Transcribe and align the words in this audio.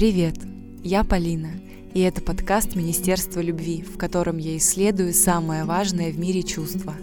Привет, 0.00 0.36
я 0.82 1.04
Полина, 1.04 1.50
и 1.92 2.00
это 2.00 2.22
подкаст 2.22 2.74
Министерства 2.74 3.40
любви, 3.40 3.82
в 3.82 3.98
котором 3.98 4.38
я 4.38 4.56
исследую 4.56 5.12
самое 5.12 5.64
важное 5.64 6.10
в 6.10 6.18
мире 6.18 6.42
чувство. 6.42 6.94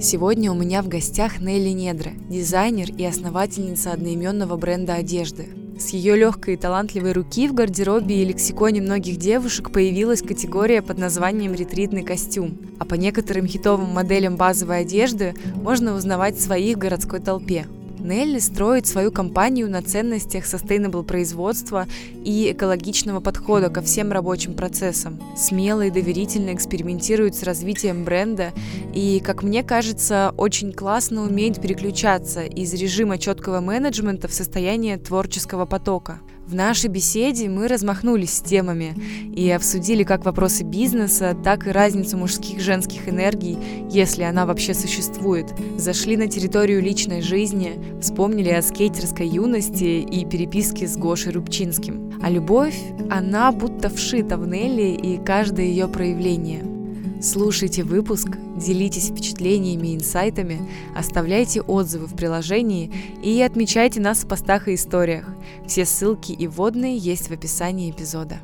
Сегодня 0.00 0.50
у 0.50 0.54
меня 0.54 0.80
в 0.80 0.88
гостях 0.88 1.42
Нелли 1.42 1.68
Недра, 1.68 2.12
дизайнер 2.30 2.94
и 2.96 3.04
основательница 3.04 3.92
одноименного 3.92 4.56
бренда 4.56 4.94
одежды. 4.94 5.48
С 5.78 5.90
ее 5.90 6.16
легкой 6.16 6.54
и 6.54 6.56
талантливой 6.56 7.12
руки 7.12 7.46
в 7.46 7.52
гардеробе 7.52 8.22
и 8.22 8.24
лексиконе 8.24 8.80
многих 8.80 9.18
девушек 9.18 9.70
появилась 9.70 10.22
категория 10.22 10.80
под 10.80 10.96
названием 10.96 11.52
«ретритный 11.52 12.04
костюм», 12.04 12.56
а 12.78 12.86
по 12.86 12.94
некоторым 12.94 13.46
хитовым 13.46 13.90
моделям 13.90 14.36
базовой 14.36 14.80
одежды 14.80 15.34
можно 15.56 15.94
узнавать 15.94 16.40
своих 16.40 16.78
в 16.78 16.80
городской 16.80 17.20
толпе. 17.20 17.66
Нелли 18.10 18.40
строит 18.40 18.88
свою 18.88 19.12
компанию 19.12 19.70
на 19.70 19.82
ценностях 19.82 20.44
sustainable 20.44 21.04
производства 21.04 21.86
и 22.24 22.50
экологичного 22.50 23.20
подхода 23.20 23.70
ко 23.70 23.82
всем 23.82 24.10
рабочим 24.10 24.54
процессам. 24.54 25.20
Смело 25.36 25.82
и 25.82 25.90
доверительно 25.90 26.52
экспериментирует 26.52 27.36
с 27.36 27.44
развитием 27.44 28.04
бренда 28.04 28.52
и, 28.92 29.22
как 29.24 29.44
мне 29.44 29.62
кажется, 29.62 30.34
очень 30.36 30.72
классно 30.72 31.22
умеет 31.22 31.62
переключаться 31.62 32.42
из 32.42 32.74
режима 32.74 33.16
четкого 33.16 33.60
менеджмента 33.60 34.26
в 34.26 34.34
состояние 34.34 34.98
творческого 34.98 35.64
потока. 35.64 36.18
В 36.50 36.54
нашей 36.56 36.90
беседе 36.90 37.48
мы 37.48 37.68
размахнулись 37.68 38.32
с 38.32 38.40
темами 38.40 38.96
и 39.36 39.48
обсудили 39.50 40.02
как 40.02 40.24
вопросы 40.24 40.64
бизнеса, 40.64 41.36
так 41.44 41.68
и 41.68 41.70
разницу 41.70 42.16
мужских 42.16 42.56
и 42.56 42.60
женских 42.60 43.08
энергий, 43.08 43.56
если 43.88 44.24
она 44.24 44.46
вообще 44.46 44.74
существует. 44.74 45.54
Зашли 45.76 46.16
на 46.16 46.26
территорию 46.26 46.82
личной 46.82 47.22
жизни, 47.22 47.80
вспомнили 48.00 48.48
о 48.48 48.62
скейтерской 48.62 49.28
юности 49.28 50.00
и 50.00 50.24
переписке 50.24 50.88
с 50.88 50.96
Гошей 50.96 51.30
Рубчинским. 51.30 52.18
А 52.20 52.28
любовь, 52.28 52.80
она 53.08 53.52
будто 53.52 53.88
вшита 53.88 54.36
в 54.36 54.44
Нелли 54.44 54.90
и 55.00 55.24
каждое 55.24 55.66
ее 55.66 55.86
проявление– 55.86 56.64
Слушайте 57.22 57.84
выпуск, 57.84 58.28
делитесь 58.56 59.10
впечатлениями 59.10 59.88
и 59.88 59.96
инсайтами, 59.96 60.58
оставляйте 60.96 61.60
отзывы 61.60 62.06
в 62.06 62.16
приложении 62.16 62.90
и 63.22 63.42
отмечайте 63.42 64.00
нас 64.00 64.24
в 64.24 64.28
постах 64.28 64.68
и 64.68 64.74
историях. 64.74 65.26
Все 65.66 65.84
ссылки 65.84 66.32
и 66.32 66.46
вводные 66.46 66.96
есть 66.96 67.28
в 67.28 67.32
описании 67.32 67.90
эпизода. 67.90 68.38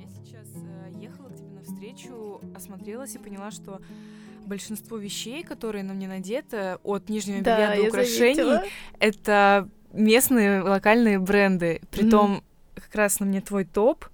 Я 0.00 0.06
сейчас 0.08 0.48
э, 0.56 1.02
ехала 1.02 1.28
к 1.28 1.34
тебе 1.36 1.50
навстречу, 1.50 2.40
осмотрелась 2.56 3.14
и 3.14 3.18
поняла, 3.18 3.50
что 3.50 3.80
большинство 4.46 4.96
вещей, 4.96 5.42
которые 5.42 5.84
на 5.84 5.92
мне 5.92 6.08
надеты, 6.08 6.78
от 6.82 7.10
нижнего 7.10 7.42
Да, 7.42 7.56
белья 7.56 7.76
до 7.76 7.82
я 7.82 7.88
украшений, 7.88 8.34
заметила. 8.36 8.62
это 9.00 9.68
местные 9.92 10.62
локальные 10.62 11.18
бренды. 11.18 11.82
Притом 11.90 12.42
как 12.74 12.94
раз 12.94 13.20
на 13.20 13.26
мне 13.26 13.42
твой 13.42 13.64
топ 13.64 14.06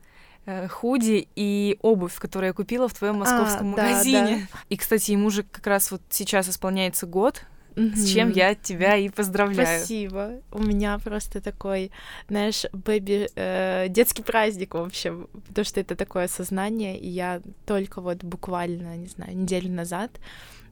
худи 0.69 1.29
и 1.37 1.79
обувь, 1.83 2.15
которую 2.19 2.49
я 2.49 2.53
купила 2.53 2.89
в 2.89 2.95
твоем 2.95 3.17
московском 3.17 3.75
А, 3.75 3.77
да, 3.77 3.83
магазине. 3.83 4.49
И, 4.69 4.77
кстати, 4.77 5.13
ему 5.13 5.31
же 5.31 5.43
как 5.43 5.67
раз 5.67 5.91
вот 5.91 6.03
сейчас 6.11 6.49
исполняется 6.49 7.07
год, 7.07 7.45
с 7.77 8.13
чем 8.13 8.31
я 8.33 8.55
тебя 8.55 8.97
и 8.97 9.09
поздравляю. 9.09 9.79
Спасибо. 9.79 10.33
У 10.53 10.63
меня 10.63 10.99
просто 10.99 11.41
такой, 11.41 11.93
знаешь, 12.29 12.67
baby, 12.73 13.29
э, 13.35 13.87
детский 13.89 14.23
праздник, 14.23 14.75
в 14.75 14.79
общем, 14.79 15.29
потому 15.49 15.65
что 15.65 15.81
это 15.81 15.97
такое 15.97 16.29
сознание, 16.29 16.99
и 16.99 17.09
я 17.09 17.41
только 17.67 18.01
вот 18.01 18.25
буквально, 18.25 18.97
не 18.97 19.07
знаю, 19.07 19.37
неделю 19.37 19.71
назад 19.71 20.11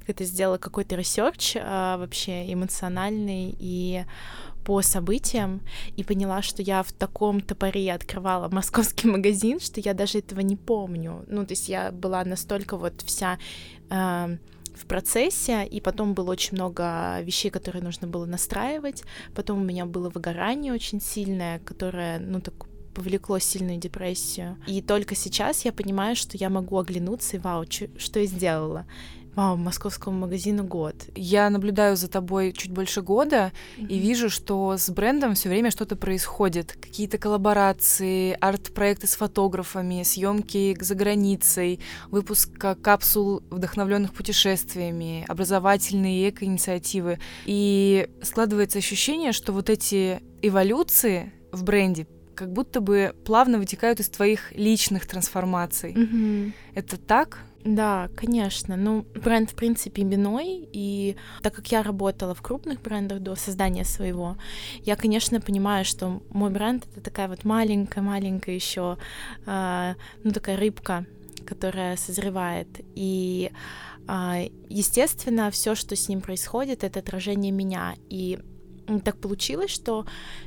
это 0.06 0.24
сделала 0.24 0.56
какой-то 0.58 0.96
research 0.96 1.56
а, 1.60 1.98
вообще 1.98 2.50
эмоциональный 2.52 3.54
и 3.58 4.04
по 4.68 4.82
событиям 4.82 5.62
и 5.96 6.04
поняла, 6.04 6.42
что 6.42 6.62
я 6.62 6.82
в 6.82 6.92
таком 6.92 7.40
ступоре 7.40 7.90
открывала 7.90 8.48
московский 8.52 9.08
магазин, 9.08 9.60
что 9.60 9.80
я 9.80 9.94
даже 9.94 10.18
этого 10.18 10.40
не 10.40 10.56
помню. 10.56 11.24
Ну, 11.26 11.46
то 11.46 11.52
есть 11.52 11.70
я 11.70 11.90
была 11.90 12.22
настолько 12.24 12.76
вот 12.76 13.00
вся 13.00 13.38
э, 13.88 14.36
в 14.74 14.86
процессе, 14.86 15.66
и 15.66 15.80
потом 15.80 16.12
было 16.12 16.30
очень 16.32 16.54
много 16.54 17.18
вещей, 17.22 17.50
которые 17.50 17.82
нужно 17.82 18.08
было 18.08 18.26
настраивать. 18.26 19.04
Потом 19.34 19.62
у 19.62 19.64
меня 19.64 19.86
было 19.86 20.10
выгорание 20.10 20.74
очень 20.74 21.00
сильное, 21.00 21.60
которое, 21.60 22.18
ну, 22.18 22.42
так 22.42 22.66
повлекло 22.94 23.38
сильную 23.38 23.78
депрессию. 23.78 24.56
И 24.66 24.82
только 24.82 25.14
сейчас 25.14 25.64
я 25.64 25.72
понимаю, 25.72 26.14
что 26.14 26.36
я 26.36 26.50
могу 26.50 26.76
оглянуться 26.78 27.36
и 27.36 27.40
вау, 27.40 27.64
что 27.96 28.20
я 28.20 28.26
сделала. 28.26 28.84
Вау, 29.38 29.56
московскому 29.56 30.18
магазину 30.18 30.64
год. 30.64 30.96
Я 31.14 31.48
наблюдаю 31.48 31.96
за 31.96 32.08
тобой 32.08 32.52
чуть 32.52 32.72
больше 32.72 33.02
года 33.02 33.52
и 33.76 33.96
вижу, 33.96 34.30
что 34.30 34.76
с 34.76 34.90
брендом 34.90 35.36
все 35.36 35.48
время 35.48 35.70
что-то 35.70 35.94
происходит. 35.94 36.72
Какие-то 36.72 37.18
коллаборации, 37.18 38.36
арт-проекты 38.40 39.06
с 39.06 39.14
фотографами, 39.14 40.02
съемки 40.02 40.76
за 40.80 40.96
границей, 40.96 41.78
выпуск 42.10 42.52
ка- 42.58 42.74
капсул, 42.74 43.44
вдохновленных 43.48 44.12
путешествиями, 44.12 45.24
образовательные 45.28 46.30
эко-инициативы. 46.30 47.20
И 47.46 48.08
складывается 48.22 48.78
ощущение, 48.78 49.30
что 49.30 49.52
вот 49.52 49.70
эти 49.70 50.20
эволюции 50.42 51.32
в 51.52 51.62
бренде 51.62 52.08
как 52.34 52.52
будто 52.52 52.80
бы 52.80 53.14
плавно 53.24 53.58
вытекают 53.58 54.00
из 54.00 54.08
твоих 54.08 54.50
личных 54.50 55.06
трансформаций. 55.06 55.92
Мгм. 55.94 56.54
Это 56.74 56.96
так? 56.96 57.38
Да, 57.64 58.08
конечно. 58.16 58.76
Ну, 58.76 59.04
бренд, 59.14 59.50
в 59.50 59.54
принципе, 59.54 60.02
именной, 60.02 60.68
и 60.72 61.16
так 61.42 61.54
как 61.54 61.70
я 61.72 61.82
работала 61.82 62.34
в 62.34 62.40
крупных 62.40 62.80
брендах 62.80 63.20
до 63.20 63.34
создания 63.34 63.84
своего, 63.84 64.36
я, 64.84 64.96
конечно, 64.96 65.40
понимаю, 65.40 65.84
что 65.84 66.22
мой 66.30 66.50
бренд— 66.50 66.86
это 66.92 67.00
такая 67.00 67.28
вот 67.28 67.44
маленькая-маленькая 67.44 68.54
еще, 68.54 68.96
ну, 69.44 70.32
такая 70.32 70.56
рыбка, 70.56 71.04
которая 71.46 71.96
созревает. 71.96 72.68
И, 72.94 73.50
а, 74.06 74.38
естественно, 74.68 75.50
все, 75.50 75.74
что 75.74 75.96
с 75.96 76.08
ним 76.08 76.20
происходит, 76.20 76.84
это 76.84 77.00
отражение 77.00 77.52
меня. 77.52 77.94
И 78.08 78.38
так 79.04 79.18
получилось, 79.18 79.70
что 79.70 80.06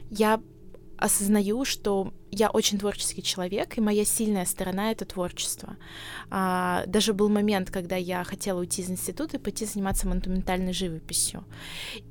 я 0.10 0.42
осознаю, 1.02 1.66
что 1.66 2.14
я 2.30 2.50
очень 2.50 2.78
творческий 2.78 3.24
человек, 3.24 3.78
и 3.78 3.82
моя 3.82 4.06
сильная 4.06 4.46
сторона— 4.46 4.92
это 4.94 5.04
творчество. 5.04 5.76
А, 6.30 6.86
даже 6.86 7.14
был 7.14 7.28
момент, 7.28 7.72
когда 7.72 7.96
я 7.96 8.24
хотела 8.24 8.60
уйти 8.60 8.84
из 8.84 8.90
института 8.90 9.38
и 9.38 9.40
пойти 9.40 9.66
заниматься 9.66 10.08
монументальной 10.08 10.74
живописью. 10.74 11.44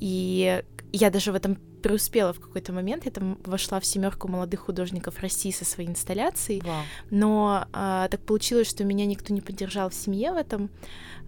И 0.01 0.63
я 0.93 1.11
даже 1.11 1.33
в 1.33 1.37
этом 1.37 1.57
преуспела 1.81 2.33
в 2.33 2.41
какой-то 2.41 2.73
момент. 2.73 3.05
Я 3.05 3.11
там 3.11 3.39
вошла 3.45 3.81
в 3.81 3.87
семерку 3.87 4.29
молодых 4.29 4.61
художников 4.61 5.21
России 5.21 5.51
со 5.51 5.65
своей 5.65 5.89
инсталляцией. 5.89 6.61
Вау. 6.63 6.83
Но 7.11 7.67
а, 7.73 8.09
так 8.09 8.21
получилось, 8.21 8.69
что 8.69 8.85
меня 8.85 9.07
никто 9.07 9.33
не 9.33 9.41
поддержал 9.41 9.89
в 9.91 9.95
семье 9.95 10.33
в 10.33 10.37
этом 10.37 10.71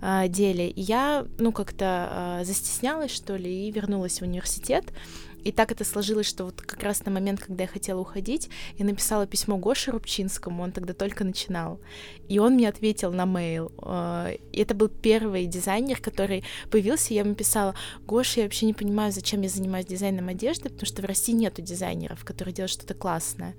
а, 0.00 0.29
деле. 0.29 0.69
И 0.69 0.81
я, 0.81 1.27
ну, 1.39 1.53
как-то 1.53 1.84
а, 1.87 2.44
застеснялась, 2.44 3.12
что 3.12 3.37
ли, 3.37 3.69
и 3.69 3.73
вернулась 3.73 4.19
в 4.19 4.23
университет. 4.23 4.93
И 5.45 5.53
так 5.53 5.73
это 5.73 5.85
сложилось, 5.85 6.27
что 6.27 6.45
вот 6.45 6.61
как 6.61 6.83
раз 6.83 7.05
на 7.05 7.11
момент, 7.11 7.41
когда 7.41 7.65
я 7.65 7.69
хотела 7.69 8.01
уходить, 8.01 8.49
я 8.79 8.85
написала 8.85 9.27
письмо 9.27 9.57
Гоше 9.57 9.91
Рубчинскому, 9.91 10.63
он 10.63 10.73
тогда 10.73 10.95
только 10.95 11.25
начинал. 11.25 11.81
И 12.29 12.39
он 12.39 12.55
мне 12.55 12.69
ответил 12.69 13.13
на 13.13 13.25
мейл. 13.25 13.73
А, 13.79 14.31
И 14.53 14.61
это 14.61 14.75
был 14.75 14.89
первый 14.89 15.47
дизайнер, 15.47 16.01
который 16.01 16.45
появился. 16.71 17.15
Я 17.15 17.21
ему 17.21 17.35
писала, 17.35 17.75
Гоша, 18.07 18.41
я 18.41 18.47
вообще 18.47 18.67
не 18.67 18.75
понимаю, 18.75 19.13
зачем 19.13 19.43
я 19.43 19.49
занимаюсь 19.49 19.87
дизайном 19.87 20.29
одежды, 20.29 20.69
потому 20.69 20.87
что 20.87 21.03
в 21.03 21.05
России 21.05 21.33
нету 21.33 21.63
дизайнеров, 21.63 22.25
которые 22.25 22.55
делают 22.55 22.71
что-то 22.71 22.95
классное. 22.95 23.55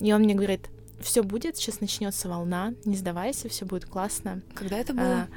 И 0.00 0.12
он 0.12 0.22
мне 0.22 0.34
говорит, 0.34 0.68
все 1.00 1.22
будет, 1.22 1.56
сейчас 1.56 1.80
начнется 1.80 2.28
волна, 2.28 2.74
не 2.84 2.96
сдавайся, 2.96 3.48
все 3.48 3.64
будет 3.64 3.86
классно. 3.86 4.42
Когда 4.54 4.78
это 4.78 4.92
было? 4.92 5.04
А, 5.04 5.28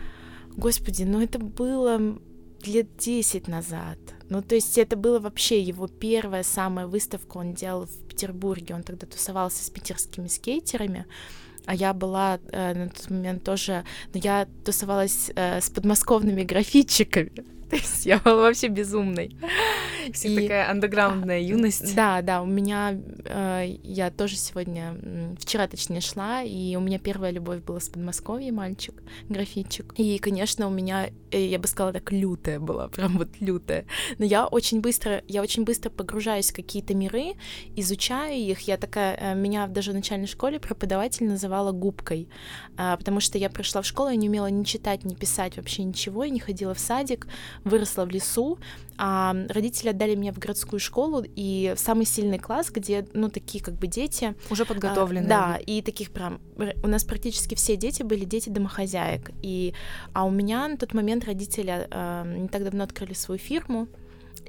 господи, 0.55 1.03
ну 1.03 1.21
это 1.21 1.39
было 1.39 2.19
лет 2.67 2.97
10 2.97 3.47
назад. 3.47 3.97
Ну, 4.29 4.41
то 4.41 4.55
есть 4.55 4.77
это 4.77 4.95
было 4.95 5.19
вообще 5.19 5.61
его 5.61 5.87
первая 5.87 6.43
самая 6.43 6.87
выставка, 6.87 7.37
он 7.37 7.53
делал 7.53 7.85
в 7.85 8.07
Петербурге, 8.07 8.75
он 8.75 8.83
тогда 8.83 9.05
тусовался 9.05 9.63
с 9.63 9.69
питерскими 9.69 10.27
скейтерами, 10.27 11.05
а 11.65 11.75
я 11.75 11.93
была 11.93 12.39
э, 12.51 12.73
на 12.73 12.89
тот 12.89 13.09
момент 13.09 13.43
тоже, 13.43 13.85
ну, 14.13 14.19
я 14.23 14.47
тусовалась 14.65 15.31
э, 15.35 15.61
с 15.61 15.69
подмосковными 15.69 16.43
графитчиками, 16.43 17.31
то 17.69 17.75
есть 17.75 18.05
я 18.05 18.19
была 18.19 18.43
вообще 18.43 18.67
безумной. 18.67 19.35
Всех 20.11 20.31
И- 20.31 20.41
такая 20.41 20.69
андеграундная 20.69 21.39
юность. 21.39 21.95
Да, 21.95 22.21
да, 22.21 22.41
у 22.41 22.45
меня, 22.45 22.97
э, 23.25 23.77
я 23.83 24.11
тоже 24.11 24.35
сегодня, 24.35 24.95
вчера 25.39 25.67
точнее 25.67 26.01
шла, 26.01 26.43
и 26.43 26.75
у 26.75 26.79
меня 26.79 26.99
первая 26.99 27.31
любовь 27.31 27.61
была 27.63 27.79
с 27.79 27.89
Подмосковья, 27.89 28.51
мальчик, 28.51 29.01
графитчик. 29.29 29.93
И, 29.97 30.17
конечно, 30.19 30.67
у 30.67 30.71
меня, 30.71 31.09
э, 31.31 31.45
я 31.45 31.59
бы 31.59 31.67
сказала, 31.67 31.93
так 31.93 32.11
лютая 32.11 32.59
была, 32.59 32.87
прям 32.87 33.17
вот 33.17 33.29
лютая. 33.39 33.85
Но 34.17 34.25
я 34.25 34.47
очень 34.47 34.81
быстро, 34.81 35.21
я 35.27 35.41
очень 35.41 35.63
быстро 35.63 35.89
погружаюсь 35.89 36.51
в 36.51 36.55
какие-то 36.55 36.93
миры, 36.95 37.33
изучаю 37.75 38.35
их. 38.37 38.61
Я 38.61 38.77
такая, 38.77 39.17
э, 39.19 39.35
меня 39.35 39.67
даже 39.67 39.91
в 39.91 39.95
начальной 39.95 40.27
школе 40.27 40.59
преподаватель 40.59 41.27
называла 41.27 41.71
губкой, 41.71 42.27
а, 42.77 42.97
потому 42.97 43.19
что 43.19 43.37
я 43.37 43.49
пришла 43.49 43.81
в 43.81 43.85
школу, 43.85 44.09
я 44.09 44.15
не 44.15 44.29
умела 44.29 44.47
ни 44.47 44.63
читать, 44.63 45.03
ни 45.05 45.13
писать 45.13 45.57
вообще 45.57 45.83
ничего, 45.83 46.23
я 46.23 46.29
не 46.29 46.39
ходила 46.39 46.73
в 46.73 46.79
садик, 46.79 47.27
выросла 47.63 48.05
в 48.05 48.09
лесу, 48.09 48.57
а 48.97 49.35
родители 49.49 49.89
отдали 49.89 50.15
меня 50.15 50.31
в 50.31 50.39
городскую 50.39 50.79
школу 50.79 51.23
и 51.23 51.73
в 51.75 51.79
самый 51.79 52.05
сильный 52.05 52.39
класс, 52.39 52.69
где, 52.71 53.07
ну, 53.13 53.29
такие 53.29 53.63
как 53.63 53.75
бы 53.75 53.87
дети... 53.87 54.35
Уже 54.49 54.65
подготовленные. 54.65 55.25
А, 55.25 55.53
да, 55.53 55.57
и 55.57 55.81
таких 55.81 56.11
прям... 56.11 56.39
У 56.83 56.87
нас 56.87 57.03
практически 57.03 57.55
все 57.55 57.75
дети 57.75 58.03
были 58.03 58.25
дети 58.25 58.49
домохозяек. 58.49 59.31
И, 59.41 59.73
а 60.13 60.25
у 60.25 60.29
меня 60.29 60.67
на 60.67 60.77
тот 60.77 60.93
момент 60.93 61.25
родители 61.25 61.87
э, 61.89 62.35
не 62.37 62.47
так 62.47 62.63
давно 62.63 62.83
открыли 62.83 63.13
свою 63.13 63.39
фирму, 63.39 63.87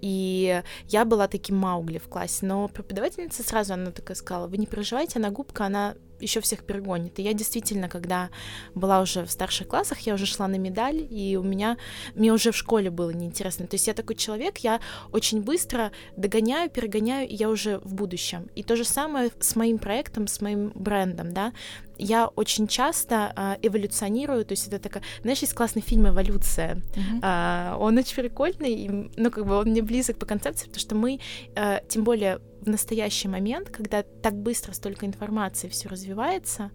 и 0.00 0.62
я 0.88 1.04
была 1.04 1.28
таким 1.28 1.56
Маугли 1.56 1.98
в 1.98 2.08
классе, 2.08 2.44
но 2.46 2.68
преподавательница 2.68 3.42
сразу, 3.42 3.74
она 3.74 3.90
такая 3.90 4.16
сказала, 4.16 4.48
вы 4.48 4.58
не 4.58 4.66
переживайте, 4.66 5.18
она 5.18 5.30
губка, 5.30 5.66
она 5.66 5.94
еще 6.20 6.40
всех 6.40 6.64
перегонит. 6.64 7.18
И 7.18 7.22
я 7.22 7.32
действительно, 7.32 7.88
когда 7.88 8.30
была 8.74 9.00
уже 9.00 9.24
в 9.24 9.30
старших 9.30 9.68
классах, 9.68 10.00
я 10.00 10.14
уже 10.14 10.26
шла 10.26 10.48
на 10.48 10.56
медаль, 10.56 11.06
и 11.10 11.36
у 11.36 11.42
меня, 11.42 11.76
мне 12.14 12.32
уже 12.32 12.52
в 12.52 12.56
школе 12.56 12.90
было 12.90 13.10
неинтересно. 13.10 13.66
То 13.66 13.74
есть 13.74 13.86
я 13.86 13.94
такой 13.94 14.16
человек, 14.16 14.58
я 14.58 14.80
очень 15.12 15.42
быстро 15.42 15.92
догоняю, 16.16 16.70
перегоняю, 16.70 17.28
и 17.28 17.34
я 17.34 17.48
уже 17.48 17.78
в 17.78 17.94
будущем. 17.94 18.48
И 18.54 18.62
то 18.62 18.76
же 18.76 18.84
самое 18.84 19.30
с 19.40 19.56
моим 19.56 19.78
проектом, 19.78 20.26
с 20.26 20.40
моим 20.40 20.72
брендом, 20.74 21.32
да. 21.32 21.52
Я 21.96 22.26
очень 22.26 22.66
часто 22.66 23.32
э, 23.36 23.56
эволюционирую, 23.62 24.44
то 24.44 24.52
есть 24.52 24.66
это 24.66 24.78
такая, 24.80 25.02
знаешь, 25.22 25.38
есть 25.38 25.54
классный 25.54 25.82
фильм 25.82 26.08
«Эволюция», 26.08 26.74
mm-hmm. 26.74 27.20
э, 27.22 27.76
он 27.76 27.96
очень 27.98 28.16
прикольный, 28.16 28.74
и, 28.74 28.88
ну, 28.88 29.30
как 29.30 29.46
бы 29.46 29.54
он 29.54 29.68
мне 29.68 29.80
близок 29.82 30.18
по 30.18 30.26
концепции, 30.26 30.66
потому 30.66 30.80
что 30.80 30.94
мы, 30.96 31.20
э, 31.54 31.80
тем 31.88 32.02
более 32.02 32.40
в 32.64 32.68
настоящий 32.68 33.28
момент, 33.28 33.70
когда 33.70 34.02
так 34.02 34.34
быстро 34.34 34.72
столько 34.72 35.06
информации 35.06 35.68
все 35.68 35.88
развивается, 35.88 36.70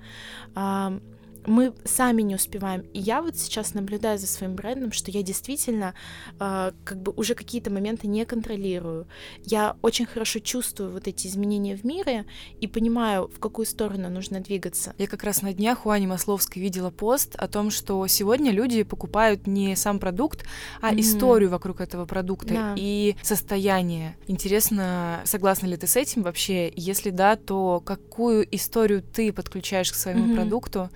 мы 1.45 1.74
сами 1.86 2.21
не 2.21 2.36
успеваем. 2.36 2.81
И 2.94 3.00
я 3.00 3.21
вот 3.21 3.38
сейчас 3.38 3.74
наблюдаю 3.74 4.18
за 4.18 4.27
своим 4.27 4.56
брендом, 4.56 4.91
что 4.91 5.12
я 5.12 5.24
действительно 5.24 5.94
э, 6.39 6.71
как 6.83 7.01
бы 7.01 7.12
уже 7.15 7.36
какие-то 7.36 7.71
моменты 7.71 8.07
не 8.07 8.25
контролирую. 8.25 9.07
Я 9.45 9.75
очень 9.81 10.06
хорошо 10.06 10.39
чувствую 10.39 10.91
вот 10.91 11.07
эти 11.07 11.27
изменения 11.27 11.75
в 11.75 11.83
мире 11.83 12.25
и 12.59 12.68
понимаю, 12.68 13.27
в 13.27 13.39
какую 13.39 13.65
сторону 13.65 14.09
нужно 14.09 14.39
двигаться. 14.39 14.94
Я 14.97 15.07
как 15.07 15.24
раз 15.24 15.41
на 15.41 15.53
днях 15.53 15.86
у 15.86 15.89
Ани 15.89 16.07
Масловской 16.07 16.62
видела 16.62 16.89
пост 16.89 17.36
о 17.36 17.47
том, 17.47 17.71
что 17.71 18.06
сегодня 18.07 18.51
люди 18.51 18.83
покупают 18.83 19.47
не 19.47 19.75
сам 19.75 20.00
продукт, 20.00 20.45
а 20.81 20.94
mm-hmm. 20.94 21.00
историю 21.00 21.50
вокруг 21.50 21.81
этого 21.81 22.06
продукта 22.06 22.53
да. 22.53 22.74
и 22.77 23.15
состояние. 23.21 24.18
Интересно, 24.27 25.21
согласна 25.25 25.68
ли 25.68 25.77
ты 25.77 25.88
с 25.88 25.95
этим 25.95 26.24
вообще? 26.24 26.71
Если 26.75 27.09
да, 27.09 27.36
то 27.36 27.81
какую 27.86 28.47
историю 28.56 29.01
ты 29.01 29.31
подключаешь 29.31 29.91
к 29.91 29.95
своему 29.95 30.27
mm-hmm. 30.27 30.36
продукту? 30.36 30.89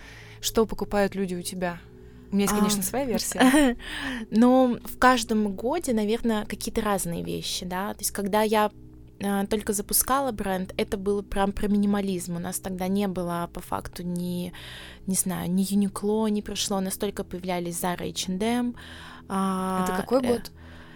Что 0.44 0.66
покупают 0.66 1.16
люди 1.16 1.36
у 1.36 1.42
тебя? 1.42 1.80
У 2.32 2.36
меня 2.36 2.46
есть, 2.46 2.56
конечно, 2.56 2.80
а, 2.82 2.84
своя 2.84 3.06
версия. 3.06 3.78
Но 4.32 4.78
в 4.84 4.98
каждом 4.98 5.54
годе, 5.54 5.94
наверное, 5.94 6.46
какие-то 6.46 6.82
разные 6.82 7.24
вещи, 7.24 7.66
да. 7.66 7.94
То 7.94 8.00
есть, 8.00 8.12
когда 8.12 8.42
я 8.42 8.72
а, 9.24 9.46
только 9.46 9.72
запускала 9.74 10.32
бренд, 10.32 10.74
это 10.76 10.98
было 10.98 11.22
прям 11.22 11.52
про 11.52 11.68
минимализм. 11.68 12.36
У 12.36 12.40
нас 12.40 12.60
тогда 12.60 12.88
не 12.88 13.08
было 13.08 13.50
по 13.54 13.62
факту 13.62 14.04
ни, 14.04 14.52
не 15.06 15.16
знаю, 15.16 15.50
ни 15.52 15.64
Uniqlo 15.64 16.30
не 16.30 16.42
пришло, 16.42 16.80
настолько 16.80 17.24
появлялись 17.24 17.82
Zara 17.82 18.10
H&M. 18.10 18.76
Это 19.26 19.94
какой 19.96 20.24
э, 20.24 20.28
год? 20.28 20.52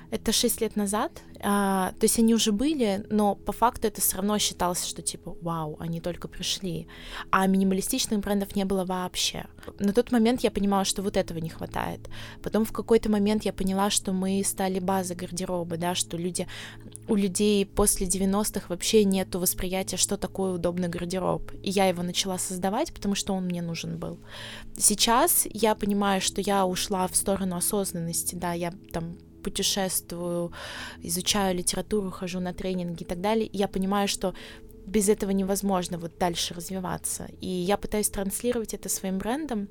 Это 0.10 0.32
шесть 0.32 0.62
лет 0.62 0.76
назад. 0.76 1.22
А, 1.44 1.92
то 2.00 2.06
есть 2.06 2.18
они 2.18 2.34
уже 2.34 2.52
были, 2.52 3.06
но 3.10 3.36
по 3.36 3.52
факту 3.52 3.88
это 3.88 4.02
все 4.02 4.18
равно 4.18 4.38
считалось, 4.40 4.86
что 4.86 5.02
типа, 5.02 5.36
вау, 5.42 5.76
они 5.80 6.00
только 6.00 6.28
пришли. 6.28 6.88
А 7.30 7.46
минималистичных 7.46 8.20
брендов 8.22 8.56
не 8.56 8.66
было 8.66 8.86
вообще. 8.86 9.46
На 9.80 9.94
тот 9.94 10.12
момент 10.12 10.42
я 10.42 10.52
понимала, 10.52 10.86
что 10.86 11.02
вот 11.02 11.18
этого 11.18 11.40
не 11.40 11.50
хватает. 11.50 12.10
Потом 12.42 12.66
в 12.66 12.72
какой-то 12.72 13.12
момент 13.12 13.44
я 13.44 13.54
поняла, 13.54 13.90
что 13.90 14.14
мы 14.14 14.42
стали 14.46 14.80
базой 14.80 15.18
гардероба, 15.18 15.78
да, 15.78 15.94
что 15.94 16.18
люди, 16.18 16.48
у 17.08 17.16
людей 17.16 17.66
после 17.66 18.08
90-х 18.08 18.68
вообще 18.70 19.04
нету 19.04 19.40
восприятия, 19.40 19.98
что 19.98 20.18
такое 20.18 20.54
удобный 20.54 20.88
гардероб. 20.88 21.52
И 21.62 21.70
я 21.70 21.86
его 21.86 22.02
начала 22.02 22.38
создавать, 22.38 22.94
потому 22.94 23.16
что 23.16 23.34
он 23.34 23.46
мне 23.46 23.62
нужен 23.62 23.98
был. 23.98 24.20
Сейчас 24.78 25.46
я 25.52 25.76
понимаю, 25.76 26.22
что 26.22 26.42
я 26.42 26.66
ушла 26.66 27.08
в 27.08 27.16
сторону 27.16 27.58
осознанности, 27.58 28.36
да, 28.36 28.54
я 28.54 28.74
там 28.92 29.18
путешествую, 29.44 30.52
изучаю 31.02 31.56
литературу, 31.56 32.12
хожу 32.12 32.40
на 32.40 32.54
тренинги 32.54 33.04
и 33.04 33.06
так 33.06 33.22
далее, 33.22 33.50
я 33.54 33.68
понимаю, 33.68 34.08
что 34.08 34.34
без 34.86 35.10
этого 35.10 35.32
невозможно 35.32 35.98
вот 35.98 36.18
дальше 36.18 36.54
развиваться. 36.54 37.28
И 37.42 37.48
я 37.48 37.78
пытаюсь 37.78 38.10
транслировать 38.10 38.74
это 38.74 38.90
своим 38.90 39.18
брендом 39.18 39.68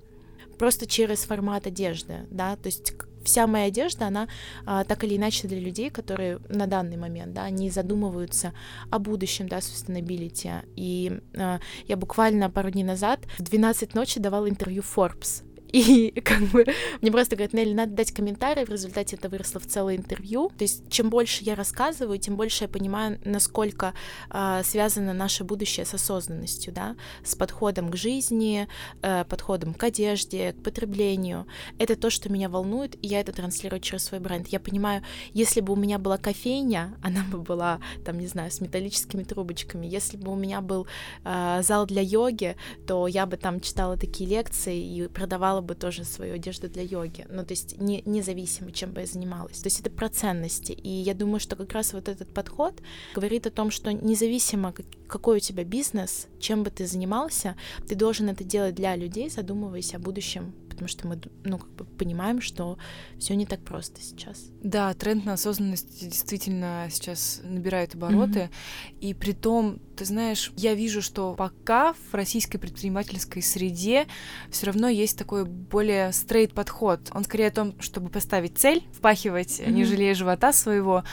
просто 0.59 0.87
через 0.87 1.25
формат 1.25 1.67
одежды, 1.67 2.27
да, 2.31 2.57
то 2.57 2.67
есть 2.67 2.93
вся 3.27 3.47
моя 3.47 3.67
одежда, 3.67 4.07
она 4.07 4.29
а, 4.65 4.85
так 4.85 5.05
или 5.05 5.17
иначе 5.17 5.49
для 5.49 5.59
людей, 5.59 5.91
которые 5.91 6.39
на 6.49 6.67
данный 6.67 6.97
момент, 6.97 7.35
да, 7.35 7.43
они 7.43 7.71
задумываются 7.71 8.53
о 8.91 8.99
будущем, 8.99 9.49
да, 9.49 9.59
sustainability. 9.59 10.65
И 10.77 11.21
а, 11.37 11.61
я 11.87 11.97
буквально 11.97 12.49
пару 12.51 12.71
дней 12.71 12.85
назад 12.85 13.21
в 13.39 13.43
12 13.43 13.95
ночи 13.95 14.21
давала 14.21 14.49
интервью 14.49 14.83
Forbes, 14.83 15.43
и 15.73 16.21
как 16.25 16.43
бы 16.43 16.67
мне 17.01 17.13
просто 17.13 17.37
говорят, 17.37 17.53
Нелли, 17.53 17.75
надо 17.75 17.93
дать 17.93 18.13
комментарий, 18.13 18.65
в 18.65 18.71
результате 18.71 19.17
это 19.17 19.29
выросло 19.29 19.61
в 19.61 19.67
целое 19.67 19.97
интервью. 19.97 20.51
То 20.57 20.65
есть 20.65 20.89
чем 20.91 21.11
больше 21.11 21.45
я 21.45 21.55
рассказываю, 21.55 22.19
тем 22.19 22.37
больше 22.37 22.65
я 22.65 22.69
понимаю, 22.69 23.19
насколько 23.25 23.95
э, 24.31 24.63
связано 24.65 25.13
наше 25.13 25.45
будущее 25.45 25.87
с 25.87 25.95
осознанностью, 25.95 26.73
да, 26.73 26.97
с 27.25 27.35
подходом 27.35 27.91
к 27.91 27.97
жизни, 27.97 28.69
э, 29.03 29.25
подходом 29.25 29.75
к 29.75 29.83
одежде, 29.85 30.53
к 30.53 30.63
потреблению. 30.63 31.47
Это 31.79 31.97
то, 31.97 32.11
что 32.11 32.31
меня 32.31 32.49
волнует, 32.49 32.97
и 33.03 33.09
я 33.09 33.21
это 33.21 33.33
транслирую 33.33 33.81
через 33.81 34.05
свой 34.05 34.21
бренд. 34.21 34.49
Я 34.49 34.61
понимаю, 34.61 35.03
если 35.33 35.61
бы 35.61 35.73
у 35.73 35.77
меня 35.77 35.99
была 35.99 36.19
кофейня, 36.19 36.97
она 37.03 37.25
бы 37.25 37.39
была, 37.39 37.81
там, 38.05 38.19
не 38.19 38.27
знаю, 38.27 38.51
с 38.51 38.61
металлическими 38.61 39.23
трубочками. 39.23 39.87
Если 39.87 40.17
бы 40.17 40.33
у 40.33 40.37
меня 40.37 40.61
был 40.61 40.87
э, 41.25 41.63
зал 41.63 41.87
для 41.87 42.03
йоги, 42.03 42.57
то 42.87 43.07
я 43.07 43.27
бы 43.27 43.37
там 43.37 43.61
читала 43.61 43.97
такие 43.97 44.29
лекции 44.29 44.77
и 44.77 45.09
продавала 45.09 45.56
покупала 45.57 45.61
бы 45.61 45.75
тоже 45.75 46.05
свою 46.05 46.35
одежду 46.35 46.69
для 46.69 46.83
йоги. 46.83 47.27
Ну, 47.31 47.45
то 47.45 47.53
есть 47.53 47.79
не, 47.81 48.03
независимо, 48.07 48.73
чем 48.73 48.93
бы 48.93 49.01
я 49.01 49.07
занималась. 49.07 49.59
То 49.59 49.69
есть 49.69 49.81
это 49.81 49.91
про 49.91 50.09
ценности. 50.09 50.73
И 50.73 50.89
я 50.89 51.15
думаю, 51.15 51.41
что 51.41 51.57
как 51.57 51.73
раз 51.73 51.93
вот 51.93 52.09
этот 52.09 52.33
подход 52.35 52.75
говорит 53.15 53.47
о 53.47 53.51
том, 53.51 53.71
что 53.71 53.93
независимо, 53.93 54.73
какой 55.09 55.37
у 55.37 55.41
тебя 55.41 55.65
бизнес, 55.65 56.29
чем 56.41 56.63
бы 56.63 56.71
ты 56.71 56.87
занимался, 56.87 57.55
ты 57.89 57.95
должен 57.95 58.29
это 58.29 58.45
делать 58.45 58.75
для 58.75 58.97
людей, 58.97 59.31
задумываясь 59.31 59.95
о 59.95 59.99
будущем 59.99 60.53
потому 60.77 60.89
что 60.89 61.09
мы 61.09 61.19
ну, 61.45 61.59
как 61.59 61.71
бы 61.71 61.85
понимаем, 61.85 62.43
что 62.43 62.79
все 63.19 63.35
не 63.35 63.47
так 63.47 63.61
просто 63.61 64.01
сейчас. 64.03 64.51
Да, 64.63 64.93
тренд 64.93 65.25
на 65.25 65.33
осознанность 65.33 66.01
действительно 66.03 66.87
сейчас 66.91 67.41
набирает 67.43 67.95
обороты. 67.95 68.39
Mm-hmm. 68.39 68.99
И 69.01 69.15
при 69.15 69.33
том, 69.33 69.79
ты 69.97 70.05
знаешь, 70.05 70.53
я 70.57 70.75
вижу, 70.75 71.01
что 71.01 71.35
пока 71.35 71.95
в 71.95 72.15
российской 72.15 72.59
предпринимательской 72.59 73.41
среде 73.41 74.07
все 74.51 74.67
равно 74.67 74.89
есть 74.89 75.19
такой 75.19 75.47
более 75.47 76.13
стрейт 76.13 76.53
подход. 76.53 77.01
Он 77.15 77.25
скорее 77.25 77.49
о 77.49 77.53
том, 77.53 77.81
чтобы 77.81 78.11
поставить 78.11 78.59
цель, 78.59 78.85
впахивать, 78.93 79.61
mm-hmm. 79.61 79.71
не 79.73 79.85
жалея 79.85 80.15
живота 80.15 80.53
своего, 80.53 81.05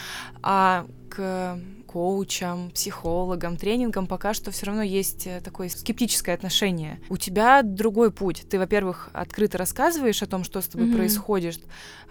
а 0.41 0.85
к 1.09 1.57
коучам, 1.93 2.71
психологам, 2.71 3.55
тренингам 3.55 4.07
пока 4.07 4.33
что 4.33 4.49
все 4.49 4.65
равно 4.65 4.81
есть 4.81 5.27
э, 5.27 5.41
такое 5.41 5.69
скептическое 5.69 6.33
отношение. 6.33 6.99
У 7.07 7.17
тебя 7.17 7.61
другой 7.61 8.09
путь. 8.11 8.45
Ты, 8.49 8.57
во-первых, 8.57 9.11
открыто 9.13 9.59
рассказываешь 9.59 10.23
о 10.23 10.25
том, 10.25 10.43
что 10.43 10.59
с 10.59 10.65
тобой 10.65 10.87
mm-hmm. 10.87 10.95
происходит, 10.95 11.59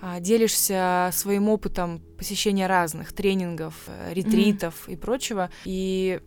а, 0.01 0.21
делишься 0.21 1.11
своим 1.13 1.49
опытом 1.49 2.01
посещения 2.17 2.69
разных 2.69 3.13
тренингов, 3.13 3.75
э, 3.89 4.15
ретритов 4.15 4.85
mm-hmm. 4.87 4.93
и 4.93 4.97
прочего. 4.97 5.51
И 5.65 6.21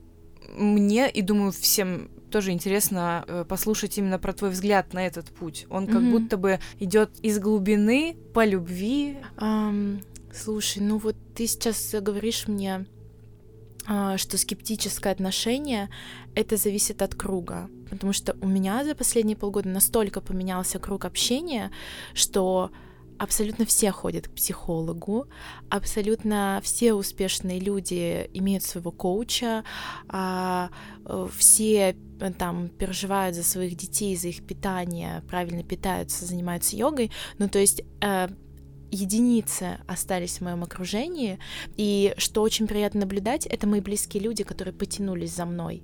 мне, 0.57 1.09
и 1.09 1.21
думаю, 1.21 1.53
всем 1.53 2.09
тоже 2.29 2.51
интересно 2.51 3.23
э, 3.25 3.45
послушать 3.47 3.97
именно 3.97 4.19
про 4.19 4.33
твой 4.33 4.49
взгляд 4.49 4.91
на 4.91 5.07
этот 5.07 5.27
путь. 5.27 5.65
Он 5.69 5.87
как 5.87 6.01
mm-hmm. 6.01 6.11
будто 6.11 6.35
бы 6.35 6.59
идет 6.79 7.11
из 7.21 7.39
глубины 7.39 8.17
по 8.33 8.45
любви. 8.45 9.15
Um, 9.37 10.03
слушай, 10.33 10.79
ну 10.79 10.97
вот 10.97 11.15
ты 11.33 11.47
сейчас 11.47 11.95
говоришь 12.01 12.49
мне 12.49 12.85
что 13.85 14.37
скептическое 14.37 15.13
отношение 15.13 15.89
это 16.33 16.57
зависит 16.57 17.01
от 17.01 17.15
круга. 17.15 17.69
Потому 17.89 18.13
что 18.13 18.35
у 18.41 18.47
меня 18.47 18.83
за 18.83 18.95
последние 18.95 19.37
полгода 19.37 19.69
настолько 19.69 20.21
поменялся 20.21 20.79
круг 20.79 21.05
общения, 21.05 21.71
что 22.13 22.71
абсолютно 23.17 23.65
все 23.65 23.91
ходят 23.91 24.27
к 24.27 24.31
психологу, 24.31 25.27
абсолютно 25.69 26.59
все 26.63 26.93
успешные 26.93 27.59
люди 27.59 28.29
имеют 28.33 28.63
своего 28.63 28.91
коуча, 28.91 29.63
а, 30.07 30.69
э, 31.05 31.27
все 31.37 31.95
э, 32.19 32.33
там 32.33 32.69
переживают 32.69 33.35
за 33.35 33.43
своих 33.43 33.75
детей, 33.75 34.15
за 34.15 34.29
их 34.29 34.45
питание, 34.45 35.23
правильно 35.29 35.63
питаются, 35.63 36.25
занимаются 36.25 36.75
йогой. 36.75 37.11
Ну, 37.37 37.47
то 37.47 37.59
есть 37.59 37.83
э, 38.01 38.27
единицы 38.95 39.79
остались 39.87 40.37
в 40.37 40.41
моем 40.41 40.63
окружении, 40.63 41.39
и 41.77 42.13
что 42.17 42.41
очень 42.41 42.67
приятно 42.67 43.01
наблюдать, 43.01 43.45
это 43.45 43.67
мои 43.67 43.81
близкие 43.81 44.23
люди, 44.23 44.43
которые 44.43 44.73
потянулись 44.73 45.35
за 45.35 45.45
мной. 45.45 45.83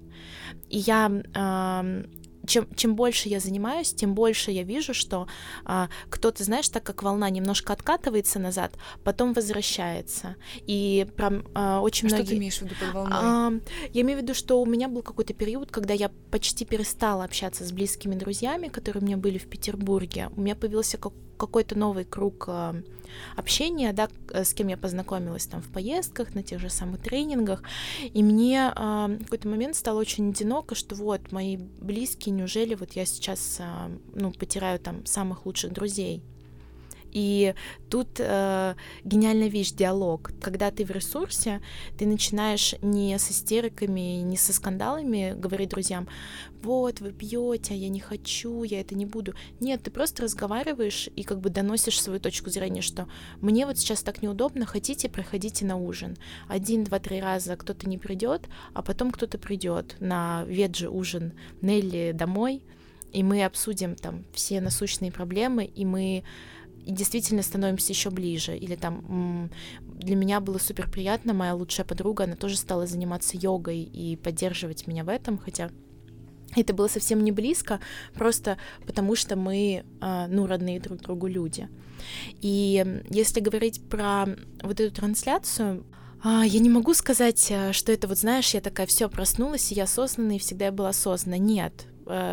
И 0.70 0.78
я 0.78 1.12
э, 1.34 2.04
чем, 2.48 2.68
чем 2.76 2.96
больше 2.96 3.30
я 3.30 3.40
занимаюсь, 3.40 3.94
тем 3.94 4.14
больше 4.14 4.52
я 4.52 4.64
вижу, 4.64 4.94
что 4.94 5.28
а, 5.66 5.90
кто-то, 6.10 6.44
знаешь, 6.44 6.70
так 6.70 6.84
как 6.84 7.04
волна 7.04 7.30
немножко 7.30 7.74
откатывается 7.74 8.40
назад, 8.40 8.74
потом 9.04 9.34
возвращается. 9.34 10.36
И 10.68 11.08
прям 11.16 11.46
а, 11.54 11.82
очень 11.82 12.08
а 12.08 12.10
многие... 12.10 12.24
Что 12.24 12.32
ты 12.32 12.38
имеешь 12.38 12.58
в 12.58 12.62
виду 12.64 12.76
под 12.80 12.94
волной? 12.94 13.14
А, 13.14 13.52
я 13.94 14.02
имею 14.02 14.20
в 14.20 14.22
виду, 14.24 14.34
что 14.34 14.62
у 14.62 14.66
меня 14.66 14.88
был 14.88 15.02
какой-то 15.02 15.34
период, 15.34 15.72
когда 15.72 15.94
я 15.94 16.10
почти 16.32 16.66
перестала 16.66 17.24
общаться 17.24 17.64
с 17.64 17.72
близкими 17.72 18.16
друзьями, 18.16 18.68
которые 18.68 19.04
у 19.04 19.06
меня 19.06 19.18
были 19.18 19.38
в 19.38 19.48
Петербурге. 19.48 20.30
У 20.36 20.42
меня 20.42 20.56
появился 20.56 20.98
как 20.98 21.14
какой-то 21.48 21.78
новый 21.78 22.06
круг 22.06 22.46
а, 22.48 22.76
общения, 23.36 23.94
да, 23.94 24.10
с 24.32 24.54
кем 24.54 24.68
я 24.68 24.78
познакомилась 24.78 25.48
там 25.48 25.62
в 25.62 25.70
поездках, 25.70 26.34
на 26.34 26.44
тех 26.44 26.60
же 26.60 26.70
самых 26.70 27.02
тренингах, 27.02 27.64
и 28.02 28.24
мне 28.24 28.72
а, 28.76 29.08
в 29.08 29.24
какой-то 29.24 29.48
момент 29.48 29.76
стало 29.76 30.00
очень 30.00 30.30
одиноко, 30.30 30.76
что 30.76 30.96
вот 30.96 31.32
мои 31.32 31.58
близкие, 31.58 32.34
неужели 32.34 32.76
вот 32.76 32.94
я 32.94 33.06
сейчас, 33.06 33.58
а, 33.60 33.92
ну, 34.14 34.32
потеряю 34.32 34.80
там 34.80 35.06
самых 35.06 35.46
лучших 35.46 35.74
друзей, 35.74 36.24
и 37.12 37.54
тут 37.90 38.20
э, 38.20 38.76
гениальная 39.04 39.50
вещь 39.50 39.72
диалог. 39.72 40.32
Когда 40.42 40.72
ты 40.72 40.86
в 40.86 40.92
ресурсе, 40.92 41.62
ты 41.98 42.06
начинаешь 42.06 42.76
не 42.82 43.18
с 43.18 43.32
истериками, 43.32 44.22
не 44.22 44.38
со 44.38 44.54
скандалами 44.54 45.34
говорить 45.38 45.70
друзьям, 45.70 46.08
вот, 46.64 47.00
вы 47.00 47.12
пьете, 47.12 47.74
а 47.74 47.78
я 47.78 47.90
не 47.90 48.00
хочу, 48.00 48.64
я 48.64 48.82
это 48.82 48.96
не 48.96 49.06
буду. 49.06 49.34
Нет, 49.60 49.84
ты 49.84 49.92
просто 49.92 50.24
разговариваешь 50.24 51.10
и 51.16 51.24
как 51.24 51.40
бы 51.40 51.50
доносишь 51.50 52.02
свою 52.02 52.20
точку 52.20 52.50
зрения, 52.50 52.82
что 52.82 53.08
мне 53.42 53.66
вот 53.66 53.78
сейчас 53.78 54.04
так 54.04 54.22
неудобно, 54.22 54.66
хотите, 54.66 55.10
приходите 55.10 55.66
на 55.66 55.76
ужин. 55.76 56.18
Один, 56.48 56.84
два, 56.84 57.00
три 57.00 57.20
раза 57.20 57.56
кто-то 57.56 57.90
не 57.90 57.98
придет, 57.98 58.48
а 58.74 58.82
потом 58.82 59.12
кто-то 59.12 59.38
придет 59.38 59.96
на 60.00 60.44
веджи 60.48 60.88
ужин 60.90 61.34
Нелли 61.62 62.12
домой, 62.14 62.62
и 63.12 63.24
мы 63.24 63.44
обсудим 63.44 63.96
там 63.96 64.24
все 64.34 64.62
насущные 64.62 65.12
проблемы, 65.12 65.66
и 65.66 65.86
мы 65.86 66.24
и 66.86 66.92
действительно 66.92 67.44
становимся 67.44 67.94
еще 67.94 68.10
ближе. 68.10 68.58
Или 68.58 68.76
там 68.76 69.50
для 69.84 70.16
меня 70.16 70.40
было 70.40 70.58
супер 70.58 70.90
приятно, 70.90 71.34
моя 71.34 71.56
лучшая 71.56 71.86
подруга, 71.86 72.24
она 72.26 72.36
тоже 72.36 72.58
стала 72.58 72.88
заниматься 72.88 73.38
йогой 73.38 73.82
и 73.82 74.16
поддерживать 74.16 74.88
меня 74.88 75.04
в 75.04 75.10
этом, 75.10 75.38
хотя 75.38 75.70
это 76.56 76.74
было 76.74 76.88
совсем 76.88 77.24
не 77.24 77.32
близко, 77.32 77.80
просто 78.14 78.58
потому 78.86 79.16
что 79.16 79.36
мы, 79.36 79.86
а, 80.02 80.28
ну, 80.28 80.48
родные 80.48 80.80
друг 80.80 81.00
другу 81.00 81.28
люди. 81.28 81.70
И 82.42 83.02
если 83.10 83.40
говорить 83.40 83.88
про 83.88 84.26
вот 84.62 84.80
эту 84.80 84.94
трансляцию, 84.94 85.86
а, 86.24 86.44
я 86.46 86.60
не 86.60 86.70
могу 86.70 86.94
сказать, 86.94 87.48
э, 87.50 87.72
что 87.74 87.92
это 87.92 88.08
вот, 88.08 88.18
знаешь, 88.18 88.54
я 88.54 88.62
такая, 88.62 88.86
все 88.86 89.10
проснулась, 89.10 89.72
и 89.72 89.76
я 89.76 89.84
осознанная, 89.84 90.36
и 90.36 90.40
всегда 90.40 90.66
я 90.66 90.72
была 90.72 90.90
осознанна. 90.90 91.40
Нет, 91.40 91.86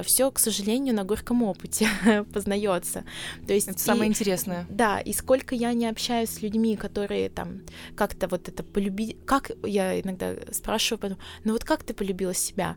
все, 0.05 0.31
к 0.31 0.39
сожалению, 0.39 0.95
на 0.95 1.05
горьком 1.05 1.43
опыте 1.43 1.89
познается. 2.33 3.05
То 3.47 3.53
есть 3.53 3.69
это 3.69 3.79
самое 3.79 4.09
интересное. 4.09 4.67
Да, 4.69 5.01
и 5.01 5.13
сколько 5.13 5.55
я 5.55 5.73
не 5.73 5.87
общаюсь 5.87 6.31
с 6.31 6.43
людьми, 6.43 6.77
которые 6.77 7.29
там 7.29 7.63
как-то 7.97 8.29
вот 8.29 8.49
это 8.49 8.63
полюбили, 8.63 9.17
как 9.25 9.51
я 9.65 10.01
иногда 10.01 10.35
спрашиваю, 10.53 11.01
потом, 11.01 11.19
ну 11.45 11.53
вот 11.53 11.65
как 11.65 11.85
ты 11.85 11.95
полюбила 11.95 12.35
себя? 12.35 12.77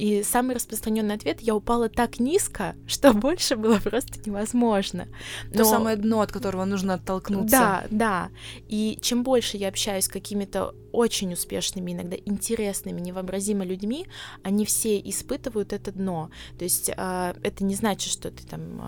И 0.00 0.22
самый 0.22 0.56
распространенный 0.56 1.14
ответ 1.14 1.42
я 1.42 1.54
упала 1.54 1.90
так 1.90 2.20
низко, 2.20 2.74
что 2.86 3.12
больше 3.12 3.56
было 3.56 3.78
просто 3.78 4.18
невозможно. 4.24 5.08
Но... 5.50 5.58
То 5.58 5.64
самое 5.64 5.96
дно, 5.96 6.22
от 6.22 6.32
которого 6.32 6.64
нужно 6.64 6.94
оттолкнуться. 6.94 7.50
Да, 7.50 7.84
да. 7.90 8.30
И 8.66 8.98
чем 9.02 9.22
больше 9.22 9.58
я 9.58 9.68
общаюсь 9.68 10.04
с 10.04 10.08
какими-то 10.08 10.74
очень 10.92 11.34
успешными, 11.34 11.92
иногда 11.92 12.16
интересными, 12.16 12.98
невообразимо 13.00 13.62
людьми, 13.64 14.06
они 14.42 14.64
все 14.64 14.98
испытывают 14.98 15.74
это 15.74 15.92
дно. 15.92 16.30
То 16.58 16.64
есть 16.64 16.88
э, 16.88 17.34
это 17.42 17.62
не 17.62 17.74
значит, 17.74 18.10
что 18.10 18.30
ты 18.30 18.46
там 18.46 18.80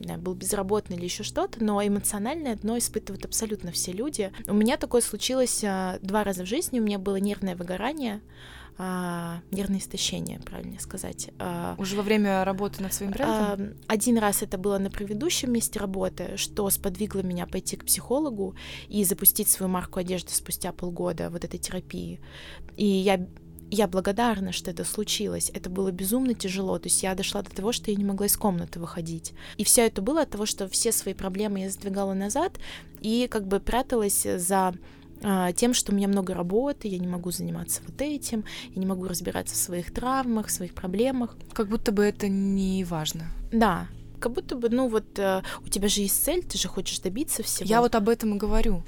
э, 0.00 0.16
был 0.16 0.34
безработный 0.34 0.96
или 0.96 1.04
еще 1.04 1.22
что-то, 1.22 1.62
но 1.62 1.86
эмоциональное 1.86 2.56
дно 2.56 2.78
испытывают 2.78 3.26
абсолютно 3.26 3.72
все 3.72 3.92
люди. 3.92 4.32
У 4.48 4.54
меня 4.54 4.78
такое 4.78 5.02
случилось 5.02 5.62
э, 5.62 5.98
два 6.00 6.24
раза 6.24 6.44
в 6.44 6.46
жизни. 6.46 6.80
У 6.80 6.82
меня 6.82 6.98
было 6.98 7.16
нервное 7.16 7.56
выгорание 7.56 8.22
а, 8.78 9.40
нервное 9.50 9.78
истощение, 9.78 10.38
правильно 10.40 10.78
сказать. 10.80 11.30
А, 11.38 11.74
Уже 11.78 11.96
во 11.96 12.02
время 12.02 12.44
работы 12.44 12.82
над 12.82 12.92
своим 12.92 13.12
брендом? 13.12 13.74
А, 13.88 13.92
один 13.92 14.18
раз 14.18 14.42
это 14.42 14.58
было 14.58 14.78
на 14.78 14.90
предыдущем 14.90 15.52
месте 15.52 15.78
работы, 15.78 16.36
что 16.36 16.68
сподвигло 16.68 17.20
меня 17.20 17.46
пойти 17.46 17.76
к 17.76 17.84
психологу 17.84 18.54
и 18.88 19.04
запустить 19.04 19.48
свою 19.48 19.70
марку 19.70 19.98
одежды 20.00 20.32
спустя 20.32 20.72
полгода 20.72 21.30
вот 21.30 21.44
этой 21.44 21.58
терапии. 21.58 22.20
И 22.76 22.86
я 22.86 23.26
я 23.68 23.88
благодарна, 23.88 24.52
что 24.52 24.70
это 24.70 24.84
случилось. 24.84 25.50
Это 25.52 25.68
было 25.68 25.90
безумно 25.90 26.34
тяжело. 26.34 26.78
То 26.78 26.86
есть 26.86 27.02
я 27.02 27.14
дошла 27.14 27.42
до 27.42 27.50
того, 27.50 27.72
что 27.72 27.90
я 27.90 27.96
не 27.96 28.04
могла 28.04 28.26
из 28.26 28.36
комнаты 28.36 28.78
выходить. 28.78 29.32
И 29.56 29.64
все 29.64 29.86
это 29.86 30.02
было 30.02 30.22
от 30.22 30.30
того, 30.30 30.46
что 30.46 30.68
все 30.68 30.92
свои 30.92 31.14
проблемы 31.14 31.60
я 31.60 31.70
сдвигала 31.70 32.14
назад 32.14 32.58
и 33.00 33.26
как 33.28 33.48
бы 33.48 33.58
пряталась 33.58 34.22
за 34.22 34.74
тем, 35.56 35.74
что 35.74 35.92
у 35.92 35.94
меня 35.94 36.08
много 36.08 36.34
работы, 36.34 36.88
я 36.88 36.98
не 36.98 37.06
могу 37.06 37.30
заниматься 37.30 37.82
вот 37.86 38.00
этим, 38.00 38.44
я 38.70 38.80
не 38.80 38.86
могу 38.86 39.08
разбираться 39.08 39.54
в 39.54 39.58
своих 39.58 39.92
травмах, 39.92 40.46
в 40.46 40.50
своих 40.50 40.74
проблемах. 40.74 41.36
Как 41.52 41.68
будто 41.68 41.92
бы 41.92 42.04
это 42.04 42.28
не 42.28 42.84
важно. 42.84 43.24
Да, 43.52 43.88
как 44.20 44.32
будто 44.32 44.56
бы, 44.56 44.68
ну 44.68 44.88
вот, 44.88 45.18
э, 45.18 45.42
у 45.64 45.68
тебя 45.68 45.88
же 45.88 46.02
есть 46.02 46.22
цель, 46.22 46.44
ты 46.44 46.58
же 46.58 46.68
хочешь 46.68 47.00
добиться 47.00 47.42
всего. 47.42 47.68
Я 47.68 47.80
вот 47.80 47.94
об 47.94 48.08
этом 48.08 48.34
и 48.34 48.38
говорю 48.38 48.82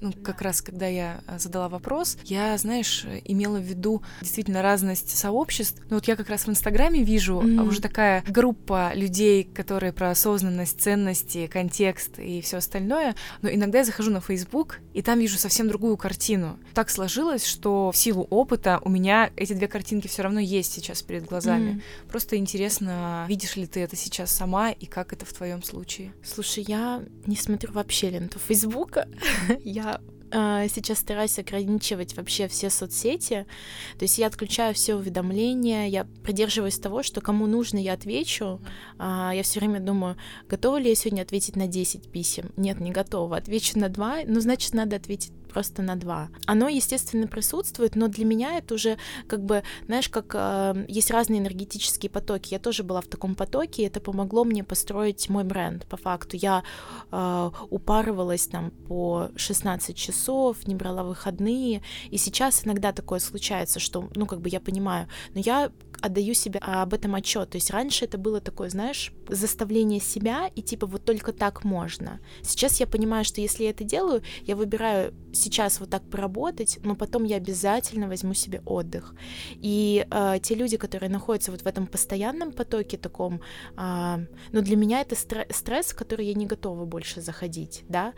ну, 0.00 0.12
как 0.12 0.42
раз 0.42 0.62
когда 0.62 0.86
я 0.86 1.20
э, 1.26 1.38
задала 1.38 1.68
вопрос, 1.68 2.18
я, 2.24 2.56
знаешь, 2.58 3.06
имела 3.24 3.58
в 3.58 3.62
виду 3.62 4.02
действительно 4.20 4.62
разность 4.62 5.16
сообществ. 5.16 5.82
Ну, 5.88 5.96
вот 5.96 6.06
я 6.06 6.16
как 6.16 6.28
раз 6.28 6.46
в 6.46 6.50
Инстаграме 6.50 7.02
вижу 7.02 7.40
mm-hmm. 7.40 7.66
уже 7.66 7.80
такая 7.80 8.22
группа 8.28 8.92
людей, 8.94 9.44
которые 9.44 9.92
про 9.92 10.10
осознанность, 10.10 10.80
ценности, 10.80 11.46
контекст 11.46 12.18
и 12.18 12.40
все 12.40 12.58
остальное. 12.58 13.14
Но 13.42 13.48
иногда 13.48 13.78
я 13.78 13.84
захожу 13.84 14.10
на 14.10 14.20
Facebook, 14.20 14.80
и 14.92 15.02
там 15.02 15.18
вижу 15.18 15.38
совсем 15.38 15.68
другую 15.68 15.96
картину. 15.96 16.58
Так 16.74 16.90
сложилось, 16.90 17.46
что 17.46 17.90
в 17.90 17.96
силу 17.96 18.26
опыта 18.30 18.80
у 18.82 18.88
меня 18.88 19.30
эти 19.36 19.52
две 19.52 19.68
картинки 19.68 20.08
все 20.08 20.22
равно 20.22 20.40
есть 20.40 20.72
сейчас 20.72 21.02
перед 21.02 21.24
глазами. 21.24 21.70
Mm-hmm. 21.72 22.08
Просто 22.08 22.36
интересно, 22.36 23.26
видишь 23.28 23.56
ли 23.56 23.66
ты 23.66 23.80
это 23.80 23.96
сейчас 23.96 24.30
сама 24.30 24.70
и 24.70 24.86
как 24.86 25.12
это 25.12 25.24
в 25.24 25.32
твоем 25.32 25.62
случае? 25.62 26.12
Слушай, 26.22 26.64
я 26.68 27.02
не 27.26 27.36
смотрю 27.36 27.72
вообще 27.72 28.10
ленту 28.10 28.38
Фейсбука. 28.38 29.08
я 29.64 29.85
а, 30.32 30.66
сейчас 30.68 30.98
стараюсь 30.98 31.38
ограничивать 31.38 32.16
вообще 32.16 32.48
все 32.48 32.70
соцсети. 32.70 33.46
То 33.98 34.04
есть 34.04 34.18
я 34.18 34.26
отключаю 34.26 34.74
все 34.74 34.94
уведомления, 34.94 35.86
я 35.86 36.04
придерживаюсь 36.24 36.78
того, 36.78 37.02
что 37.02 37.20
кому 37.20 37.46
нужно, 37.46 37.78
я 37.78 37.92
отвечу. 37.92 38.60
А, 38.98 39.32
я 39.34 39.42
все 39.42 39.60
время 39.60 39.80
думаю, 39.80 40.16
готова 40.48 40.78
ли 40.78 40.88
я 40.88 40.94
сегодня 40.94 41.22
ответить 41.22 41.56
на 41.56 41.66
10 41.66 42.10
писем? 42.10 42.50
Нет, 42.56 42.80
не 42.80 42.90
готова. 42.90 43.36
Отвечу 43.36 43.78
на 43.78 43.88
2, 43.88 44.24
ну, 44.26 44.40
значит, 44.40 44.74
надо 44.74 44.96
ответить 44.96 45.32
просто 45.56 45.82
на 45.82 45.96
два. 45.96 46.28
Оно, 46.44 46.68
естественно, 46.68 47.26
присутствует, 47.26 47.96
но 47.96 48.08
для 48.08 48.26
меня 48.26 48.58
это 48.58 48.74
уже 48.74 48.98
как 49.26 49.40
бы, 49.40 49.62
знаешь, 49.86 50.10
как 50.10 50.34
э, 50.34 50.84
есть 50.86 51.10
разные 51.10 51.40
энергетические 51.40 52.10
потоки. 52.10 52.52
Я 52.52 52.58
тоже 52.58 52.82
была 52.82 53.00
в 53.00 53.06
таком 53.06 53.34
потоке, 53.34 53.82
и 53.82 53.86
это 53.86 54.00
помогло 54.00 54.44
мне 54.44 54.62
построить 54.62 55.30
мой 55.30 55.44
бренд. 55.44 55.86
По 55.86 55.96
факту 55.96 56.36
я 56.36 56.62
э, 57.10 57.50
упарывалась 57.70 58.46
там 58.48 58.70
по 58.70 59.30
16 59.36 59.96
часов, 59.96 60.66
не 60.66 60.74
брала 60.74 61.04
выходные, 61.04 61.80
и 62.10 62.18
сейчас 62.18 62.66
иногда 62.66 62.92
такое 62.92 63.20
случается, 63.20 63.80
что, 63.80 64.10
ну, 64.14 64.26
как 64.26 64.42
бы 64.42 64.50
я 64.50 64.60
понимаю, 64.60 65.08
но 65.34 65.40
я 65.40 65.70
отдаю 66.00 66.34
себе 66.34 66.60
об 66.60 66.94
этом 66.94 67.14
отчет. 67.14 67.50
То 67.50 67.56
есть 67.56 67.70
раньше 67.70 68.04
это 68.04 68.18
было 68.18 68.40
такое, 68.40 68.68
знаешь, 68.70 69.12
заставление 69.28 70.00
себя, 70.00 70.50
и 70.54 70.62
типа 70.62 70.86
вот 70.86 71.04
только 71.04 71.32
так 71.32 71.64
можно. 71.64 72.20
Сейчас 72.42 72.80
я 72.80 72.86
понимаю, 72.86 73.24
что 73.24 73.40
если 73.40 73.64
я 73.64 73.70
это 73.70 73.84
делаю, 73.84 74.22
я 74.42 74.56
выбираю 74.56 75.14
сейчас 75.32 75.80
вот 75.80 75.90
так 75.90 76.02
поработать, 76.08 76.78
но 76.82 76.94
потом 76.94 77.24
я 77.24 77.36
обязательно 77.36 78.08
возьму 78.08 78.34
себе 78.34 78.62
отдых. 78.64 79.14
И 79.54 80.06
э, 80.10 80.38
те 80.42 80.54
люди, 80.54 80.76
которые 80.76 81.10
находятся 81.10 81.50
вот 81.50 81.62
в 81.62 81.66
этом 81.66 81.86
постоянном 81.86 82.52
потоке 82.52 82.96
таком, 82.96 83.40
э, 83.76 84.26
ну 84.52 84.62
для 84.62 84.76
меня 84.76 85.00
это 85.00 85.14
стресс, 85.14 85.86
в 85.92 85.96
который 85.96 86.26
я 86.26 86.34
не 86.34 86.46
готова 86.46 86.84
больше 86.84 87.20
заходить, 87.20 87.84
да. 87.88 88.12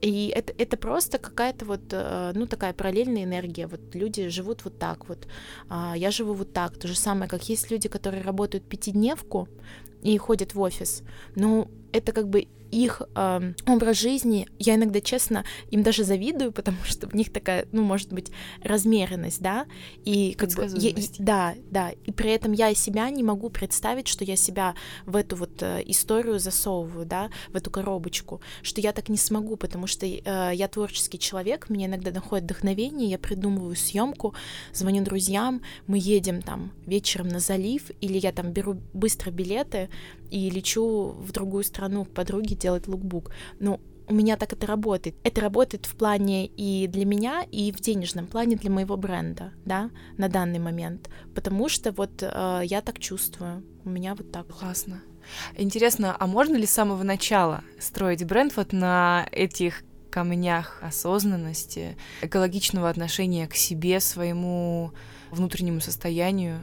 И 0.00 0.32
это, 0.34 0.52
это 0.58 0.76
просто 0.76 1.18
какая-то 1.18 1.64
вот, 1.64 1.92
э, 1.92 2.32
ну 2.34 2.46
такая 2.46 2.72
параллельная 2.72 3.24
энергия. 3.24 3.66
Вот 3.66 3.94
люди 3.94 4.28
живут 4.28 4.64
вот 4.64 4.78
так 4.78 5.08
вот, 5.08 5.26
э, 5.70 5.92
я 5.96 6.10
живу 6.10 6.34
вот 6.34 6.52
так. 6.52 6.78
То 6.78 6.88
же 6.88 6.96
самое, 6.96 7.21
как 7.28 7.48
есть 7.48 7.70
люди, 7.70 7.88
которые 7.88 8.22
работают 8.22 8.64
пятидневку 8.64 9.48
и 10.02 10.16
ходят 10.18 10.54
в 10.54 10.60
офис. 10.60 11.02
Ну, 11.34 11.68
это 11.92 12.12
как 12.12 12.28
бы 12.28 12.48
их 12.72 13.02
э, 13.14 13.52
образ 13.66 13.98
жизни, 13.98 14.48
я 14.58 14.74
иногда, 14.74 15.00
честно, 15.00 15.44
им 15.70 15.82
даже 15.82 16.04
завидую, 16.04 16.52
потому 16.52 16.78
что 16.84 17.08
в 17.08 17.14
них 17.14 17.32
такая, 17.32 17.66
ну, 17.70 17.82
может 17.82 18.12
быть, 18.12 18.32
размеренность, 18.62 19.40
да, 19.40 19.66
и 20.04 20.34
как 20.34 20.50
бы, 20.54 20.68
я, 20.76 20.90
и, 20.90 21.06
да, 21.18 21.54
да, 21.70 21.90
и 21.90 22.10
при 22.10 22.30
этом 22.30 22.52
я 22.52 22.74
себя 22.74 23.08
не 23.10 23.22
могу 23.22 23.50
представить, 23.50 24.08
что 24.08 24.24
я 24.24 24.36
себя 24.36 24.74
в 25.06 25.14
эту 25.16 25.36
вот 25.36 25.62
э, 25.62 25.82
историю 25.86 26.38
засовываю, 26.38 27.06
да, 27.06 27.30
в 27.50 27.56
эту 27.56 27.70
коробочку, 27.70 28.40
что 28.62 28.80
я 28.80 28.92
так 28.92 29.08
не 29.08 29.18
смогу, 29.18 29.56
потому 29.56 29.86
что 29.86 30.06
э, 30.06 30.20
я 30.54 30.68
творческий 30.68 31.18
человек, 31.18 31.68
мне 31.68 31.86
иногда 31.86 32.10
находит 32.10 32.44
вдохновение, 32.44 33.10
я 33.10 33.18
придумываю 33.18 33.76
съемку, 33.76 34.34
звоню 34.72 35.04
друзьям, 35.04 35.60
мы 35.86 35.98
едем 36.00 36.40
там 36.40 36.72
вечером 36.86 37.28
на 37.28 37.38
залив, 37.38 37.90
или 38.00 38.18
я 38.18 38.32
там 38.32 38.52
беру 38.52 38.78
быстро 38.94 39.30
билеты 39.30 39.90
и 40.30 40.48
лечу 40.48 41.14
в 41.18 41.30
другую 41.32 41.62
страну 41.62 42.06
к 42.06 42.10
подруге 42.10 42.56
делать 42.62 42.86
лукбук. 42.86 43.30
Ну, 43.60 43.80
у 44.08 44.14
меня 44.14 44.36
так 44.36 44.52
это 44.52 44.66
работает. 44.66 45.14
Это 45.24 45.40
работает 45.40 45.86
в 45.86 45.96
плане 45.96 46.46
и 46.46 46.86
для 46.86 47.04
меня, 47.04 47.44
и 47.50 47.72
в 47.72 47.80
денежном 47.80 48.26
плане 48.26 48.56
для 48.56 48.70
моего 48.70 48.96
бренда, 48.96 49.52
да, 49.64 49.90
на 50.18 50.28
данный 50.28 50.58
момент. 50.58 51.08
Потому 51.34 51.68
что 51.68 51.92
вот 51.92 52.22
э, 52.22 52.60
я 52.64 52.80
так 52.82 52.98
чувствую. 52.98 53.64
У 53.84 53.90
меня 53.90 54.14
вот 54.14 54.30
так. 54.32 54.46
Классно. 54.48 55.02
Интересно, 55.56 56.16
а 56.18 56.26
можно 56.26 56.56
ли 56.56 56.66
с 56.66 56.70
самого 56.70 57.02
начала 57.02 57.62
строить 57.78 58.24
бренд 58.24 58.56
вот 58.56 58.72
на 58.72 59.26
этих 59.30 59.82
камнях 60.10 60.78
осознанности, 60.82 61.96
экологичного 62.20 62.88
отношения 62.90 63.46
к 63.46 63.54
себе, 63.54 64.00
своему 64.00 64.92
внутреннему 65.30 65.80
состоянию? 65.80 66.60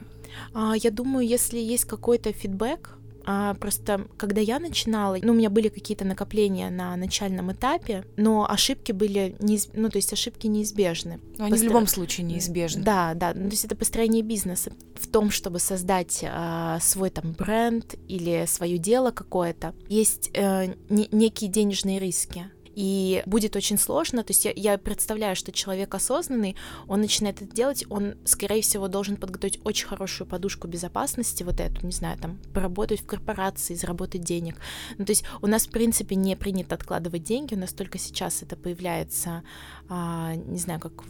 А, 0.53 0.73
я 0.75 0.91
думаю, 0.91 1.27
если 1.27 1.57
есть 1.57 1.85
какой-то 1.85 2.31
фидбэк, 2.31 2.99
а, 3.25 3.53
просто 3.55 4.07
когда 4.17 4.41
я 4.41 4.59
начинала, 4.59 5.17
ну, 5.21 5.33
у 5.33 5.35
меня 5.35 5.49
были 5.49 5.69
какие-то 5.69 6.05
накопления 6.05 6.69
на 6.69 6.95
начальном 6.95 7.51
этапе, 7.51 8.05
но 8.17 8.49
ошибки 8.49 8.91
были, 8.91 9.35
неиз... 9.39 9.69
ну, 9.73 9.89
то 9.89 9.97
есть 9.97 10.11
ошибки 10.13 10.47
неизбежны. 10.47 11.19
Но 11.37 11.45
они 11.45 11.53
Постро... 11.53 11.67
в 11.67 11.71
любом 11.71 11.87
случае 11.87 12.25
неизбежны. 12.25 12.83
Да, 12.83 13.13
да, 13.13 13.33
ну, 13.33 13.45
то 13.45 13.51
есть 13.51 13.65
это 13.65 13.75
построение 13.75 14.23
бизнеса 14.23 14.71
в 14.95 15.07
том, 15.07 15.31
чтобы 15.31 15.59
создать 15.59 16.23
а, 16.23 16.79
свой 16.79 17.09
там 17.09 17.33
бренд 17.33 17.95
или 18.07 18.45
свое 18.47 18.77
дело 18.77 19.11
какое-то. 19.11 19.73
Есть 19.87 20.29
э, 20.33 20.73
не, 20.89 21.07
некие 21.11 21.49
денежные 21.49 21.99
риски 21.99 22.45
и 22.79 23.23
будет 23.25 23.57
очень 23.57 23.77
сложно. 23.77 24.23
То 24.23 24.31
есть 24.31 24.45
я, 24.45 24.53
я 24.55 24.77
представляю, 24.77 25.35
что 25.35 25.51
человек 25.51 25.93
осознанный, 25.93 26.55
он 26.87 27.01
начинает 27.01 27.41
это 27.41 27.53
делать, 27.53 27.83
он, 27.89 28.15
скорее 28.23 28.61
всего, 28.61 28.87
должен 28.87 29.17
подготовить 29.17 29.59
очень 29.65 29.85
хорошую 29.85 30.25
подушку 30.25 30.69
безопасности, 30.69 31.43
вот 31.43 31.59
эту, 31.59 31.85
не 31.85 31.91
знаю, 31.91 32.17
там, 32.17 32.39
поработать 32.53 33.01
в 33.01 33.05
корпорации, 33.05 33.73
заработать 33.73 34.21
денег. 34.21 34.55
Ну, 34.97 35.03
то 35.03 35.11
есть 35.11 35.25
у 35.41 35.47
нас, 35.47 35.67
в 35.67 35.71
принципе, 35.71 36.15
не 36.15 36.37
принято 36.37 36.75
откладывать 36.75 37.23
деньги, 37.23 37.53
у 37.53 37.59
нас 37.59 37.73
только 37.73 37.97
сейчас 37.97 38.43
это 38.43 38.55
появляется, 38.55 39.43
а, 39.89 40.35
не 40.35 40.59
знаю, 40.59 40.79
как 40.79 41.03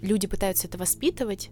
люди 0.00 0.26
пытаются 0.26 0.66
это 0.66 0.78
воспитывать, 0.78 1.50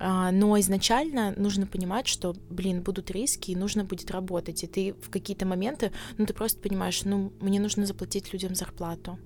но 0.00 0.58
изначально 0.60 1.34
нужно 1.36 1.66
понимать, 1.66 2.06
что, 2.06 2.34
блин, 2.48 2.82
будут 2.82 3.10
риски, 3.10 3.50
и 3.50 3.56
нужно 3.56 3.84
будет 3.84 4.10
работать. 4.10 4.64
И 4.64 4.66
ты 4.66 4.94
в 4.94 5.10
какие-то 5.10 5.46
моменты, 5.46 5.92
ну, 6.16 6.26
ты 6.26 6.32
просто 6.32 6.58
понимаешь, 6.60 7.04
ну, 7.04 7.32
мне 7.40 7.60
нужно 7.60 7.84
заплатить 7.84 8.32
людям 8.32 8.54
зарплату. 8.54 9.18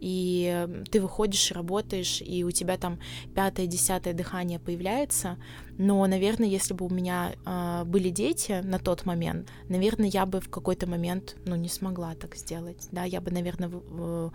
И 0.00 0.66
ты 0.90 1.00
выходишь, 1.00 1.52
работаешь, 1.52 2.22
и 2.22 2.44
у 2.44 2.50
тебя 2.50 2.76
там 2.76 2.98
пятое, 3.34 3.66
десятое 3.66 4.14
дыхание 4.14 4.58
появляется. 4.58 5.38
Но, 5.78 6.06
наверное, 6.06 6.48
если 6.48 6.74
бы 6.74 6.86
у 6.86 6.90
меня 6.90 7.34
э, 7.44 7.84
были 7.84 8.10
дети 8.10 8.60
на 8.62 8.78
тот 8.78 9.06
момент, 9.06 9.48
наверное, 9.68 10.08
я 10.08 10.26
бы 10.26 10.40
в 10.40 10.50
какой-то 10.50 10.86
момент, 10.86 11.36
ну, 11.46 11.56
не 11.56 11.68
смогла 11.68 12.14
так 12.14 12.36
сделать. 12.36 12.88
Да, 12.92 13.04
я 13.04 13.20
бы, 13.20 13.30
наверное, 13.30 13.68
в, 13.68 14.32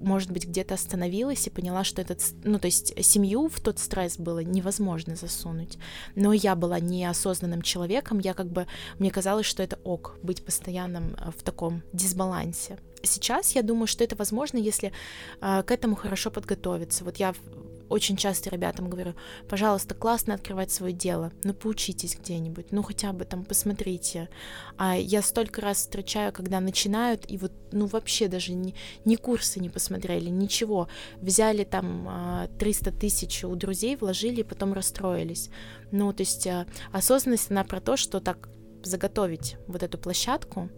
может 0.00 0.30
быть, 0.30 0.46
где-то 0.46 0.74
остановилась 0.74 1.46
и 1.46 1.50
поняла, 1.50 1.84
что 1.84 2.00
этот, 2.00 2.22
ну, 2.44 2.58
то 2.58 2.66
есть 2.66 3.04
семью 3.04 3.48
в 3.48 3.60
тот 3.60 3.78
стресс 3.78 4.18
было 4.18 4.40
невозможно 4.40 5.16
засунуть. 5.16 5.78
Но 6.14 6.32
я 6.32 6.54
была 6.54 6.80
неосознанным 6.80 7.62
человеком, 7.62 8.18
я 8.18 8.34
как 8.34 8.50
бы, 8.50 8.66
мне 8.98 9.10
казалось, 9.10 9.46
что 9.46 9.62
это 9.62 9.78
ок, 9.84 10.18
быть 10.22 10.44
постоянным 10.44 11.14
э, 11.14 11.30
в 11.36 11.42
таком 11.42 11.82
дисбалансе. 11.92 12.78
Сейчас 13.04 13.52
я 13.52 13.62
думаю, 13.62 13.86
что 13.86 14.04
это 14.04 14.16
возможно, 14.16 14.58
если 14.58 14.92
э, 15.40 15.62
к 15.62 15.70
этому 15.70 15.96
хорошо 15.96 16.30
подготовиться. 16.30 17.04
Вот 17.04 17.16
я 17.16 17.34
очень 17.88 18.16
часто 18.16 18.50
ребятам 18.50 18.88
говорю, 18.88 19.14
пожалуйста, 19.48 19.94
классно 19.94 20.34
открывать 20.34 20.70
свое 20.70 20.92
дело, 20.92 21.32
но 21.42 21.54
поучитесь 21.54 22.16
где-нибудь, 22.18 22.72
ну 22.72 22.82
хотя 22.82 23.12
бы 23.12 23.24
там 23.24 23.44
посмотрите. 23.44 24.28
А 24.76 24.96
я 24.96 25.22
столько 25.22 25.60
раз 25.60 25.78
встречаю, 25.78 26.32
когда 26.32 26.60
начинают, 26.60 27.30
и 27.30 27.36
вот, 27.36 27.52
ну 27.72 27.86
вообще 27.86 28.28
даже 28.28 28.52
ни, 28.52 28.74
ни 29.04 29.16
курсы 29.16 29.60
не 29.60 29.68
посмотрели, 29.68 30.28
ничего. 30.28 30.88
Взяли 31.20 31.64
там 31.64 32.48
300 32.58 32.90
а, 32.90 32.92
тысяч 32.92 33.44
у 33.44 33.54
друзей, 33.54 33.96
вложили, 33.96 34.40
и 34.40 34.44
потом 34.44 34.72
расстроились. 34.72 35.50
Ну, 35.90 36.12
то 36.12 36.22
есть 36.22 36.46
а, 36.46 36.66
осознанность, 36.92 37.50
она 37.50 37.64
про 37.64 37.80
то, 37.80 37.96
что 37.96 38.20
так 38.20 38.48
заготовить 38.82 39.56
вот 39.66 39.82
эту 39.82 39.98
площадку, 39.98 40.68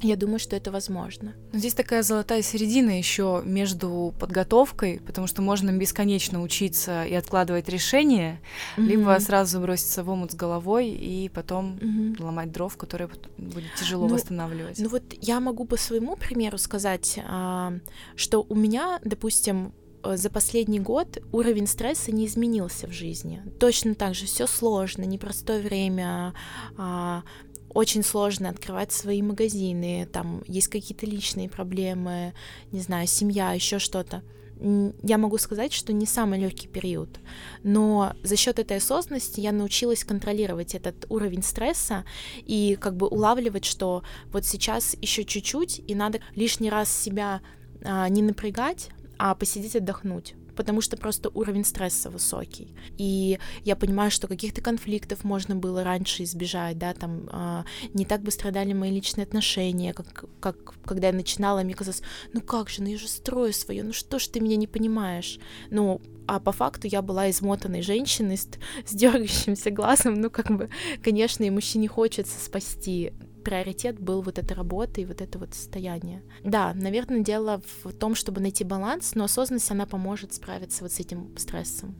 я 0.00 0.16
думаю, 0.16 0.38
что 0.38 0.56
это 0.56 0.70
возможно. 0.70 1.34
Но 1.52 1.58
здесь 1.58 1.74
такая 1.74 2.02
золотая 2.02 2.42
середина 2.42 2.96
еще 2.96 3.42
между 3.44 4.14
подготовкой, 4.18 5.00
потому 5.06 5.26
что 5.26 5.42
можно 5.42 5.70
бесконечно 5.70 6.42
учиться 6.42 7.04
и 7.04 7.14
откладывать 7.14 7.68
решения, 7.68 8.40
mm-hmm. 8.76 8.82
либо 8.82 9.18
сразу 9.20 9.60
броситься 9.60 10.04
в 10.04 10.10
омут 10.10 10.32
с 10.32 10.34
головой 10.34 10.88
и 10.88 11.28
потом 11.28 11.76
mm-hmm. 11.76 12.22
ломать 12.22 12.52
дров, 12.52 12.76
которые 12.76 13.08
будет 13.36 13.74
тяжело 13.78 14.08
ну, 14.08 14.14
восстанавливать. 14.14 14.78
Ну 14.78 14.88
вот 14.88 15.02
я 15.20 15.40
могу 15.40 15.64
по 15.64 15.76
своему 15.76 16.16
примеру 16.16 16.58
сказать, 16.58 17.20
а, 17.26 17.74
что 18.16 18.46
у 18.48 18.54
меня, 18.54 19.00
допустим, 19.04 19.72
э, 20.02 20.16
за 20.16 20.30
последний 20.30 20.80
год 20.80 21.22
уровень 21.32 21.66
стресса 21.66 22.12
не 22.12 22.26
изменился 22.26 22.86
в 22.86 22.92
жизни. 22.92 23.42
Точно 23.60 23.94
так 23.94 24.14
же 24.14 24.26
все 24.26 24.46
сложно, 24.46 25.02
непростое 25.02 25.60
время, 25.60 26.34
а, 26.76 27.22
очень 27.74 28.02
сложно 28.02 28.48
открывать 28.48 28.92
свои 28.92 29.22
магазины, 29.22 30.08
там 30.12 30.42
есть 30.46 30.68
какие-то 30.68 31.06
личные 31.06 31.48
проблемы, 31.48 32.34
не 32.70 32.80
знаю, 32.80 33.06
семья, 33.06 33.52
еще 33.52 33.78
что-то. 33.78 34.22
Я 35.02 35.18
могу 35.18 35.38
сказать, 35.38 35.72
что 35.72 35.92
не 35.92 36.06
самый 36.06 36.38
легкий 36.38 36.68
период, 36.68 37.08
но 37.64 38.14
за 38.22 38.36
счет 38.36 38.60
этой 38.60 38.76
осознанности 38.76 39.40
я 39.40 39.50
научилась 39.50 40.04
контролировать 40.04 40.76
этот 40.76 41.06
уровень 41.08 41.42
стресса 41.42 42.04
и 42.44 42.76
как 42.80 42.96
бы 42.96 43.08
улавливать, 43.08 43.64
что 43.64 44.04
вот 44.30 44.44
сейчас 44.44 44.96
еще 45.00 45.24
чуть-чуть, 45.24 45.80
и 45.84 45.94
надо 45.96 46.20
лишний 46.36 46.70
раз 46.70 46.92
себя 46.92 47.40
а, 47.82 48.08
не 48.08 48.22
напрягать, 48.22 48.90
а 49.18 49.34
посидеть 49.34 49.74
отдохнуть 49.74 50.34
потому 50.56 50.80
что 50.80 50.96
просто 50.96 51.30
уровень 51.30 51.64
стресса 51.64 52.10
высокий. 52.10 52.74
И 52.98 53.38
я 53.64 53.76
понимаю, 53.76 54.10
что 54.10 54.28
каких-то 54.28 54.60
конфликтов 54.60 55.24
можно 55.24 55.56
было 55.56 55.84
раньше 55.84 56.24
избежать, 56.24 56.78
да, 56.78 56.94
там 56.94 57.28
э, 57.32 57.64
не 57.94 58.04
так 58.04 58.22
бы 58.22 58.30
страдали 58.30 58.72
мои 58.72 58.90
личные 58.90 59.24
отношения, 59.24 59.92
как, 59.92 60.24
как 60.40 60.74
когда 60.84 61.08
я 61.08 61.12
начинала, 61.12 61.62
мне 61.62 61.74
казалось, 61.74 62.02
ну 62.32 62.40
как 62.40 62.68
же, 62.68 62.82
ну 62.82 62.88
я 62.88 62.98
же 62.98 63.08
строю 63.08 63.52
свое, 63.52 63.82
ну 63.82 63.92
что 63.92 64.18
ж 64.18 64.28
ты 64.28 64.40
меня 64.40 64.56
не 64.56 64.66
понимаешь? 64.66 65.38
Ну, 65.70 66.00
а 66.26 66.40
по 66.40 66.52
факту 66.52 66.88
я 66.88 67.02
была 67.02 67.30
измотанной 67.30 67.82
женщиной 67.82 68.36
с, 68.36 68.48
с 68.86 68.94
дергающимся 68.94 69.70
глазом, 69.70 70.14
ну 70.20 70.30
как 70.30 70.50
бы, 70.50 70.70
конечно, 71.02 71.44
и 71.44 71.50
мужчине 71.50 71.88
хочется 71.88 72.38
спасти 72.38 73.12
приоритет 73.42 73.98
был 73.98 74.22
вот 74.22 74.38
эта 74.38 74.54
работа 74.54 75.00
и 75.00 75.04
вот 75.04 75.20
это 75.20 75.38
вот 75.38 75.54
состояние. 75.54 76.22
Да, 76.44 76.72
наверное, 76.74 77.20
дело 77.20 77.62
в 77.82 77.92
том, 77.92 78.14
чтобы 78.14 78.40
найти 78.40 78.64
баланс, 78.64 79.14
но 79.14 79.24
осознанность, 79.24 79.70
она 79.70 79.86
поможет 79.86 80.32
справиться 80.32 80.82
вот 80.82 80.92
с 80.92 81.00
этим 81.00 81.36
стрессом. 81.36 81.94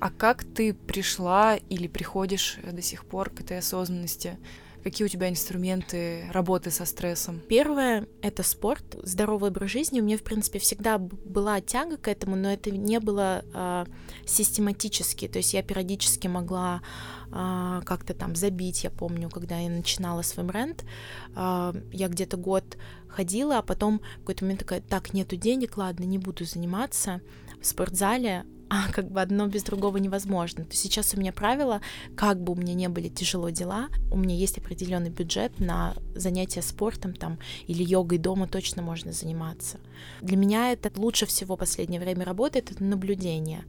А 0.00 0.10
как 0.10 0.44
ты 0.44 0.72
пришла 0.72 1.56
или 1.56 1.86
приходишь 1.86 2.58
до 2.62 2.80
сих 2.80 3.04
пор 3.04 3.30
к 3.30 3.40
этой 3.40 3.58
осознанности? 3.58 4.38
Какие 4.82 5.04
у 5.04 5.08
тебя 5.08 5.28
инструменты 5.28 6.24
работы 6.32 6.70
со 6.70 6.86
стрессом? 6.86 7.40
Первое— 7.48 8.06
это 8.22 8.42
спорт, 8.42 8.84
здоровый 9.02 9.50
образ 9.50 9.70
жизни. 9.70 10.00
У 10.00 10.04
меня, 10.04 10.16
в 10.16 10.22
принципе, 10.22 10.58
всегда 10.58 10.96
была 10.98 11.60
тяга 11.60 11.98
к 11.98 12.08
этому, 12.08 12.34
но 12.34 12.50
это 12.50 12.70
не 12.70 12.98
было 12.98 13.44
э, 13.52 13.84
систематически. 14.26 15.28
То 15.28 15.38
есть 15.38 15.52
я 15.52 15.62
периодически 15.62 16.28
могла 16.28 16.80
э, 17.30 17.80
как-то 17.84 18.14
там 18.14 18.34
забить. 18.34 18.84
Я 18.84 18.90
помню, 18.90 19.28
когда 19.28 19.58
я 19.58 19.68
начинала 19.68 20.22
свой 20.22 20.46
бренд, 20.46 20.84
э, 21.36 21.72
я 21.92 22.08
где-то 22.08 22.38
год 22.38 22.78
ходила, 23.06 23.58
а 23.58 23.62
потом 23.62 23.98
в 23.98 24.20
какой-то 24.20 24.44
момент 24.44 24.60
такая, 24.60 24.80
так, 24.80 25.12
нету 25.12 25.36
денег, 25.36 25.76
ладно, 25.76 26.04
не 26.04 26.16
буду 26.16 26.46
заниматься 26.46 27.20
в 27.60 27.66
спортзале, 27.66 28.46
а 28.70 28.90
как 28.92 29.10
бы 29.10 29.20
одно 29.20 29.48
без 29.48 29.64
другого 29.64 29.96
невозможно. 29.96 30.64
То 30.64 30.76
сейчас 30.76 31.12
у 31.12 31.18
меня 31.18 31.32
правило, 31.32 31.80
как 32.16 32.40
бы 32.40 32.52
у 32.52 32.56
меня 32.56 32.72
не 32.72 32.88
были 32.88 33.08
тяжело 33.08 33.50
дела, 33.50 33.88
у 34.12 34.16
меня 34.16 34.36
есть 34.36 34.58
определенный 34.58 35.10
бюджет 35.10 35.58
на 35.58 35.94
занятия 36.14 36.62
спортом 36.62 37.12
там 37.12 37.40
или 37.66 37.82
йогой 37.82 38.18
дома 38.18 38.46
точно 38.46 38.82
можно 38.82 39.12
заниматься. 39.12 39.80
Для 40.22 40.36
меня 40.36 40.72
это 40.72 40.88
лучше 41.00 41.26
всего 41.26 41.56
последнее 41.56 42.00
время 42.00 42.24
работает, 42.24 42.70
это 42.70 42.84
наблюдение. 42.84 43.64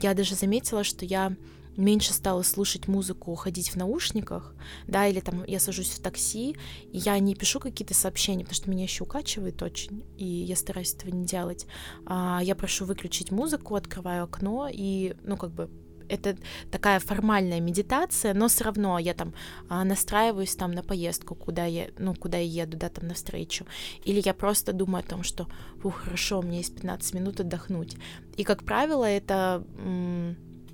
Я 0.00 0.14
даже 0.14 0.36
заметила, 0.36 0.84
что 0.84 1.04
я 1.04 1.34
меньше 1.76 2.12
стала 2.12 2.42
слушать 2.42 2.88
музыку, 2.88 3.34
ходить 3.34 3.70
в 3.70 3.76
наушниках, 3.76 4.54
да, 4.86 5.06
или 5.06 5.20
там 5.20 5.44
я 5.46 5.60
сажусь 5.60 5.90
в 5.90 6.00
такси, 6.00 6.56
и 6.92 6.98
я 6.98 7.18
не 7.18 7.34
пишу 7.34 7.60
какие-то 7.60 7.94
сообщения, 7.94 8.44
потому 8.44 8.56
что 8.56 8.70
меня 8.70 8.84
еще 8.84 9.04
укачивает 9.04 9.62
очень, 9.62 10.04
и 10.16 10.24
я 10.24 10.56
стараюсь 10.56 10.94
этого 10.94 11.10
не 11.10 11.24
делать. 11.24 11.66
А, 12.06 12.40
я 12.42 12.54
прошу 12.54 12.84
выключить 12.84 13.30
музыку, 13.30 13.74
открываю 13.74 14.24
окно, 14.24 14.68
и, 14.70 15.14
ну, 15.22 15.36
как 15.36 15.52
бы 15.52 15.70
это 16.08 16.36
такая 16.70 17.00
формальная 17.00 17.60
медитация, 17.60 18.34
но 18.34 18.48
все 18.48 18.64
равно 18.64 18.98
я 18.98 19.14
там 19.14 19.34
а, 19.68 19.84
настраиваюсь 19.84 20.54
там 20.54 20.72
на 20.72 20.82
поездку, 20.82 21.34
куда 21.34 21.64
я, 21.64 21.88
ну, 21.98 22.14
куда 22.14 22.38
я 22.38 22.62
еду, 22.64 22.76
да, 22.76 22.88
там 22.88 23.08
навстречу. 23.08 23.66
Или 24.04 24.20
я 24.24 24.34
просто 24.34 24.72
думаю 24.72 25.04
о 25.04 25.08
том, 25.08 25.22
что, 25.22 25.48
ух, 25.82 25.96
хорошо, 25.96 26.40
у 26.40 26.42
меня 26.42 26.58
есть 26.58 26.74
15 26.74 27.14
минут 27.14 27.40
отдохнуть. 27.40 27.96
И, 28.36 28.44
как 28.44 28.64
правило, 28.64 29.04
это, 29.04 29.64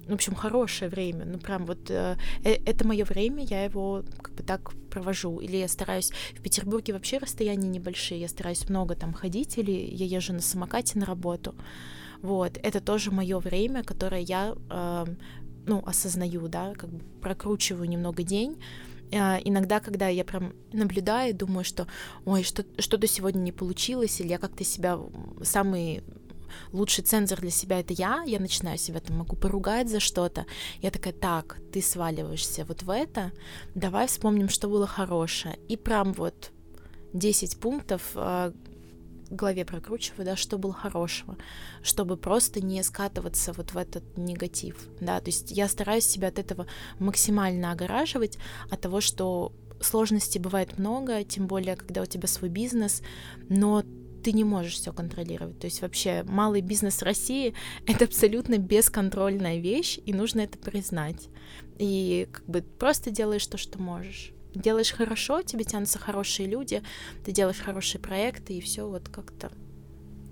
в 0.07 0.13
общем, 0.13 0.35
хорошее 0.35 0.91
время. 0.91 1.25
Ну, 1.25 1.39
прям 1.39 1.67
вот 1.67 1.91
э, 1.91 2.17
э 2.45 2.59
это 2.65 2.87
мое 2.87 3.05
время, 3.05 3.45
я 3.45 3.65
его 3.65 4.03
как 4.23 4.35
бы 4.35 4.43
так 4.43 4.73
провожу. 4.91 5.39
Или 5.41 5.57
я 5.57 5.69
стараюсь... 5.69 6.13
В 6.35 6.43
Петербурге 6.43 6.93
вообще 6.93 7.19
расстояния 7.19 7.69
небольшие, 7.69 8.21
я 8.21 8.29
стараюсь 8.29 8.69
много 8.69 8.95
там 8.95 9.13
ходить, 9.13 9.59
или 9.59 9.73
я 9.73 10.07
езжу 10.07 10.33
на 10.33 10.43
самокате 10.43 10.99
на 10.99 11.07
работу. 11.07 11.55
Вот, 12.23 12.59
это 12.63 12.81
тоже 12.81 13.11
мое 13.11 13.39
время, 13.39 13.83
которое 13.83 14.21
я, 14.21 14.55
э, 14.71 15.07
ну, 15.67 15.83
осознаю, 15.87 16.49
да, 16.49 16.75
как 16.75 16.91
бы 16.91 17.01
прокручиваю 17.21 17.89
немного 17.89 18.23
день. 18.23 18.57
Э, 19.13 19.39
иногда, 19.45 19.81
когда 19.81 20.09
я 20.09 20.25
прям 20.25 20.53
наблюдаю, 20.73 21.35
думаю, 21.35 21.65
что, 21.65 21.87
ой, 22.25 22.43
что, 22.43 22.65
что-то 22.79 23.07
сегодня 23.07 23.41
не 23.41 23.53
получилось, 23.53 24.21
или 24.21 24.29
я 24.29 24.39
как-то 24.39 24.65
себя 24.65 24.99
самый 25.43 26.03
лучший 26.73 27.05
цензор 27.05 27.41
для 27.41 27.51
себя 27.51 27.81
это 27.81 27.93
я, 27.93 28.23
я 28.27 28.39
начинаю 28.39 28.79
себя 28.79 29.01
там 29.01 29.19
могу 29.19 29.37
поругать 29.37 29.89
за 29.89 30.01
что-то. 30.01 30.47
Я 30.83 30.91
такая, 30.91 31.13
так, 31.13 31.59
ты 31.73 31.83
сваливаешься 31.83 32.65
вот 32.65 32.83
в 32.83 32.91
это, 32.91 33.33
давай 33.75 34.07
вспомним, 34.07 34.49
что 34.49 34.69
было 34.69 34.87
хорошее. 34.87 35.59
И 35.69 35.77
прям 35.77 36.13
вот 36.13 36.51
10 37.13 37.59
пунктов, 37.59 38.03
э, 38.15 38.53
голове 39.31 39.65
прокручиваю, 39.65 40.25
да, 40.25 40.37
что 40.37 40.59
было 40.59 40.73
хорошего, 40.73 41.37
чтобы 41.83 42.17
просто 42.17 42.61
не 42.61 42.83
скатываться 42.83 43.53
вот 43.53 43.73
в 43.73 43.77
этот 43.77 44.17
негатив, 44.17 44.77
да, 45.01 45.21
то 45.21 45.29
есть 45.29 45.51
я 45.53 45.69
стараюсь 45.69 46.05
себя 46.05 46.29
от 46.29 46.39
этого 46.39 46.67
максимально 46.99 47.73
огораживать, 47.73 48.39
от 48.71 48.81
того, 48.81 49.01
что 49.01 49.53
сложностей 49.81 50.41
бывает 50.41 50.79
много, 50.79 51.25
тем 51.25 51.47
более, 51.47 51.77
когда 51.77 52.03
у 52.03 52.07
тебя 52.07 52.29
свой 52.29 52.51
бизнес, 52.51 53.03
но 53.49 53.83
ты 54.23 54.33
не 54.33 54.45
можешь 54.45 54.75
все 54.75 54.93
контролировать. 54.93 55.59
То 55.59 55.67
есть 55.67 55.83
вообще 55.83 56.25
малый 56.25 56.61
бизнес 56.61 57.03
России— 57.03 57.55
это 57.87 58.05
абсолютно 58.05 58.59
бесконтрольная 58.59 59.59
вещь, 59.59 59.99
и 60.05 60.13
нужно 60.13 60.41
это 60.41 60.59
признать. 60.59 61.29
И 61.79 62.29
как 62.31 62.45
бы 62.47 62.63
просто 62.63 63.11
делаешь 63.11 63.47
то, 63.47 63.59
что 63.59 63.81
можешь 63.81 64.33
делаешь 64.55 64.93
хорошо, 64.93 65.43
тебе 65.43 65.65
тянутся 65.65 65.99
хорошие 65.99 66.49
люди, 66.49 66.83
ты 67.25 67.33
делаешь 67.33 67.61
хорошие 67.61 68.01
проекты, 68.01 68.55
и 68.55 68.61
все 68.61 68.89
вот 68.89 69.09
как-то 69.09 69.53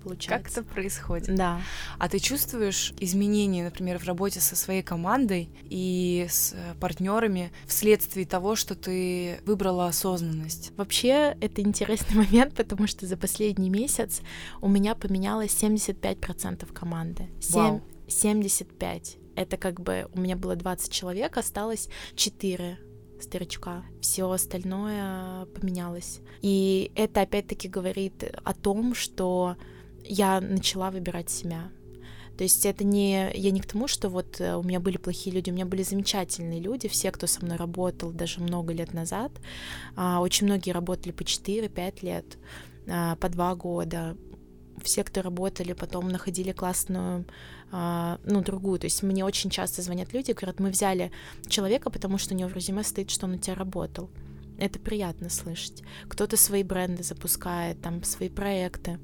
получается. 0.09 0.43
Как 0.43 0.51
это 0.51 0.73
происходит. 0.73 1.35
Да. 1.35 1.61
А 1.97 2.09
ты 2.09 2.19
чувствуешь 2.19 2.93
изменения, 2.99 3.63
например, 3.63 3.99
в 3.99 4.05
работе 4.05 4.39
со 4.39 4.55
своей 4.55 4.83
командой 4.83 5.49
и 5.63 6.27
с 6.29 6.53
э, 6.53 6.75
партнерами 6.79 7.51
вследствие 7.65 8.25
того, 8.25 8.55
что 8.55 8.75
ты 8.75 9.39
выбрала 9.45 9.87
осознанность? 9.87 10.71
Вообще, 10.77 11.37
это 11.41 11.61
интересный 11.61 12.15
момент, 12.25 12.53
потому 12.55 12.87
что 12.87 13.05
за 13.05 13.17
последний 13.17 13.69
месяц 13.69 14.21
у 14.61 14.67
меня 14.67 14.95
поменялось 14.95 15.51
75% 15.51 16.71
команды. 16.73 17.27
7, 17.39 17.53
Вау. 17.53 17.81
75. 18.07 19.17
Это 19.35 19.57
как 19.57 19.79
бы 19.79 20.07
у 20.13 20.19
меня 20.19 20.35
было 20.35 20.55
20 20.55 20.91
человек, 20.91 21.37
осталось 21.37 21.87
4 22.15 22.77
старичка. 23.21 23.83
Все 24.01 24.29
остальное 24.29 25.45
поменялось. 25.47 26.21
И 26.41 26.91
это 26.95 27.21
опять-таки 27.21 27.67
говорит 27.67 28.23
о 28.43 28.53
том, 28.53 28.95
что 28.95 29.55
я 30.03 30.41
начала 30.41 30.91
выбирать 30.91 31.29
себя. 31.29 31.69
То 32.37 32.43
есть 32.43 32.65
это 32.65 32.85
не... 32.85 33.31
Я 33.35 33.51
не 33.51 33.59
к 33.59 33.65
тому, 33.65 33.87
что 33.89 34.07
вот 34.07 34.39
э, 34.39 34.55
у 34.55 34.63
меня 34.63 34.79
были 34.79 34.95
плохие 34.95 35.35
люди, 35.35 35.49
у 35.49 35.53
меня 35.53 35.65
были 35.65 35.83
замечательные 35.83 36.61
люди, 36.61 36.87
все, 36.87 37.11
кто 37.11 37.27
со 37.27 37.43
мной 37.43 37.57
работал 37.57 38.11
даже 38.11 38.39
много 38.39 38.71
лет 38.71 38.93
назад. 38.93 39.31
А, 39.97 40.21
очень 40.21 40.47
многие 40.47 40.71
работали 40.71 41.11
по 41.11 41.23
4-5 41.23 41.97
лет, 42.01 42.37
а, 42.87 43.17
по 43.17 43.27
2 43.27 43.55
года 43.55 44.15
все, 44.83 45.03
кто 45.03 45.21
работали, 45.21 45.73
потом 45.73 46.07
находили 46.09 46.51
классную, 46.51 47.25
а, 47.71 48.19
ну, 48.23 48.41
другую. 48.41 48.79
То 48.79 48.85
есть 48.85 49.03
мне 49.03 49.25
очень 49.25 49.49
часто 49.49 49.81
звонят 49.81 50.13
люди, 50.13 50.31
говорят, 50.31 50.59
мы 50.59 50.69
взяли 50.69 51.11
человека, 51.47 51.89
потому 51.89 52.17
что 52.17 52.33
у 52.33 52.37
него 52.37 52.49
в 52.49 52.55
резюме 52.55 52.83
стоит, 52.83 53.09
что 53.11 53.25
он 53.25 53.33
у 53.33 53.37
тебя 53.37 53.55
работал. 53.55 54.09
Это 54.57 54.79
приятно 54.79 55.29
слышать. 55.29 55.83
Кто-то 56.07 56.35
свои 56.35 56.63
бренды 56.63 57.03
запускает, 57.03 57.81
там, 57.81 58.03
свои 58.03 58.29
проекты. 58.29 58.99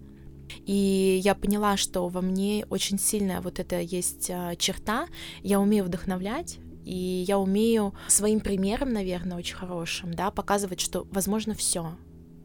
И 0.65 1.21
я 1.23 1.35
поняла, 1.35 1.77
что 1.77 2.07
во 2.07 2.21
мне 2.21 2.65
очень 2.69 2.99
сильная 2.99 3.41
вот 3.41 3.59
эта 3.59 3.79
есть 3.79 4.29
а, 4.29 4.55
черта. 4.55 5.07
Я 5.41 5.59
умею 5.59 5.85
вдохновлять, 5.85 6.59
и 6.83 7.25
я 7.27 7.39
умею 7.39 7.93
своим 8.07 8.39
примером, 8.39 8.93
наверное, 8.93 9.37
очень 9.37 9.55
хорошим, 9.55 10.13
да, 10.13 10.31
показывать, 10.31 10.79
что 10.79 11.07
возможно 11.11 11.55
все. 11.55 11.97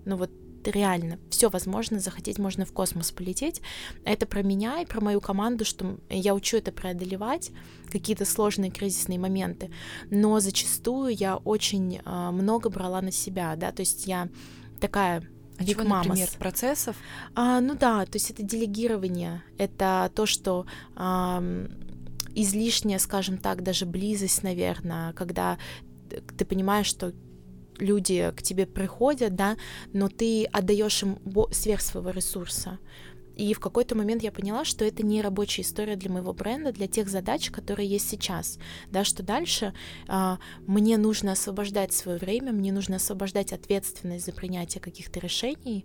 Ну 0.07 0.17
вот 0.17 0.31
реально 0.65 1.19
все 1.31 1.49
возможно, 1.49 2.01
захотеть 2.01 2.39
можно 2.39 2.65
в 2.65 2.73
космос 2.73 3.13
полететь. 3.13 3.61
Это 4.05 4.27
про 4.27 4.43
меня 4.43 4.81
и 4.81 4.87
про 4.87 5.01
мою 5.01 5.21
команду, 5.21 5.65
что 5.65 5.99
я 6.09 6.35
учу 6.35 6.57
это 6.57 6.73
преодолевать, 6.73 7.51
какие-то 7.91 8.25
сложные 8.25 8.71
кризисные 8.71 9.19
моменты, 9.19 9.71
но 10.11 10.39
зачастую 10.41 11.15
я 11.15 11.37
очень 11.37 12.01
э, 12.05 12.31
много 12.31 12.69
брала 12.71 13.01
на 13.01 13.13
себя, 13.13 13.57
да, 13.57 13.73
то 13.73 13.81
есть 13.81 14.07
я 14.07 14.29
такая 14.81 15.23
а 15.61 15.65
чего, 15.65 15.85
например, 15.85 16.29
процессов? 16.39 16.97
А, 17.35 17.61
ну 17.61 17.75
да, 17.75 18.07
то 18.07 18.17
есть 18.17 18.31
это 18.31 18.43
делегирование, 18.43 19.43
это 19.59 20.11
то, 20.15 20.25
что 20.25 20.67
а, 20.97 21.43
излишняя, 22.35 22.99
скажем 22.99 23.37
так, 23.37 23.63
даже 23.63 23.85
близость, 23.85 24.43
наверное, 24.43 25.13
когда 25.13 25.59
ты 26.37 26.45
понимаешь, 26.45 26.87
что 26.87 27.13
люди 27.79 28.33
к 28.37 28.43
тебе 28.43 28.67
приходят, 28.67 29.35
да, 29.35 29.57
но 29.93 30.09
ты 30.09 30.45
отдаешь 30.45 31.03
им 31.03 31.19
сверх 31.53 31.81
своего 31.81 32.11
ресурса. 32.11 32.79
И 33.37 33.55
в 33.55 33.61
какой-то 33.61 33.95
момент 33.95 34.23
я 34.23 34.33
поняла, 34.33 34.65
что 34.65 34.85
это 34.85 35.05
не 35.05 35.23
рабочая 35.23 35.63
история 35.63 35.97
для 35.97 36.11
моего 36.11 36.33
бренда, 36.33 36.73
для 36.73 36.87
тех 36.87 37.09
задач, 37.09 37.51
которые 37.51 37.89
есть 37.89 38.09
сейчас. 38.09 38.59
Да, 38.91 39.05
что 39.05 39.23
дальше 39.23 39.73
а, 40.09 40.39
мне 40.67 40.99
нужно 40.99 41.33
освобождать 41.33 41.93
свое 41.93 42.19
время, 42.19 42.53
мне 42.53 42.73
нужно 42.73 42.97
освобождать 42.97 43.53
ответственность 43.53 44.27
за 44.27 44.33
принятие 44.33 44.81
каких-то 44.81 45.21
решений 45.21 45.85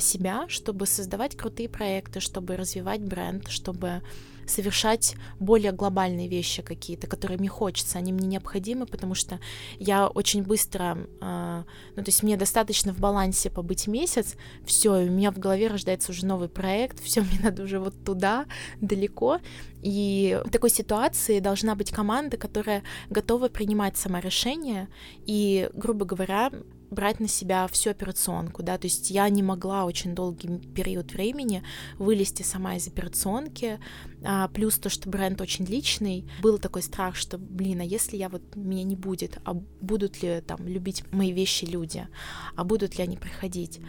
себя, 0.00 0.46
чтобы 0.48 0.86
создавать 0.86 1.36
крутые 1.36 1.68
проекты, 1.68 2.20
чтобы 2.20 2.56
развивать 2.56 3.00
бренд, 3.00 3.48
чтобы 3.48 4.02
совершать 4.46 5.16
более 5.38 5.72
глобальные 5.72 6.28
вещи 6.28 6.62
какие-то, 6.62 7.06
которые 7.06 7.38
мне 7.38 7.48
хочется, 7.48 7.98
они 7.98 8.12
мне 8.12 8.26
необходимы, 8.26 8.86
потому 8.86 9.14
что 9.14 9.40
я 9.78 10.06
очень 10.06 10.42
быстро, 10.42 10.98
э, 11.20 11.64
ну 11.96 12.02
то 12.02 12.08
есть 12.08 12.22
мне 12.22 12.36
достаточно 12.36 12.92
в 12.92 12.98
балансе 12.98 13.50
побыть 13.50 13.86
месяц, 13.86 14.36
все, 14.64 14.92
у 14.92 15.10
меня 15.10 15.30
в 15.30 15.38
голове 15.38 15.66
рождается 15.68 16.12
уже 16.12 16.24
новый 16.26 16.48
проект, 16.48 17.00
все, 17.04 17.22
мне 17.22 17.40
надо 17.42 17.64
уже 17.64 17.78
вот 17.78 17.94
туда, 18.04 18.46
далеко, 18.80 19.40
и 19.82 20.40
в 20.44 20.50
такой 20.50 20.70
ситуации 20.70 21.40
должна 21.40 21.74
быть 21.74 21.90
команда, 21.90 22.36
которая 22.36 22.82
готова 23.10 23.48
принимать 23.48 23.96
сама 23.96 24.20
решение 24.20 24.88
и, 25.26 25.68
грубо 25.74 26.04
говоря, 26.04 26.50
брать 26.90 27.20
на 27.20 27.28
себя 27.28 27.66
всю 27.68 27.90
операционку, 27.90 28.62
да, 28.62 28.78
то 28.78 28.86
есть 28.86 29.10
я 29.10 29.28
не 29.28 29.42
могла 29.42 29.84
очень 29.84 30.14
долгий 30.14 30.58
период 30.58 31.12
времени 31.12 31.62
вылезти 31.98 32.42
сама 32.42 32.76
из 32.76 32.86
операционки, 32.86 33.80
а, 34.24 34.48
плюс 34.48 34.78
то, 34.78 34.88
что 34.88 35.08
бренд 35.08 35.40
очень 35.40 35.64
личный, 35.64 36.28
был 36.42 36.58
такой 36.58 36.82
страх, 36.82 37.16
что, 37.16 37.38
блин, 37.38 37.80
а 37.80 37.84
если 37.84 38.16
я 38.16 38.28
вот 38.28 38.42
меня 38.54 38.84
не 38.84 38.96
будет, 38.96 39.38
а 39.44 39.54
будут 39.54 40.22
ли 40.22 40.40
там 40.46 40.66
любить 40.66 41.04
мои 41.12 41.32
вещи 41.32 41.64
люди, 41.64 42.06
а 42.54 42.64
будут 42.64 42.98
ли 42.98 43.04
они 43.04 43.16
приходить, 43.16 43.80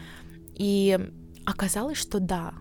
и 0.55 0.99
оказалось, 1.45 1.97
что 1.97 2.19
да, 2.19 2.53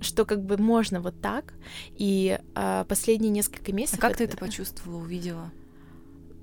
что 0.00 0.24
как 0.24 0.44
бы 0.44 0.56
можно 0.58 1.00
вот 1.00 1.20
так, 1.20 1.54
и 1.96 2.38
а, 2.54 2.84
последние 2.84 3.30
несколько 3.30 3.72
месяцев... 3.72 3.98
А 3.98 4.02
как 4.02 4.12
это... 4.12 4.18
ты 4.18 4.24
это 4.24 4.36
почувствовала, 4.36 5.00
увидела? 5.00 5.50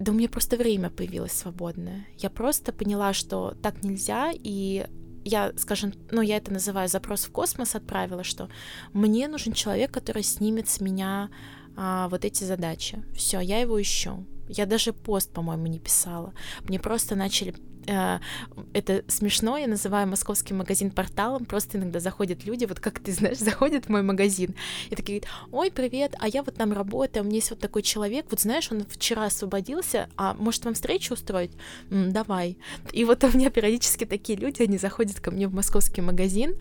Да 0.01 0.11
у 0.11 0.15
меня 0.15 0.29
просто 0.29 0.57
время 0.57 0.89
появилось 0.89 1.31
свободное. 1.31 2.07
Я 2.17 2.29
просто 2.29 2.73
поняла, 2.73 3.13
что 3.13 3.55
так 3.61 3.83
нельзя, 3.83 4.31
и 4.33 4.87
я, 5.23 5.53
скажем, 5.57 5.93
ну, 6.09 6.21
я 6.21 6.37
это 6.37 6.51
называю 6.51 6.89
запрос 6.89 7.25
в 7.25 7.31
космос 7.31 7.75
отправила, 7.75 8.23
что 8.23 8.49
мне 8.93 9.27
нужен 9.27 9.53
человек, 9.53 9.91
который 9.91 10.23
снимет 10.23 10.67
с 10.67 10.81
меня 10.81 11.29
а, 11.77 12.07
вот 12.09 12.25
эти 12.25 12.43
задачи. 12.43 13.03
Все, 13.13 13.39
я 13.39 13.59
его 13.59 13.79
ищу. 13.79 14.25
Я 14.47 14.65
даже 14.65 14.91
пост, 14.91 15.31
по-моему, 15.31 15.67
не 15.67 15.79
писала. 15.79 16.33
Мне 16.67 16.79
просто 16.79 17.15
начали 17.15 17.53
это 17.85 19.03
смешно, 19.07 19.57
я 19.57 19.67
называю 19.67 20.07
московский 20.07 20.53
магазин 20.53 20.91
порталом, 20.91 21.45
просто 21.45 21.77
иногда 21.77 21.99
заходят 21.99 22.45
люди, 22.45 22.65
вот 22.65 22.79
как 22.79 22.99
ты 22.99 23.11
знаешь, 23.11 23.37
заходят 23.39 23.85
в 23.85 23.89
мой 23.89 24.01
магазин, 24.01 24.55
и 24.89 24.95
такие 24.95 25.19
говорят, 25.19 25.37
ой, 25.51 25.71
привет, 25.71 26.15
а 26.19 26.27
я 26.27 26.43
вот 26.43 26.55
там 26.55 26.73
работаю, 26.73 27.23
у 27.23 27.25
меня 27.25 27.37
есть 27.37 27.49
вот 27.49 27.59
такой 27.59 27.81
человек, 27.81 28.25
вот 28.29 28.39
знаешь, 28.39 28.71
он 28.71 28.85
вчера 28.87 29.25
освободился, 29.25 30.09
а 30.17 30.33
может 30.33 30.65
вам 30.65 30.73
встречу 30.73 31.13
устроить? 31.13 31.51
Давай. 31.89 32.57
И 32.91 33.05
вот 33.05 33.23
у 33.23 33.37
меня 33.37 33.49
периодически 33.49 34.05
такие 34.05 34.37
люди, 34.37 34.61
они 34.61 34.77
заходят 34.77 35.19
ко 35.19 35.31
мне 35.31 35.47
в 35.47 35.53
московский 35.53 36.01
магазин, 36.01 36.55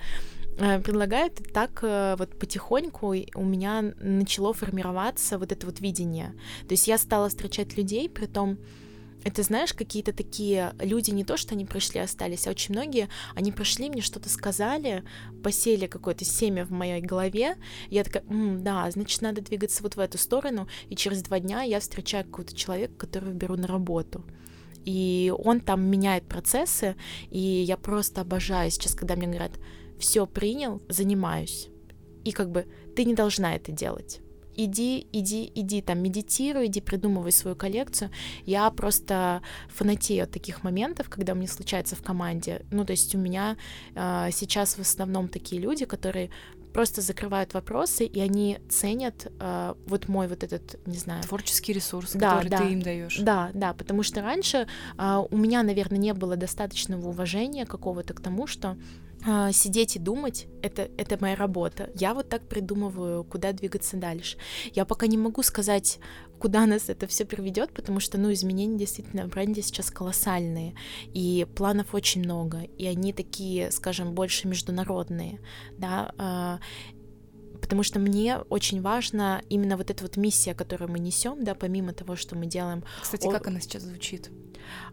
э, 0.59 0.81
предлагают, 0.81 1.53
так 1.53 1.81
э, 1.83 2.17
вот 2.19 2.39
потихоньку 2.39 3.15
у 3.35 3.45
меня 3.45 3.93
начало 4.01 4.53
формироваться 4.53 5.39
вот 5.39 5.53
это 5.53 5.67
вот 5.67 5.81
видение. 5.81 6.35
То 6.69 6.73
есть 6.73 6.89
я 6.89 6.99
стала 6.99 7.29
встречать 7.29 7.77
людей, 7.77 8.09
при 8.09 8.27
том, 8.27 8.59
это, 9.25 9.43
знаешь, 9.43 9.73
какие-то 9.73 10.13
такие 10.13 10.75
люди 10.79 11.11
не 11.11 11.25
то, 11.25 11.37
что 11.37 11.55
они 11.55 11.65
пришли, 11.65 12.01
остались, 12.01 12.47
а 12.47 12.51
очень 12.51 12.75
многие, 12.75 13.09
они 13.35 13.53
пришли, 13.53 13.91
мне 13.91 14.03
что-то 14.03 14.29
сказали, 14.29 15.05
посели 15.43 15.87
какое-то 15.87 16.25
семя 16.25 16.65
в 16.65 16.71
моей 16.71 17.01
голове, 17.01 17.57
я 17.89 18.05
такая, 18.05 18.25
М, 18.29 18.63
да, 18.63 18.91
значит, 18.91 19.21
надо 19.23 19.41
двигаться 19.41 19.83
вот 19.83 19.97
в 19.97 20.01
эту 20.01 20.19
сторону, 20.19 20.69
и 20.89 20.97
через 20.97 21.23
два 21.23 21.41
дня 21.41 21.63
я 21.63 21.81
встречаю 21.81 22.25
какого-то 22.25 22.55
человека, 22.55 22.95
которого 22.95 23.31
беру 23.31 23.57
на 23.57 23.67
работу. 23.67 24.25
И 24.85 25.33
он 25.37 25.61
там 25.61 25.83
меняет 25.83 26.27
процессы, 26.27 26.97
и 27.31 27.39
я 27.39 27.77
просто 27.77 28.23
обожаю 28.23 28.71
сейчас, 28.71 28.95
когда 28.95 29.17
мне 29.17 29.27
говорят, 29.27 29.53
все 29.99 30.27
принял, 30.27 30.81
занимаюсь. 30.89 31.69
И 32.25 32.33
как 32.33 32.51
бы 32.51 32.67
ты 32.97 33.05
не 33.05 33.15
должна 33.15 33.55
это 33.55 33.73
делать 33.73 34.21
иди, 34.57 35.07
иди, 35.13 35.51
иди, 35.55 35.83
там, 35.83 36.03
медитируй, 36.03 36.67
иди, 36.67 36.81
придумывай 36.81 37.33
свою 37.33 37.57
коллекцию. 37.57 38.11
Я 38.47 38.71
просто 38.71 39.43
фанатею 39.69 40.25
от 40.25 40.31
таких 40.31 40.65
моментов, 40.65 41.09
когда 41.09 41.35
мне 41.35 41.49
случается 41.49 41.97
в 41.97 42.03
команде. 42.03 42.65
Ну, 42.71 42.85
то 42.85 42.93
есть 42.93 43.15
у 43.15 43.19
меня 43.19 43.57
э, 43.95 44.29
сейчас 44.33 44.77
в 44.77 44.81
основном 44.81 45.29
такие 45.29 45.61
люди, 45.61 45.85
которые 45.85 46.31
просто 46.73 47.01
закрывают 47.01 47.55
вопросы, 47.55 48.05
и 48.05 48.21
они 48.21 48.59
ценят 48.69 49.31
э, 49.39 49.75
вот 49.87 50.09
мой 50.09 50.29
вот 50.29 50.45
этот, 50.45 50.87
не 50.87 50.99
знаю... 50.99 51.23
Творческий 51.23 51.73
ресурс, 51.73 52.13
да, 52.15 52.37
который 52.37 52.49
да, 52.49 52.59
ты 52.59 52.73
им 52.73 52.83
даешь. 52.83 53.19
Да, 53.19 53.51
да, 53.55 53.75
потому 53.75 54.03
что 54.03 54.23
раньше 54.23 54.67
э, 54.99 55.25
у 55.31 55.37
меня, 55.37 55.63
наверное, 55.63 55.99
не 55.99 56.15
было 56.15 56.37
достаточного 56.37 57.09
уважения 57.09 57.67
какого-то 57.67 58.15
к 58.15 58.21
тому, 58.21 58.47
что 58.47 58.77
сидеть 59.53 59.97
и 59.97 59.99
думать 59.99 60.47
это, 60.63 60.91
это 60.97 61.19
моя 61.21 61.37
работа. 61.37 61.91
Я 61.95 62.15
вот 62.15 62.29
так 62.29 62.49
придумываю, 62.49 63.25
куда 63.25 63.53
двигаться 63.53 63.97
дальше. 63.97 64.39
Я 64.73 64.85
пока 64.85 65.07
не 65.07 65.19
могу 65.19 65.43
сказать, 65.43 65.99
куда 66.39 66.67
нас 66.67 66.89
это 66.89 67.07
все 67.07 67.25
приведет, 67.25 67.73
потому 67.73 68.01
что, 68.01 68.19
ну, 68.19 68.33
изменения 68.33 68.79
действительно 68.79 69.27
в 69.27 69.29
бренде 69.29 69.63
сейчас 69.63 69.91
колоссальные, 69.91 70.75
и 71.13 71.47
планов 71.55 71.95
очень 71.95 72.23
много, 72.23 72.63
и 72.79 72.87
они 72.87 73.13
такие, 73.13 73.71
скажем, 73.71 74.15
больше 74.15 74.49
международные, 74.49 75.41
да, 75.77 76.13
а, 76.17 76.61
потому 77.71 77.85
что 77.85 78.01
мне 78.01 78.39
очень 78.49 78.83
важна 78.83 79.43
именно 79.49 79.77
вот 79.77 79.93
эта 79.93 80.03
вот 80.03 80.17
миссия, 80.17 80.55
которую 80.55 80.91
мы 80.91 80.99
несем, 80.99 81.45
да, 81.45 81.55
помимо 81.55 81.93
того, 81.93 82.17
что 82.17 82.35
мы 82.35 82.47
делаем. 82.47 82.83
Кстати, 83.01 83.29
О... 83.29 83.31
как 83.31 83.47
она 83.47 83.61
сейчас 83.61 83.85
звучит? 83.85 84.29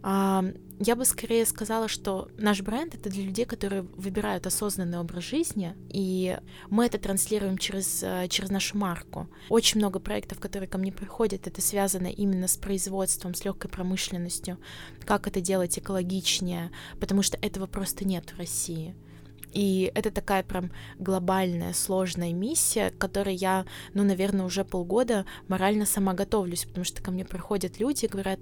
А, 0.03 0.45
я 0.79 0.95
бы 0.95 1.03
скорее 1.03 1.47
сказала, 1.47 1.87
что 1.87 2.29
наш 2.37 2.61
бренд 2.61 2.93
это 2.93 3.09
для 3.09 3.23
людей, 3.23 3.45
которые 3.45 3.81
выбирают 3.81 4.45
осознанный 4.45 4.99
образ 4.99 5.23
жизни, 5.23 5.73
и 5.89 6.37
мы 6.69 6.85
это 6.85 6.99
транслируем 6.99 7.57
через, 7.57 8.03
э, 8.03 8.27
через 8.29 8.51
нашу 8.51 8.77
марку. 8.77 9.27
Очень 9.49 9.79
много 9.79 9.97
проектов, 9.97 10.39
которые 10.39 10.69
ко 10.69 10.77
мне 10.77 10.91
приходят, 10.91 11.47
это 11.47 11.61
связано 11.61 12.07
именно 12.07 12.47
с 12.47 12.57
производством, 12.57 13.33
с 13.33 13.43
легкой 13.43 13.71
промышленностью, 13.71 14.59
как 15.03 15.27
это 15.27 15.41
делать 15.41 15.79
экологичнее, 15.79 16.69
потому 16.99 17.23
что 17.23 17.39
этого 17.41 17.65
просто 17.65 18.05
нет 18.05 18.29
в 18.29 18.37
России. 18.37 18.93
И 19.57 19.91
это 19.95 20.11
такая 20.11 20.43
прям 20.43 20.69
глобальная, 20.99 21.73
сложная 21.73 22.31
миссия, 22.31 22.91
к 22.91 22.99
которой 22.99 23.33
я, 23.33 23.65
ну, 23.95 24.03
наверное, 24.03 24.45
уже 24.45 24.63
полгода 24.63 25.25
морально 25.47 25.87
сама 25.87 26.13
готовлюсь, 26.13 26.65
потому 26.65 26.85
что 26.85 27.01
ко 27.01 27.09
мне 27.09 27.25
приходят 27.25 27.79
люди 27.79 28.05
и 28.05 28.07
говорят, 28.07 28.39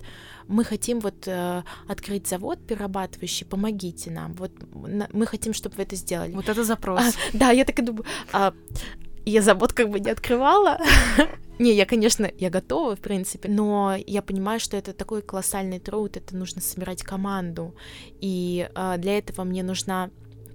мы 0.49 0.65
хотим 0.65 0.99
вот 0.99 1.25
э, 1.25 1.63
открыть 1.87 2.27
завод 2.27 2.59
перерабатывающий, 2.67 3.45
помогите 3.45 4.11
нам, 4.11 4.33
вот 4.33 4.51
мы 5.13 5.25
хотим, 5.25 5.53
чтобы 5.53 5.77
вы 5.77 5.83
это 5.83 5.95
сделали. 5.95 6.33
Вот 6.33 6.49
это 6.49 6.65
запрос. 6.65 6.99
А, 6.99 7.11
да, 7.31 7.51
я 7.51 7.63
так 7.63 7.79
и 7.79 7.81
думаю, 7.81 8.03
а, 8.33 8.53
я 9.25 9.41
завод 9.41 9.71
как 9.71 9.89
бы 9.89 10.01
не 10.01 10.11
открывала, 10.11 10.79
не, 11.59 11.71
я, 11.71 11.85
конечно, 11.85 12.29
я 12.37 12.49
готова, 12.49 12.97
в 12.97 12.99
принципе, 12.99 13.47
но 13.47 13.95
я 14.05 14.21
понимаю, 14.21 14.59
что 14.59 14.75
это 14.75 14.91
такой 14.91 15.21
колоссальный 15.21 15.79
труд, 15.79 16.17
это 16.17 16.35
нужно 16.35 16.61
собирать 16.61 17.03
команду, 17.03 17.73
и 18.19 18.69
э, 18.75 18.95
для 18.97 19.17
этого 19.17 19.45
мне 19.45 19.63
нужна 19.63 20.09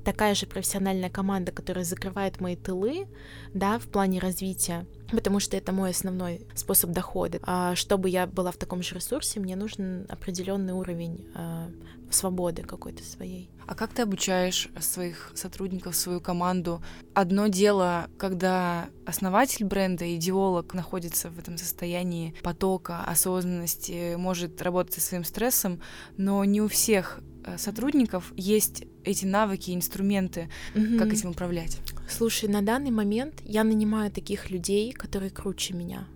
такая 0.05 0.35
же 0.35 0.47
профессиональная 0.47 1.11
команда, 1.11 1.53
которая 1.53 1.85
закрывает 1.85 2.41
мои 2.41 2.57
тылы, 2.57 3.07
да, 3.55 3.79
в 3.79 3.87
плане 3.89 4.19
развития, 4.21 4.87
потому 5.11 5.41
что 5.41 5.57
это 5.57 5.73
мой 5.73 5.91
основной 5.91 6.47
способ 6.55 6.91
дохода. 6.91 7.41
А 7.43 7.75
чтобы 7.75 8.09
я 8.09 8.27
была 8.27 8.53
в 8.53 8.57
таком 8.57 8.83
же 8.83 8.95
ресурсе, 8.95 9.41
мне 9.41 9.57
нужен 9.57 10.07
определенный 10.09 10.73
уровень 10.73 11.27
а, 11.35 11.71
свободы 12.11 12.63
какой-то 12.63 13.03
своей. 13.05 13.51
А 13.67 13.75
как 13.75 13.93
ты 13.93 14.03
обучаешь 14.03 14.69
своих 14.81 15.31
сотрудников, 15.35 15.95
свою 15.95 16.21
команду? 16.21 16.83
Одно 17.15 17.47
дело, 17.47 18.09
когда 18.19 18.89
основатель 19.07 19.65
бренда, 19.65 20.17
идеолог 20.17 20.75
находится 20.75 21.31
в 21.31 21.39
этом 21.39 21.57
состоянии 21.57 22.35
потока, 22.43 23.05
осознанности, 23.05 24.17
может 24.17 24.61
работать 24.63 24.95
со 24.95 25.01
своим 25.01 25.25
стрессом, 25.25 25.81
но 26.17 26.45
не 26.45 26.61
у 26.61 26.69
всех 26.69 27.21
Э, 27.21 27.30
сотрудников 27.57 28.33
есть 28.37 28.85
эти 29.05 29.25
навыки, 29.25 29.71
инструменты, 29.73 30.49
mm-hmm. 30.75 30.99
как 30.99 31.13
этим 31.13 31.31
управлять? 31.31 31.79
Слушай, 32.09 32.49
на 32.49 32.63
данный 32.63 32.91
момент 32.91 33.41
я 33.45 33.65
нанимаю 33.65 34.11
таких 34.11 34.51
людей, 34.51 34.93
которые 34.93 35.31
круче 35.31 35.75
меня, 35.75 36.09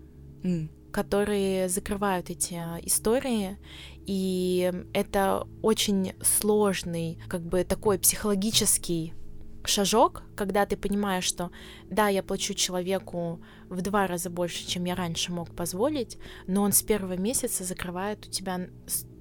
mm. 0.42 0.68
которые 0.92 1.68
закрывают 1.68 2.30
эти 2.30 2.54
э, 2.54 2.80
истории, 2.82 3.58
и 4.06 4.72
это 4.92 5.46
очень 5.62 6.12
сложный, 6.22 7.18
как 7.28 7.42
бы 7.42 7.64
такой 7.64 7.98
психологический 7.98 9.14
шажок, 9.66 10.22
когда 10.36 10.66
ты 10.66 10.76
понимаешь, 10.76 11.24
что 11.24 11.50
да, 11.90 12.08
я 12.08 12.22
плачу 12.22 12.54
человеку 12.54 13.40
в 13.74 13.82
два 13.82 14.06
раза 14.06 14.30
больше, 14.30 14.66
чем 14.66 14.84
я 14.84 14.94
раньше 14.94 15.32
мог 15.32 15.54
позволить, 15.54 16.18
но 16.46 16.62
он 16.62 16.72
с 16.72 16.82
первого 16.82 17.16
месяца 17.16 17.64
закрывает 17.64 18.26
у 18.26 18.30
тебя 18.30 18.68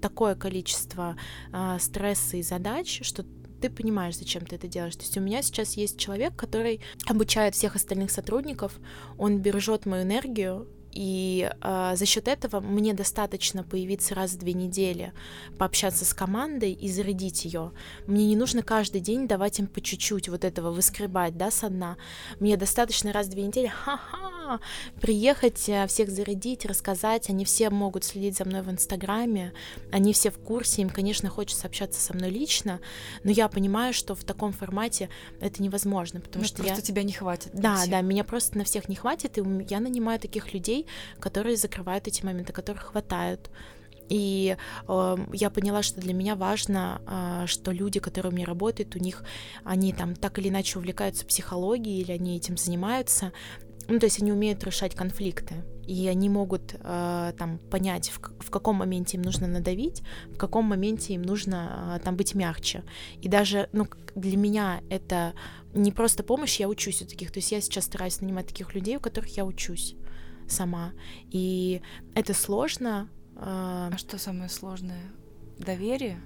такое 0.02 0.36
количество 0.36 1.18
э, 1.52 1.78
стресса 1.80 2.38
и 2.38 2.42
задач, 2.44 3.02
что 3.04 3.26
ты 3.62 3.70
понимаешь, 3.70 4.18
зачем 4.18 4.46
ты 4.46 4.58
это 4.58 4.68
делаешь. 4.68 4.96
То 4.96 5.04
есть 5.04 5.18
у 5.18 5.22
меня 5.22 5.42
сейчас 5.42 5.78
есть 5.78 5.98
человек, 5.98 6.36
который 6.36 6.82
обучает 7.08 7.56
всех 7.56 7.76
остальных 7.76 8.12
сотрудников, 8.12 8.78
он 9.18 9.40
бережет 9.40 9.86
мою 9.86 10.04
энергию, 10.04 10.68
и 10.94 11.50
э, 11.62 11.94
за 11.96 12.06
счет 12.06 12.28
этого 12.28 12.60
мне 12.60 12.94
достаточно 12.94 13.64
появиться 13.64 14.14
раз 14.16 14.32
в 14.32 14.38
две 14.38 14.54
недели, 14.54 15.12
пообщаться 15.58 16.06
с 16.06 16.14
командой 16.14 16.72
и 16.72 16.90
зарядить 16.90 17.46
ее. 17.46 17.72
Мне 18.06 18.28
не 18.28 18.36
нужно 18.36 18.62
каждый 18.62 19.02
день 19.02 19.28
давать 19.28 19.60
им 19.60 19.68
по 19.68 19.82
чуть-чуть 19.82 20.30
вот 20.30 20.44
этого 20.44 20.72
выскребать, 20.72 21.38
да, 21.38 21.50
со 21.52 21.70
дна. 21.70 21.98
Мне 22.40 22.58
достаточно 22.58 23.12
раз 23.12 23.28
в 23.28 23.32
две 23.32 23.44
недели, 23.44 23.68
ха-ха, 23.68 24.60
приехать, 25.02 25.68
э, 25.68 25.88
всех 25.88 26.10
зарядить, 26.10 26.66
рассказать. 26.66 27.30
Они 27.30 27.44
все 27.44 27.70
могут 27.70 28.04
следить 28.04 28.38
за 28.38 28.46
мной 28.46 28.62
в 28.62 28.70
Инстаграме, 28.70 29.54
они 29.92 30.14
все 30.14 30.30
в 30.30 30.38
курсе, 30.38 30.84
им, 30.84 30.90
конечно, 30.90 31.30
хочется 31.30 31.68
общаться 31.68 32.00
со 32.00 32.14
мной 32.14 32.30
лично, 32.30 32.80
но 33.24 33.32
я 33.32 33.48
понимаю, 33.48 33.94
что 33.94 34.14
в 34.16 34.24
таком 34.24 34.54
формате 34.54 35.10
это 35.40 35.62
невозможно, 35.64 36.20
потому 36.20 36.44
ну, 36.44 36.48
что 36.48 36.58
просто 36.58 36.76
я... 36.76 36.82
тебя 36.82 37.04
не 37.04 37.14
хватит. 37.14 37.52
Да, 37.54 37.84
да, 37.88 38.02
меня 38.02 38.24
просто 38.24 38.58
на 38.58 38.64
всех 38.64 38.90
не 38.90 38.96
хватит, 38.96 39.38
и 39.38 39.44
я 39.70 39.80
нанимаю 39.80 40.20
таких 40.20 40.54
людей, 40.54 40.83
которые 41.20 41.58
закрывают 41.58 42.08
эти 42.08 42.24
моменты, 42.26 42.54
которых 42.54 42.84
хватает. 42.84 43.50
И 44.10 44.58
э, 44.88 45.18
я 45.34 45.50
поняла, 45.50 45.82
что 45.82 46.02
для 46.02 46.14
меня 46.14 46.36
важно, 46.36 47.02
э, 47.08 47.48
что 47.48 47.72
люди, 47.72 48.00
которые 48.00 48.32
у 48.32 48.36
меня 48.36 48.46
работают, 48.46 48.96
у 48.96 49.00
них 49.00 49.24
они 49.64 49.94
там 49.94 50.16
так 50.16 50.40
или 50.40 50.50
иначе 50.50 50.78
увлекаются 50.78 51.26
психологией 51.26 52.02
или 52.02 52.12
они 52.12 52.38
этим 52.38 52.58
занимаются. 52.58 53.32
Ну, 53.88 54.00
то 54.00 54.06
есть 54.06 54.22
они 54.22 54.32
умеют 54.32 54.64
решать 54.64 54.96
конфликты, 54.96 55.56
и 55.86 56.08
они 56.08 56.30
могут 56.30 56.76
э, 56.80 57.34
там 57.38 57.60
понять, 57.70 58.10
в, 58.10 58.20
в 58.40 58.50
каком 58.50 58.78
моменте 58.78 59.18
им 59.18 59.24
нужно 59.24 59.48
надавить, 59.48 60.04
в 60.34 60.38
каком 60.38 60.66
моменте 60.66 61.14
им 61.14 61.22
нужно 61.22 61.98
э, 61.98 62.04
там 62.04 62.16
быть 62.16 62.34
мягче. 62.34 62.84
И 63.22 63.28
даже, 63.28 63.70
ну, 63.74 63.88
для 64.16 64.38
меня 64.38 64.82
это 64.90 65.34
не 65.74 65.92
просто 65.92 66.24
помощь, 66.24 66.60
я 66.60 66.70
учусь 66.70 67.02
у 67.02 67.06
таких. 67.06 67.32
То 67.32 67.40
есть 67.40 67.52
я 67.52 67.60
сейчас 67.60 67.86
стараюсь 67.86 68.22
нанимать 68.22 68.48
таких 68.48 68.74
людей, 68.74 68.96
у 68.98 69.02
которых 69.02 69.36
я 69.36 69.44
учусь 69.44 69.96
сама. 70.54 70.94
И 71.32 71.82
это 72.16 72.34
сложно. 72.34 73.10
А, 73.36 73.90
а 73.92 73.98
что 73.98 74.18
самое 74.18 74.50
сложное? 74.50 75.12
Доверие? 75.60 76.22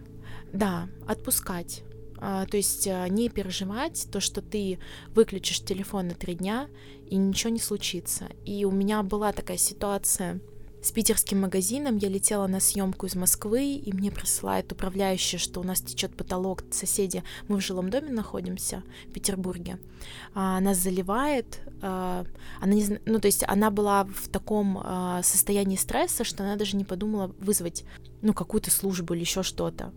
Да, 0.53 0.87
отпускать. 1.07 1.83
А, 2.19 2.45
то 2.45 2.57
есть 2.57 2.87
а, 2.87 3.07
не 3.07 3.29
переживать 3.29 4.07
то, 4.11 4.19
что 4.19 4.41
ты 4.41 4.79
выключишь 5.09 5.63
телефон 5.63 6.09
на 6.09 6.15
три 6.15 6.35
дня 6.35 6.67
и 7.09 7.15
ничего 7.15 7.51
не 7.51 7.59
случится. 7.59 8.27
И 8.45 8.65
у 8.65 8.71
меня 8.71 9.03
была 9.03 9.31
такая 9.31 9.57
ситуация 9.57 10.39
с 10.87 10.91
питерским 10.91 11.41
магазином. 11.41 11.97
Я 11.97 12.07
летела 12.09 12.47
на 12.47 12.59
съемку 12.59 13.05
из 13.05 13.15
Москвы, 13.15 13.73
и 13.73 13.93
мне 13.93 14.09
присылает 14.09 14.71
управляющая, 14.71 15.37
что 15.37 15.59
у 15.59 15.63
нас 15.63 15.81
течет 15.81 16.15
потолок, 16.15 16.63
соседи. 16.71 17.23
Мы 17.47 17.57
в 17.57 17.61
жилом 17.61 17.89
доме 17.89 18.09
находимся 18.11 18.83
в 19.09 19.11
Петербурге. 19.11 19.79
А, 20.33 20.59
нас 20.61 20.77
заливает. 20.77 21.59
А, 21.81 22.25
она 22.61 22.73
не, 22.73 22.99
ну, 23.05 23.19
то 23.19 23.27
есть 23.27 23.43
она 23.47 23.69
была 23.69 24.05
в 24.05 24.29
таком 24.29 24.79
а, 24.81 25.21
состоянии 25.23 25.75
стресса, 25.75 26.23
что 26.23 26.43
она 26.43 26.55
даже 26.55 26.77
не 26.77 26.85
подумала 26.85 27.35
вызвать 27.39 27.83
ну, 28.21 28.33
какую-то 28.33 28.71
службу 28.71 29.13
или 29.13 29.21
еще 29.21 29.43
что-то. 29.43 29.91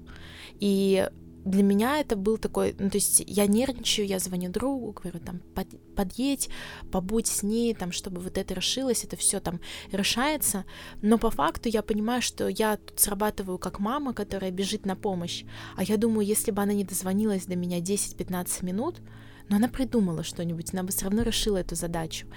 И 0.59 1.09
для 1.45 1.63
меня 1.63 2.01
это 2.01 2.17
был 2.17 2.39
такой, 2.39 2.75
ну, 2.79 2.91
то 2.91 2.97
есть 2.97 3.23
я 3.27 3.47
нервничаю, 3.47 4.07
я 4.07 4.19
звоню 4.19 4.51
другу, 4.51 4.93
говорю, 4.93 5.21
там, 5.21 5.41
под, 5.55 5.69
подъедь, 5.95 6.49
побудь 6.91 7.27
с 7.27 7.43
ней, 7.43 7.75
там, 7.75 7.93
чтобы 7.93 8.21
вот 8.21 8.37
это 8.37 8.55
решилось, 8.55 9.05
это 9.05 9.17
все 9.17 9.41
там 9.41 9.61
решается, 9.93 10.65
но 11.03 11.19
по 11.19 11.31
факту 11.31 11.69
я 11.69 11.83
понимаю, 11.83 12.23
что 12.23 12.49
я 12.49 12.77
тут 12.77 12.99
срабатываю 13.01 13.59
как 13.59 13.79
мама, 13.79 14.13
которая 14.13 14.51
бежит 14.51 14.87
на 14.87 14.97
помощь, 14.97 15.45
а 15.77 15.83
я 15.83 15.97
думаю, 15.97 16.27
если 16.27 16.51
бы 16.51 16.63
она 16.63 16.73
не 16.73 16.85
дозвонилась 16.85 17.47
до 17.47 17.57
меня 17.57 17.81
10-15 17.81 18.65
минут, 18.65 19.01
но 19.49 19.57
она 19.57 19.69
придумала 19.69 20.23
что-нибудь, 20.23 20.73
она 20.73 20.85
бы 20.85 20.93
все 20.93 21.07
равно 21.07 21.23
решила 21.23 21.57
эту 21.57 21.75
задачу. 21.75 22.29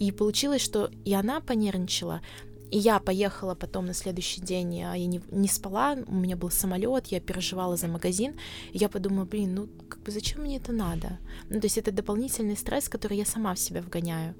И 0.00 0.10
получилось, 0.10 0.62
что 0.62 0.90
и 1.04 1.14
она 1.14 1.40
понервничала, 1.40 2.22
и 2.70 2.78
я 2.78 2.98
поехала 2.98 3.54
потом 3.54 3.86
на 3.86 3.94
следующий 3.94 4.40
день, 4.40 4.82
а 4.82 4.94
я 4.94 5.06
не, 5.06 5.20
не 5.30 5.48
спала, 5.48 5.96
у 6.06 6.14
меня 6.14 6.36
был 6.36 6.50
самолет, 6.50 7.06
я 7.06 7.20
переживала 7.20 7.76
за 7.76 7.88
магазин, 7.88 8.34
и 8.72 8.78
я 8.78 8.88
подумала, 8.88 9.24
блин, 9.24 9.54
ну 9.54 9.68
как 9.88 10.02
бы 10.02 10.10
зачем 10.10 10.42
мне 10.42 10.56
это 10.56 10.72
надо? 10.72 11.18
Ну 11.48 11.60
то 11.60 11.66
есть 11.66 11.78
это 11.78 11.92
дополнительный 11.92 12.56
стресс, 12.56 12.88
который 12.88 13.18
я 13.18 13.24
сама 13.24 13.54
в 13.54 13.58
себя 13.58 13.82
вгоняю. 13.82 14.34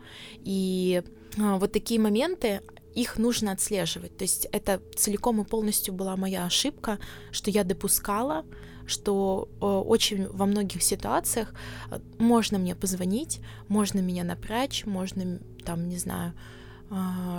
И 0.44 1.02
а, 1.38 1.58
вот 1.58 1.72
такие 1.72 2.00
моменты, 2.00 2.62
их 2.94 3.18
нужно 3.18 3.52
отслеживать. 3.52 4.16
То 4.16 4.24
есть 4.24 4.46
это 4.52 4.80
целиком 4.96 5.40
и 5.40 5.44
полностью 5.44 5.94
была 5.94 6.16
моя 6.16 6.46
ошибка, 6.46 6.98
что 7.30 7.50
я 7.50 7.62
допускала, 7.62 8.44
что 8.86 9.48
э, 9.60 9.66
очень 9.66 10.28
во 10.28 10.46
многих 10.46 10.82
ситуациях 10.82 11.52
э, 11.90 12.00
можно 12.18 12.58
мне 12.58 12.74
позвонить, 12.74 13.40
можно 13.68 13.98
меня 13.98 14.24
напрячь, 14.24 14.86
можно 14.86 15.40
там, 15.64 15.88
не 15.88 15.98
знаю, 15.98 16.32
а, 16.32 16.56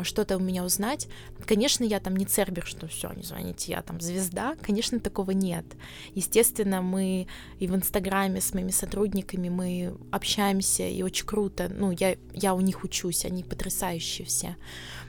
что-то 0.03 0.37
у 0.37 0.39
меня 0.39 0.63
узнать. 0.63 1.07
Конечно, 1.45 1.83
я 1.83 1.99
там 1.99 2.15
не 2.15 2.25
цербер, 2.25 2.65
что 2.65 2.87
все, 2.87 3.11
не 3.13 3.23
звоните, 3.23 3.71
я 3.71 3.81
там 3.81 4.01
звезда. 4.01 4.55
Конечно, 4.61 4.99
такого 4.99 5.31
нет. 5.31 5.65
Естественно, 6.13 6.81
мы 6.81 7.27
и 7.59 7.67
в 7.67 7.75
Инстаграме 7.75 8.41
с 8.41 8.53
моими 8.53 8.71
сотрудниками 8.71 9.49
мы 9.49 9.97
общаемся, 10.11 10.87
и 10.87 11.01
очень 11.01 11.25
круто. 11.25 11.69
Ну, 11.73 11.91
я, 11.91 12.17
я 12.33 12.53
у 12.53 12.61
них 12.61 12.83
учусь, 12.83 13.25
они 13.25 13.43
потрясающие 13.43 14.25
все. 14.25 14.55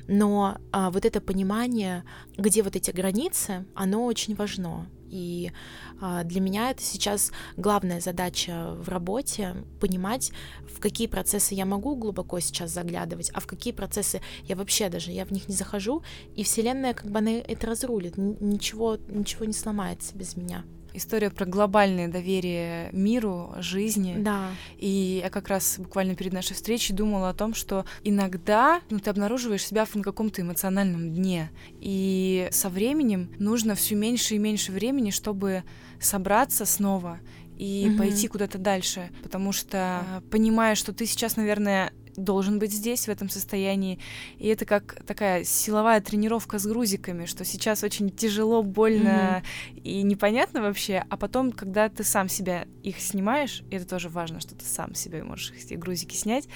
Но 0.07 0.59
а, 0.73 0.91
вот 0.91 1.05
это 1.05 1.21
понимание, 1.21 2.05
где 2.37 2.63
вот 2.63 2.77
эти 2.77 2.91
границы, 2.91 3.67
оно 3.75 4.05
очень 4.05 4.35
важно. 4.35 4.87
И 5.11 5.53
а, 6.01 6.25
для 6.25 6.41
меня 6.41 6.71
это 6.71 6.83
сейчас 6.83 7.33
главная 7.57 8.01
задача 8.01 8.75
в 8.75 8.89
работе— 8.89 9.57
понимать, 9.81 10.33
в 10.73 10.81
какие 10.81 11.07
процессы 11.07 11.55
я 11.55 11.67
могу 11.67 11.97
глубоко 11.97 12.41
сейчас 12.41 12.71
заглядывать, 12.71 13.31
а 13.35 13.41
в 13.41 13.47
какие 13.47 13.73
процессы 13.73 14.21
я 14.45 14.57
вообще 14.57 14.89
даже, 14.89 15.11
я 15.11 15.25
в 15.25 15.31
них 15.31 15.49
не 15.49 15.55
захожу, 15.55 16.03
и 16.35 16.43
Вселенная 16.43 16.95
как 16.95 17.11
бы 17.11 17.19
она 17.19 17.31
это 17.31 17.67
разрулит, 17.67 18.17
ничего, 18.17 18.97
ничего 19.09 19.45
не 19.45 19.53
сломается 19.53 20.17
без 20.17 20.37
меня 20.37 20.65
история 20.99 21.31
про 21.31 21.47
глобальное 21.47 22.09
доверие 22.09 22.91
миру, 22.93 23.55
жизни. 23.59 24.17
Да. 24.19 24.51
И 24.77 25.21
я 25.23 25.31
как 25.31 25.49
раз 25.49 25.77
буквально 25.79 26.15
перед 26.15 26.33
нашей 26.33 26.55
встречей 26.55 26.95
думала 26.95 27.31
о 27.31 27.35
том, 27.35 27.55
что 27.55 27.85
иногда 28.05 28.81
ну, 28.91 28.99
ты 28.99 29.11
обнаруживаешь 29.11 29.67
себя 29.67 29.87
на 29.95 30.03
каком-то 30.03 30.43
эмоциональном 30.43 31.13
дне. 31.13 31.51
И 31.81 32.49
со 32.51 32.69
временем 32.69 33.31
нужно 33.39 33.75
все 33.75 33.95
меньше 33.95 34.35
и 34.35 34.39
меньше 34.39 34.73
времени, 34.73 35.11
чтобы 35.11 35.65
собраться 36.01 36.65
снова 36.65 37.19
и 37.57 37.89
угу. 37.91 37.99
пойти 37.99 38.29
куда-то 38.29 38.59
дальше, 38.59 39.11
потому 39.23 39.53
что 39.53 40.23
понимая, 40.31 40.77
что 40.77 40.93
ты 40.93 41.07
сейчас, 41.07 41.37
наверное, 41.37 41.93
должен 42.19 42.59
быть 42.59 42.73
здесь, 42.73 43.07
в 43.07 43.09
этом 43.09 43.29
состоянии. 43.29 43.99
И 44.39 44.49
это 44.49 44.65
как 44.65 45.03
такая 45.07 45.45
силовая 45.45 46.01
тренировка 46.01 46.59
с 46.59 46.67
грузиками, 46.67 47.25
что 47.25 47.45
сейчас 47.45 47.83
очень 47.85 48.11
тяжело, 48.11 48.63
больно 48.63 49.43
mm-hmm. 49.75 49.81
и 49.83 50.03
непонятно 50.03 50.63
вообще, 50.63 51.05
а 51.09 51.17
потом, 51.17 51.53
когда 51.53 51.89
ты 51.89 52.05
сам 52.05 52.29
себя 52.29 52.67
их 52.83 53.01
снимаешь, 53.01 53.63
и 53.71 53.77
это 53.77 53.87
тоже 53.87 54.09
важно, 54.09 54.41
что 54.41 54.55
ты 54.55 54.65
сам 54.65 54.95
себе 54.95 55.23
можешь 55.23 55.53
эти 55.53 55.75
грузики 55.75 56.15
снять, 56.15 56.49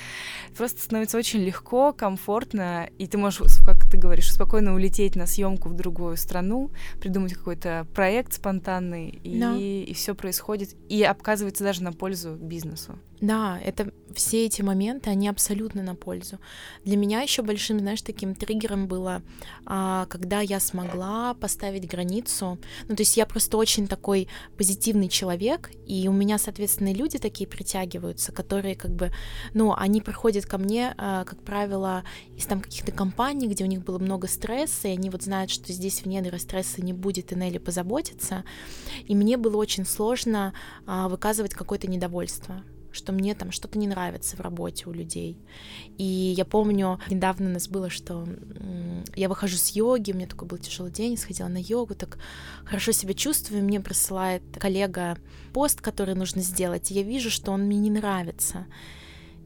просто 0.57 0.81
становится 0.81 1.19
очень 1.19 1.41
легко, 1.41 1.93
комфортно, 1.93 2.89
и 2.99 3.07
ты 3.07 3.19
можешь, 3.19 3.59
как 3.65 3.89
ты 3.91 3.97
говоришь, 3.97 4.33
спокойно 4.33 4.75
улететь 4.75 5.17
на 5.17 5.27
съемку 5.27 5.69
в 5.69 5.75
другую 5.75 6.17
страну, 6.17 6.71
придумать 7.01 7.35
какой-то 7.35 7.87
проект 7.95 8.33
спонтанный, 8.33 9.09
и, 9.23 9.39
no. 9.39 9.61
и 9.61 9.93
все 9.95 10.15
происходит, 10.15 10.75
и 10.89 11.03
оказывается 11.03 11.65
даже 11.65 11.83
на 11.83 11.93
пользу 11.93 12.35
бизнесу. 12.35 12.99
Да, 13.23 13.61
это 13.65 13.93
все 14.17 14.47
эти 14.47 14.63
моменты, 14.63 15.09
они 15.09 15.29
абсолютно 15.29 15.81
на 15.81 15.95
пользу. 15.95 16.41
Для 16.85 16.97
меня 16.97 17.21
еще 17.21 17.43
большим, 17.43 17.79
знаешь, 17.79 18.03
таким 18.03 18.35
триггером 18.35 18.89
было, 18.89 19.23
а, 19.65 20.07
когда 20.07 20.41
я 20.41 20.59
смогла 20.59 21.35
поставить 21.35 21.89
границу. 21.89 22.59
Ну, 22.89 22.97
то 22.97 23.03
есть 23.03 23.17
я 23.17 23.25
просто 23.25 23.59
очень 23.59 23.87
такой 23.87 24.27
позитивный 24.59 25.09
человек, 25.09 25.71
и 25.87 26.09
у 26.09 26.13
меня, 26.13 26.37
соответственно, 26.37 26.93
люди 26.93 27.17
такие 27.19 27.49
притягиваются, 27.49 28.33
которые 28.33 28.75
как 28.75 28.91
бы, 28.91 29.13
ну, 29.55 29.73
они 29.73 30.01
приходят 30.01 30.45
ко 30.45 30.59
мне, 30.59 30.93
а, 30.99 31.25
как 31.25 31.45
правило, 31.45 32.03
из 32.37 32.47
там 32.47 32.61
каких-то 32.61 32.91
компаний, 32.91 33.47
где 33.47 33.63
у 33.63 33.69
них 33.69 33.85
было 33.85 34.01
много 34.01 34.27
стресса, 34.27 34.89
и 34.89 34.95
они 34.95 35.11
вот 35.11 35.23
знают, 35.23 35.53
что 35.53 35.73
здесь 35.73 36.03
в 36.03 36.07
недре 36.07 36.41
стресса 36.41 36.83
не 36.83 36.93
будет, 36.93 37.31
и 37.31 37.37
Нелли 37.37 37.59
позаботится. 37.59 38.43
И 39.07 39.15
мне 39.15 39.37
было 39.37 39.59
очень 39.59 39.87
сложно 39.87 40.55
а, 40.87 41.09
выказывать 41.09 41.55
какое-то 41.55 41.87
недовольство 41.87 42.65
что 42.93 43.13
мне 43.13 43.35
там 43.35 43.51
что-то 43.51 43.79
не 43.79 43.89
нравится 43.89 44.37
в 44.37 44.41
работе 44.41 44.89
у 44.89 44.93
людей. 44.93 45.37
И 45.99 46.05
я 46.05 46.45
помню, 46.45 47.01
недавно 47.11 47.51
у 47.51 47.53
нас 47.53 47.69
было, 47.69 47.91
что 47.91 48.27
я 49.15 49.29
выхожу 49.29 49.57
с 49.57 49.71
йоги, 49.71 50.13
у 50.13 50.17
меня 50.17 50.27
такой 50.27 50.49
был 50.49 50.59
тяжелый 50.59 50.93
день, 50.93 51.17
сходила 51.17 51.49
на 51.49 51.59
йогу, 51.59 51.95
так 51.95 52.19
хорошо 52.65 52.93
себя 52.93 53.15
чувствую, 53.15 53.65
мне 53.65 53.81
присылает 53.81 54.43
коллега 54.59 55.19
пост, 55.53 55.81
который 55.81 56.15
нужно 56.15 56.43
сделать, 56.43 56.91
и 56.91 56.95
я 56.95 57.03
вижу, 57.03 57.31
что 57.31 57.53
он 57.53 57.63
мне 57.63 57.79
не 57.79 57.91
нравится. 57.91 58.67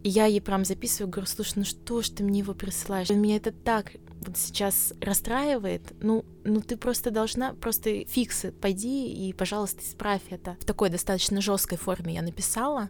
Я 0.08 0.26
ей 0.26 0.40
прям 0.40 0.64
записываю, 0.64 1.10
говорю, 1.10 1.26
слушай, 1.26 1.54
ну 1.56 1.64
что 1.64 2.00
ж 2.00 2.10
ты 2.10 2.22
мне 2.22 2.38
его 2.38 2.54
присылаешь? 2.54 3.10
Меня 3.10 3.36
это 3.36 3.50
так 3.50 3.90
вот 4.20 4.36
сейчас 4.36 4.92
расстраивает, 5.00 5.82
ну, 6.00 6.24
ну 6.44 6.60
ты 6.60 6.76
просто 6.76 7.10
должна, 7.10 7.54
просто 7.54 8.04
фиксы, 8.04 8.52
пойди 8.52 9.12
и, 9.12 9.32
пожалуйста, 9.32 9.82
исправь 9.82 10.22
это. 10.30 10.56
В 10.60 10.64
такой 10.64 10.90
достаточно 10.90 11.40
жесткой 11.40 11.78
форме 11.78 12.14
я 12.14 12.22
написала, 12.22 12.88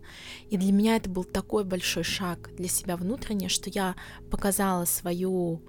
и 0.51 0.59
для 0.59 0.73
меня 0.73 0.97
это 0.97 1.09
был 1.09 1.25
такой 1.25 1.65
большой 1.65 2.05
шаг 2.05 2.51
для 2.55 2.69
себя 2.69 2.99
внутренне, 2.99 3.49
что 3.49 3.71
я 3.71 3.97
показала 4.31 4.85
свою 4.85 5.63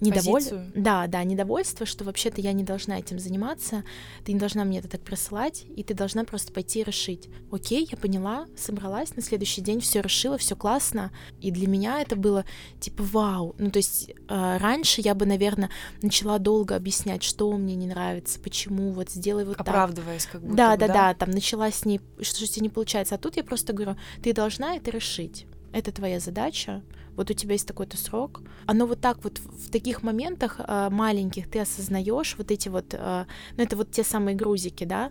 недовольство. 0.00 0.64
Да, 0.74 1.06
да, 1.06 1.24
недовольство, 1.24 1.86
что 1.86 2.04
вообще-то 2.04 2.40
я 2.40 2.52
не 2.52 2.64
должна 2.64 2.98
этим 2.98 3.18
заниматься, 3.18 3.84
ты 4.24 4.32
не 4.32 4.38
должна 4.38 4.64
мне 4.64 4.78
это 4.78 4.88
так 4.88 5.00
присылать, 5.00 5.64
и 5.76 5.82
ты 5.82 5.94
должна 5.94 6.24
просто 6.24 6.52
пойти 6.52 6.82
решить. 6.82 7.28
Окей, 7.50 7.86
я 7.90 7.96
поняла, 7.96 8.46
собралась, 8.56 9.16
на 9.16 9.22
следующий 9.22 9.60
день 9.60 9.80
все 9.80 10.00
решила, 10.00 10.38
все 10.38 10.56
классно. 10.56 11.10
И 11.40 11.50
для 11.50 11.66
меня 11.66 12.00
это 12.00 12.16
было 12.16 12.44
типа 12.80 13.02
вау. 13.02 13.54
Ну, 13.58 13.70
то 13.70 13.78
есть 13.78 14.10
э, 14.10 14.56
раньше 14.58 15.00
я 15.00 15.14
бы, 15.14 15.26
наверное, 15.26 15.70
начала 16.02 16.38
долго 16.38 16.76
объяснять, 16.76 17.22
что 17.22 17.50
мне 17.56 17.74
не 17.74 17.86
нравится, 17.86 18.38
почему, 18.40 18.92
вот 18.92 19.10
сделай 19.10 19.44
вот 19.44 19.56
Оправдываясь 19.60 20.24
так. 20.24 20.32
как 20.32 20.42
будто 20.42 20.56
да, 20.56 20.72
бы, 20.72 20.78
да, 20.78 20.86
да, 20.86 20.94
да, 20.94 21.14
там 21.14 21.30
начала 21.30 21.70
с 21.70 21.84
ней, 21.84 22.00
что 22.20 22.40
же 22.40 22.46
тебе 22.46 22.64
не 22.64 22.70
получается. 22.70 23.14
А 23.14 23.18
тут 23.18 23.36
я 23.36 23.44
просто 23.44 23.72
говорю, 23.72 23.96
ты 24.22 24.32
должна 24.32 24.76
это 24.76 24.90
решить. 24.90 25.46
Это 25.72 25.92
твоя 25.92 26.18
задача, 26.18 26.82
вот 27.18 27.30
у 27.30 27.34
тебя 27.34 27.54
есть 27.54 27.66
такой-то 27.66 27.96
срок. 27.96 28.42
Оно 28.66 28.86
вот 28.86 29.00
так 29.00 29.24
вот 29.24 29.38
в 29.40 29.70
таких 29.70 30.04
моментах 30.04 30.60
э, 30.60 30.88
маленьких 30.88 31.50
ты 31.50 31.58
осознаешь 31.58 32.36
вот 32.38 32.52
эти 32.52 32.68
вот, 32.68 32.94
э, 32.94 33.24
ну 33.56 33.62
это 33.62 33.76
вот 33.76 33.90
те 33.90 34.04
самые 34.04 34.36
грузики, 34.36 34.84
да, 34.84 35.10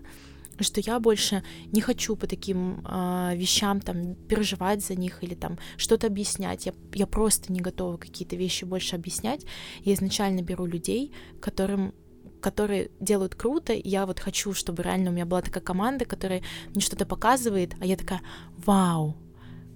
что 0.60 0.80
я 0.80 1.00
больше 1.02 1.44
не 1.74 1.82
хочу 1.82 2.16
по 2.16 2.26
таким 2.26 2.80
э, 2.88 3.36
вещам 3.36 3.82
там 3.82 4.16
переживать 4.16 4.86
за 4.86 4.96
них 4.96 5.22
или 5.22 5.36
там 5.36 5.60
что-то 5.76 6.08
объяснять. 6.08 6.66
Я, 6.66 6.74
я 6.94 7.08
просто 7.08 7.52
не 7.52 7.60
готова 7.60 7.98
какие-то 7.98 8.38
вещи 8.38 8.64
больше 8.64 8.96
объяснять. 8.96 9.46
Я 9.82 9.94
изначально 9.94 10.42
беру 10.42 10.66
людей, 10.66 11.12
которым 11.42 11.94
которые 12.40 12.92
делают 13.02 13.36
круто, 13.36 13.74
и 13.74 13.90
я 13.90 14.06
вот 14.06 14.20
хочу, 14.20 14.54
чтобы 14.54 14.84
реально 14.84 15.10
у 15.10 15.14
меня 15.14 15.26
была 15.26 15.42
такая 15.42 15.64
команда, 15.64 16.06
которая 16.06 16.44
мне 16.70 16.82
что-то 16.82 17.06
показывает, 17.06 17.74
а 17.82 17.86
я 17.86 17.98
такая, 17.98 18.22
вау, 18.58 19.18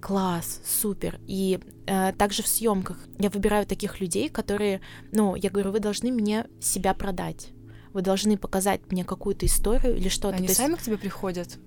класс, 0.02 0.60
супер. 0.66 1.20
И 1.26 1.60
э, 1.86 2.12
также 2.12 2.42
в 2.42 2.48
съемках 2.48 2.98
я 3.18 3.30
выбираю 3.30 3.64
таких 3.66 4.00
людей, 4.00 4.28
которые, 4.28 4.80
ну, 5.12 5.36
я 5.36 5.48
говорю, 5.48 5.70
вы 5.70 5.80
должны 5.80 6.10
мне 6.10 6.46
себя 6.60 6.92
продать. 6.92 7.50
Вы 7.92 8.02
должны 8.02 8.36
показать 8.36 8.80
мне 8.90 9.04
какую-то 9.04 9.46
историю 9.46 9.96
или 9.96 10.08
что-то. 10.08 10.36
Они 10.36 10.48
То 10.48 10.54
сами 10.54 10.72
есть... 10.72 10.82
к 10.82 10.84
тебе 10.86 10.98
приходят? 10.98 11.58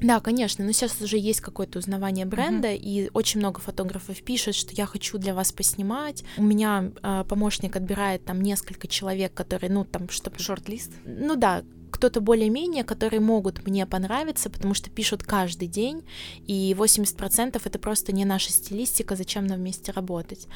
Да, 0.00 0.20
конечно, 0.20 0.64
но 0.64 0.70
сейчас 0.72 1.00
уже 1.00 1.18
есть 1.18 1.40
какое-то 1.40 1.80
узнавание 1.80 2.24
бренда, 2.24 2.68
mm-hmm. 2.68 2.76
и 2.76 3.10
очень 3.14 3.40
много 3.40 3.60
фотографов 3.60 4.22
пишет, 4.22 4.54
что 4.54 4.72
я 4.72 4.86
хочу 4.86 5.18
для 5.18 5.34
вас 5.34 5.50
поснимать. 5.50 6.22
У 6.36 6.42
меня 6.42 6.92
э, 7.02 7.24
помощник 7.28 7.74
отбирает 7.74 8.24
там 8.24 8.40
несколько 8.40 8.86
человек, 8.86 9.34
которые, 9.34 9.72
ну, 9.72 9.84
там, 9.84 10.08
чтобы... 10.08 10.38
Шорт-лист? 10.38 10.92
Ну 11.04 11.34
да, 11.34 11.64
кто-то 11.90 12.20
более-менее, 12.20 12.84
которые 12.84 13.20
могут 13.20 13.66
мне 13.66 13.86
понравиться, 13.86 14.50
потому 14.50 14.74
что 14.74 14.90
пишут 14.90 15.22
каждый 15.22 15.68
день, 15.68 16.04
и 16.46 16.74
80% 16.78 17.60
это 17.64 17.78
просто 17.78 18.12
не 18.12 18.24
наша 18.24 18.52
стилистика, 18.52 19.16
зачем 19.16 19.46
нам 19.46 19.58
вместе 19.58 19.92
работать. 19.92 20.46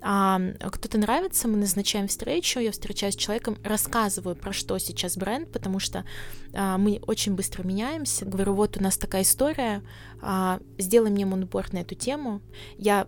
А 0.00 0.40
кто-то 0.60 0.98
нравится, 0.98 1.48
мы 1.48 1.56
назначаем 1.56 2.08
встречу, 2.08 2.60
я 2.60 2.72
встречаюсь 2.72 3.14
с 3.14 3.18
человеком, 3.18 3.58
рассказываю, 3.64 4.36
про 4.36 4.52
что 4.52 4.78
сейчас 4.78 5.16
бренд, 5.16 5.50
потому 5.52 5.78
что 5.78 6.04
а, 6.54 6.78
мы 6.78 7.00
очень 7.06 7.34
быстро 7.34 7.62
меняемся. 7.62 8.24
Говорю, 8.24 8.54
вот 8.54 8.76
у 8.76 8.82
нас 8.82 8.96
такая 8.96 9.22
история, 9.22 9.82
сделай 10.78 11.10
мне 11.10 11.26
мунборд 11.26 11.72
на 11.72 11.78
эту 11.78 11.94
тему. 11.94 12.40
Я 12.78 13.06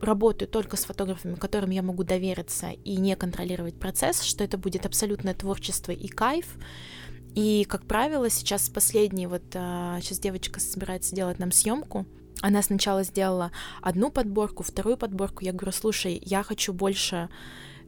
работаю 0.00 0.48
только 0.48 0.76
с 0.76 0.84
фотографами, 0.84 1.34
которым 1.34 1.70
я 1.70 1.82
могу 1.82 2.04
довериться 2.04 2.70
и 2.70 2.96
не 2.96 3.16
контролировать 3.16 3.78
процесс, 3.78 4.22
что 4.22 4.44
это 4.44 4.56
будет 4.56 4.86
абсолютное 4.86 5.34
творчество 5.34 5.92
и 5.92 6.08
кайф. 6.08 6.56
И, 7.34 7.64
как 7.68 7.84
правило, 7.86 8.30
сейчас 8.30 8.68
последний, 8.68 9.26
вот 9.26 9.42
а, 9.54 10.00
сейчас 10.00 10.20
девочка 10.20 10.60
собирается 10.60 11.14
делать 11.14 11.38
нам 11.38 11.50
съемку. 11.52 12.06
Она 12.40 12.62
сначала 12.62 13.02
сделала 13.02 13.50
одну 13.82 14.10
подборку, 14.10 14.62
вторую 14.62 14.96
подборку. 14.96 15.44
Я 15.44 15.52
говорю, 15.52 15.72
слушай, 15.72 16.20
я 16.24 16.42
хочу 16.42 16.72
больше 16.72 17.28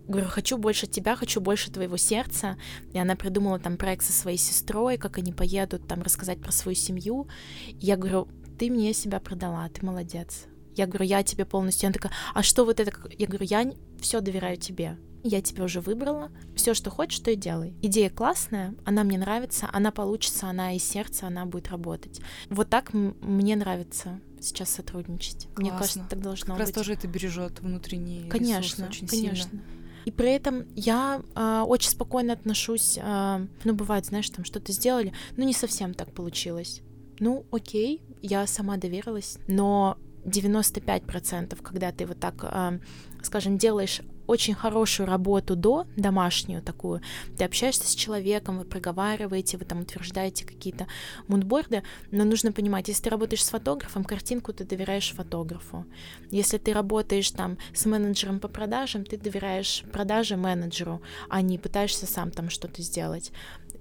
говорю, 0.09 0.29
хочу 0.29 0.57
больше 0.57 0.87
тебя, 0.87 1.17
хочу 1.17 1.41
больше 1.41 1.71
твоего 1.71 1.97
сердца. 1.97 2.57
И 2.93 2.99
она 2.99 3.17
придумала 3.17 3.59
там 3.59 3.77
проект 3.77 4.05
со 4.05 4.13
своей 4.13 4.39
сестрой, 4.39 4.99
как 4.99 5.19
они 5.19 5.33
поедут 5.33 5.87
там 5.89 6.03
рассказать 6.03 6.41
про 6.41 6.53
свою 6.53 6.77
семью. 6.77 7.29
Я 7.67 7.97
говорю, 7.97 8.29
ты 8.59 8.71
мне 8.71 8.93
себя 8.93 9.21
продала, 9.21 9.69
ты 9.69 9.85
молодец. 9.85 10.47
Я 10.75 10.87
говорю, 10.87 11.05
я 11.05 11.23
тебе 11.23 11.45
полностью. 11.45 11.87
Она 11.87 11.95
такая, 11.95 12.13
а 12.35 12.43
что 12.43 12.65
вот 12.65 12.81
это? 12.81 12.93
Я 13.19 13.27
говорю, 13.27 13.47
я 13.47 13.73
все 14.01 14.21
доверяю 14.21 14.57
тебе 14.57 14.99
я 15.27 15.43
тебя 15.43 15.65
уже 15.65 15.81
выбрала, 15.81 16.31
все, 16.55 16.75
что 16.75 16.91
хочешь, 16.91 17.19
то 17.19 17.31
и 17.31 17.37
делай. 17.37 17.75
Идея 17.83 18.11
классная, 18.11 18.75
она 18.85 19.05
мне 19.05 19.19
нравится, 19.19 19.69
она 19.73 19.91
получится, 19.91 20.47
она 20.47 20.75
из 20.75 20.85
сердца, 20.85 21.27
она 21.27 21.47
будет 21.47 21.69
работать. 21.69 22.21
Вот 22.49 22.69
так 22.71 22.93
мне 22.93 23.57
нравится 23.57 24.21
сейчас 24.41 24.71
сотрудничать. 24.71 25.47
Классно. 25.47 25.61
Мне 25.63 25.71
кажется, 25.71 26.07
так 26.09 26.21
должно 26.21 26.55
как 26.55 26.59
быть. 26.59 26.67
раз 26.67 26.73
тоже 26.73 26.93
это 26.93 27.09
бережет 27.09 27.61
внутренний 27.61 28.29
конечно, 28.29 28.87
очень 28.87 29.09
конечно. 29.09 29.51
сильно. 29.51 29.65
И 30.05 30.13
при 30.13 30.31
этом 30.31 30.67
я 30.77 31.21
э, 31.35 31.65
очень 31.67 31.91
спокойно 31.91 32.33
отношусь. 32.33 32.97
Э, 32.97 33.45
ну, 33.65 33.75
бывает, 33.75 34.07
знаешь, 34.07 34.31
там 34.31 34.45
что-то 34.45 34.71
сделали, 34.71 35.13
ну, 35.37 35.45
не 35.45 35.53
совсем 35.53 35.95
так 35.95 36.13
получилось. 36.13 36.83
Ну, 37.21 37.47
окей, 37.51 38.03
я 38.23 38.47
сама 38.47 38.77
доверилась, 38.77 39.39
но 39.49 39.97
95%, 40.25 41.61
когда 41.63 41.93
ты 41.93 42.07
вот 42.07 42.19
так, 42.21 42.35
э, 42.43 42.79
скажем, 43.23 43.59
делаешь 43.59 44.03
очень 44.27 44.55
хорошую 44.55 45.07
работу 45.07 45.57
до, 45.57 45.87
домашнюю 45.97 46.63
такую, 46.63 47.01
ты 47.39 47.45
общаешься 47.45 47.87
с 47.87 47.95
человеком, 47.95 48.59
вы 48.59 48.65
проговариваете, 48.65 49.57
вы 49.57 49.65
там 49.65 49.83
утверждаете 49.83 50.45
какие-то 50.45 50.87
мудборды, 51.29 51.83
но 52.11 52.25
нужно 52.25 52.53
понимать, 52.53 52.89
если 52.89 53.05
ты 53.05 53.11
работаешь 53.11 53.45
с 53.45 53.51
фотографом, 53.51 54.05
картинку 54.05 54.53
ты 54.53 54.65
доверяешь 54.65 55.13
фотографу. 55.13 55.87
Если 56.31 56.59
ты 56.59 56.73
работаешь 56.73 57.31
там 57.31 57.59
с 57.73 57.87
менеджером 57.87 58.41
по 58.41 58.49
продажам, 58.49 59.05
ты 59.05 59.17
доверяешь 59.17 59.85
продаже 59.93 60.37
менеджеру, 60.37 61.01
а 61.29 61.41
не 61.41 61.59
пытаешься 61.59 62.07
сам 62.07 62.31
там 62.31 62.51
что-то 62.51 62.83
сделать. 62.83 63.33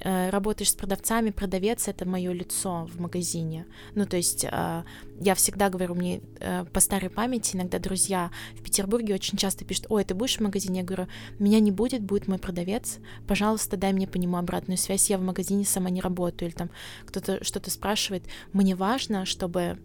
Э, 0.01 0.29
работаешь 0.29 0.71
с 0.71 0.75
продавцами, 0.75 1.29
продавец— 1.29 1.87
это 1.87 2.07
мое 2.07 2.31
лицо 2.33 2.87
в 2.93 2.99
магазине. 2.99 3.65
Ну, 3.93 4.05
то 4.05 4.17
есть 4.17 4.45
э, 4.45 4.83
я 5.19 5.35
всегда 5.35 5.69
говорю, 5.69 5.95
мне 5.95 6.21
э, 6.39 6.65
по 6.65 6.79
старой 6.79 7.09
памяти 7.09 7.55
иногда 7.55 7.79
друзья 7.79 8.31
в 8.55 8.63
Петербурге 8.63 9.13
очень 9.13 9.37
часто 9.37 9.65
пишут, 9.65 9.87
ой, 9.89 10.03
ты 10.03 10.13
будешь 10.13 10.37
в 10.37 10.41
магазине? 10.41 10.81
Я 10.81 10.85
говорю, 10.85 11.07
меня 11.39 11.59
не 11.59 11.71
будет, 11.71 12.03
будет 12.03 12.27
мой 12.27 12.37
продавец, 12.37 12.99
пожалуйста, 13.27 13.77
дай 13.77 13.93
мне 13.93 14.07
по 14.07 14.17
нему 14.17 14.37
обратную 14.37 14.77
связь, 14.77 15.09
я 15.09 15.17
в 15.17 15.21
магазине 15.21 15.65
сама 15.65 15.89
не 15.89 16.01
работаю. 16.01 16.49
Или 16.49 16.55
там 16.55 16.69
кто-то 17.05 17.43
что-то 17.43 17.71
спрашивает, 17.71 18.23
мне 18.53 18.75
важно, 18.75 19.25
чтобы 19.25 19.77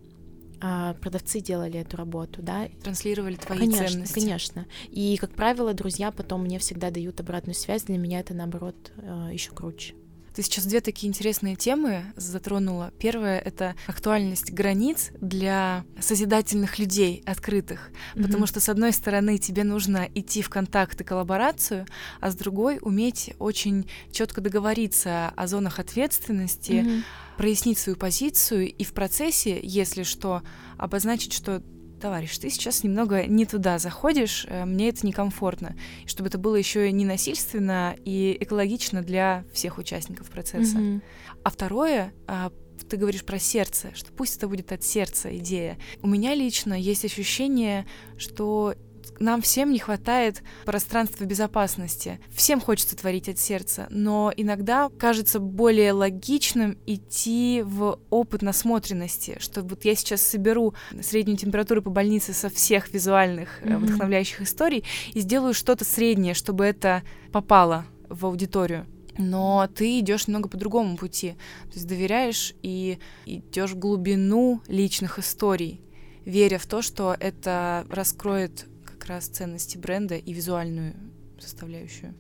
продавцы 1.01 1.41
делали 1.41 1.81
эту 1.81 1.97
работу, 1.97 2.43
да. 2.43 2.69
Транслировали 2.83 3.37
твои 3.37 3.61
конечно, 3.61 3.89
ценности. 3.89 4.21
Конечно, 4.21 4.67
И, 4.91 5.17
как 5.17 5.31
правило, 5.31 5.73
друзья 5.73 6.11
потом 6.11 6.43
мне 6.43 6.59
всегда 6.59 6.91
дают 6.91 7.19
обратную 7.19 7.55
связь. 7.55 7.85
Для 7.85 7.97
меня 7.97 8.21
это, 8.21 8.35
наоборот, 8.35 8.93
еще 9.33 9.53
круче. 9.53 9.95
Ты 10.35 10.43
сейчас 10.43 10.65
две 10.67 10.81
такие 10.81 11.09
интересные 11.09 11.57
темы 11.57 12.05
затронула. 12.17 12.93
Первая— 12.99 13.39
это 13.45 13.75
актуальность 13.87 14.53
границ 14.53 15.11
для 15.21 15.85
созидательных 16.01 16.79
людей, 16.79 17.23
открытых. 17.27 17.91
Mm-hmm. 18.15 18.23
Потому 18.23 18.47
что, 18.47 18.61
с 18.61 18.69
одной 18.69 18.93
стороны, 18.93 19.39
тебе 19.39 19.65
нужно 19.65 20.09
идти 20.15 20.43
в 20.43 20.49
контакт 20.49 21.01
и 21.01 21.05
коллаборацию, 21.05 21.87
а 22.21 22.31
с 22.31 22.37
другой— 22.37 22.79
уметь 22.83 23.35
очень 23.39 23.89
четко 24.13 24.41
договориться 24.41 25.33
о 25.37 25.47
зонах 25.47 25.79
ответственности, 25.81 26.73
mm-hmm. 26.73 27.03
прояснить 27.37 27.79
свою 27.79 27.97
позицию 27.97 28.73
и 28.73 28.85
в 28.85 28.93
процессе, 28.93 29.59
если 29.63 30.05
что, 30.05 30.43
обозначить, 30.79 31.33
что 31.33 31.63
товарищ, 32.01 32.37
ты 32.39 32.51
сейчас 32.51 32.83
немного 32.83 33.27
не 33.27 33.47
туда 33.47 33.79
заходишь, 33.79 34.47
э, 34.49 34.65
мне 34.65 34.89
это 34.89 35.07
некомфортно. 35.07 35.77
И 36.05 36.09
чтобы 36.09 36.29
это 36.29 36.39
было 36.39 36.57
еще 36.57 36.91
не 36.91 37.05
насильственно 37.05 37.95
и 38.05 38.37
экологично 38.41 39.03
для 39.03 39.45
всех 39.53 39.79
участников 39.79 40.31
процесса. 40.31 40.79
Mm-hmm. 40.79 41.03
А 41.45 41.51
второе, 41.51 42.13
а, 42.27 42.53
ты 42.89 42.97
говоришь 42.97 43.25
про 43.25 43.39
сердце, 43.39 43.91
что 43.95 44.13
пусть 44.13 44.37
это 44.37 44.49
будет 44.49 44.73
от 44.73 44.83
сердца 44.83 45.37
идея. 45.37 45.79
У 46.03 46.09
меня 46.09 46.35
лично 46.35 46.75
есть 46.75 47.05
ощущение, 47.05 47.87
что 48.17 48.75
нам 49.19 49.43
всем 49.43 49.73
не 49.73 49.79
хватает 49.79 50.43
пространства 50.65 51.25
безопасности. 51.25 52.21
Всем 52.31 52.61
хочется 52.61 52.97
творить 52.97 53.29
от 53.29 53.39
сердца, 53.39 53.87
но 53.91 54.33
иногда 54.37 54.91
кажется 54.99 55.41
более 55.41 55.93
логичным 55.93 56.79
идти 56.87 57.63
в 57.65 57.99
опыт 58.11 58.43
насмотренности, 58.43 59.37
что 59.41 59.63
вот 59.63 59.85
я 59.85 59.95
сейчас 59.95 60.23
соберу 60.23 60.75
среднюю 61.03 61.37
температуру 61.37 61.83
по 61.83 61.91
больнице 61.91 62.33
со 62.33 62.49
всех 62.49 62.93
визуальных 62.93 63.63
mm-hmm. 63.63 63.79
вдохновляющих 63.79 64.43
историй 64.43 64.85
и 65.13 65.21
сделаю 65.21 65.55
что-то 65.55 65.85
среднее, 65.85 66.35
чтобы 66.35 66.65
это 66.65 67.03
попало 67.33 67.85
в 68.09 68.27
аудиторию 68.27 68.87
но 69.19 69.69
ты 69.75 70.01
идешь 70.01 70.27
немного 70.27 70.49
по 70.49 70.57
другому 70.57 70.97
пути. 70.97 71.33
То 71.65 71.75
есть 71.75 71.87
доверяешь 71.87 72.55
и 72.63 72.99
идешь 73.27 73.73
в 73.73 73.79
глубину 73.79 74.63
личных 74.67 75.19
историй, 75.19 75.83
веря 76.25 76.59
в 76.59 76.67
то, 76.67 76.81
что 76.81 77.17
это 77.19 77.85
раскроет 77.91 78.67
раз 79.11 79.27
ценности 79.27 79.77
бренда 79.77 80.17
и 80.17 80.33
визуальную 80.33 80.95
составляющую. 81.39 82.15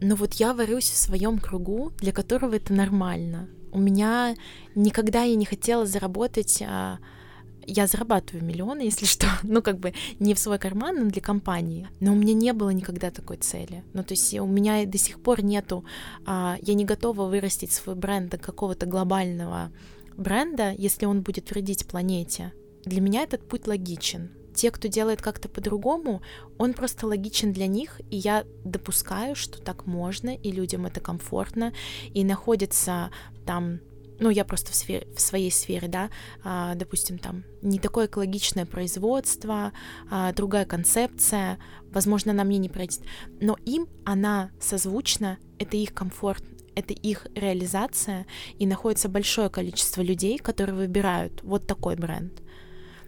Ну 0.00 0.14
вот 0.14 0.34
я 0.34 0.52
варюсь 0.52 0.90
в 0.90 0.96
своем 0.96 1.38
кругу, 1.38 1.92
для 1.98 2.12
которого 2.12 2.54
это 2.54 2.72
нормально. 2.72 3.48
У 3.72 3.78
меня 3.78 4.36
никогда 4.74 5.22
я 5.22 5.34
не 5.34 5.46
хотела 5.46 5.86
заработать 5.86 6.62
а, 6.62 6.98
я 7.66 7.86
зарабатываю 7.86 8.44
миллионы, 8.44 8.82
если 8.82 9.06
что, 9.14 9.26
ну 9.42 9.62
как 9.62 9.78
бы 9.78 9.94
не 10.18 10.34
в 10.34 10.38
свой 10.38 10.58
карман, 10.58 10.96
но 10.96 11.10
для 11.10 11.22
компании. 11.22 11.88
Но 12.00 12.12
у 12.12 12.16
меня 12.16 12.34
не 12.34 12.52
было 12.52 12.70
никогда 12.70 13.10
такой 13.10 13.38
цели. 13.38 13.82
Ну 13.94 14.04
то 14.04 14.12
есть 14.12 14.34
у 14.34 14.46
меня 14.46 14.84
до 14.84 14.98
сих 14.98 15.20
пор 15.20 15.42
нету, 15.42 15.84
а, 16.26 16.58
я 16.60 16.74
не 16.74 16.84
готова 16.84 17.26
вырастить 17.26 17.72
свой 17.72 17.96
бренд 17.96 18.30
до 18.30 18.38
какого-то 18.38 18.86
глобального 18.86 19.72
бренда, 20.16 20.72
если 20.72 21.06
он 21.06 21.22
будет 21.22 21.50
вредить 21.50 21.86
планете. 21.86 22.52
Для 22.84 23.00
меня 23.00 23.22
этот 23.22 23.48
путь 23.48 23.66
логичен 23.66 24.30
те, 24.54 24.70
кто 24.70 24.88
делает 24.88 25.20
как-то 25.20 25.48
по-другому, 25.48 26.22
он 26.58 26.72
просто 26.72 27.06
логичен 27.06 27.52
для 27.52 27.66
них, 27.66 28.00
и 28.10 28.16
я 28.16 28.44
допускаю, 28.64 29.34
что 29.34 29.60
так 29.60 29.86
можно, 29.86 30.34
и 30.34 30.50
людям 30.50 30.86
это 30.86 31.00
комфортно, 31.00 31.72
и 32.12 32.24
находится 32.24 33.10
там 33.44 33.80
ну, 34.20 34.30
я 34.30 34.44
просто 34.44 34.70
в, 34.70 34.74
сфере, 34.74 35.08
в 35.16 35.20
своей 35.20 35.50
сфере, 35.50 35.88
да, 35.88 36.08
а, 36.44 36.74
допустим, 36.76 37.18
там 37.18 37.44
не 37.62 37.78
такое 37.78 38.06
экологичное 38.06 38.64
производство, 38.64 39.72
а, 40.08 40.32
другая 40.32 40.64
концепция, 40.64 41.58
возможно, 41.90 42.32
она 42.32 42.44
мне 42.44 42.58
не 42.58 42.68
пройдет, 42.68 43.00
но 43.40 43.56
им 43.64 43.88
она 44.04 44.50
созвучна, 44.60 45.38
это 45.58 45.76
их 45.76 45.92
комфорт, 45.94 46.44
это 46.74 46.92
их 46.92 47.26
реализация, 47.34 48.26
и 48.58 48.66
находится 48.66 49.08
большое 49.08 49.48
количество 49.48 50.02
людей, 50.02 50.38
которые 50.38 50.76
выбирают 50.76 51.42
вот 51.42 51.66
такой 51.66 51.96
бренд. 51.96 52.42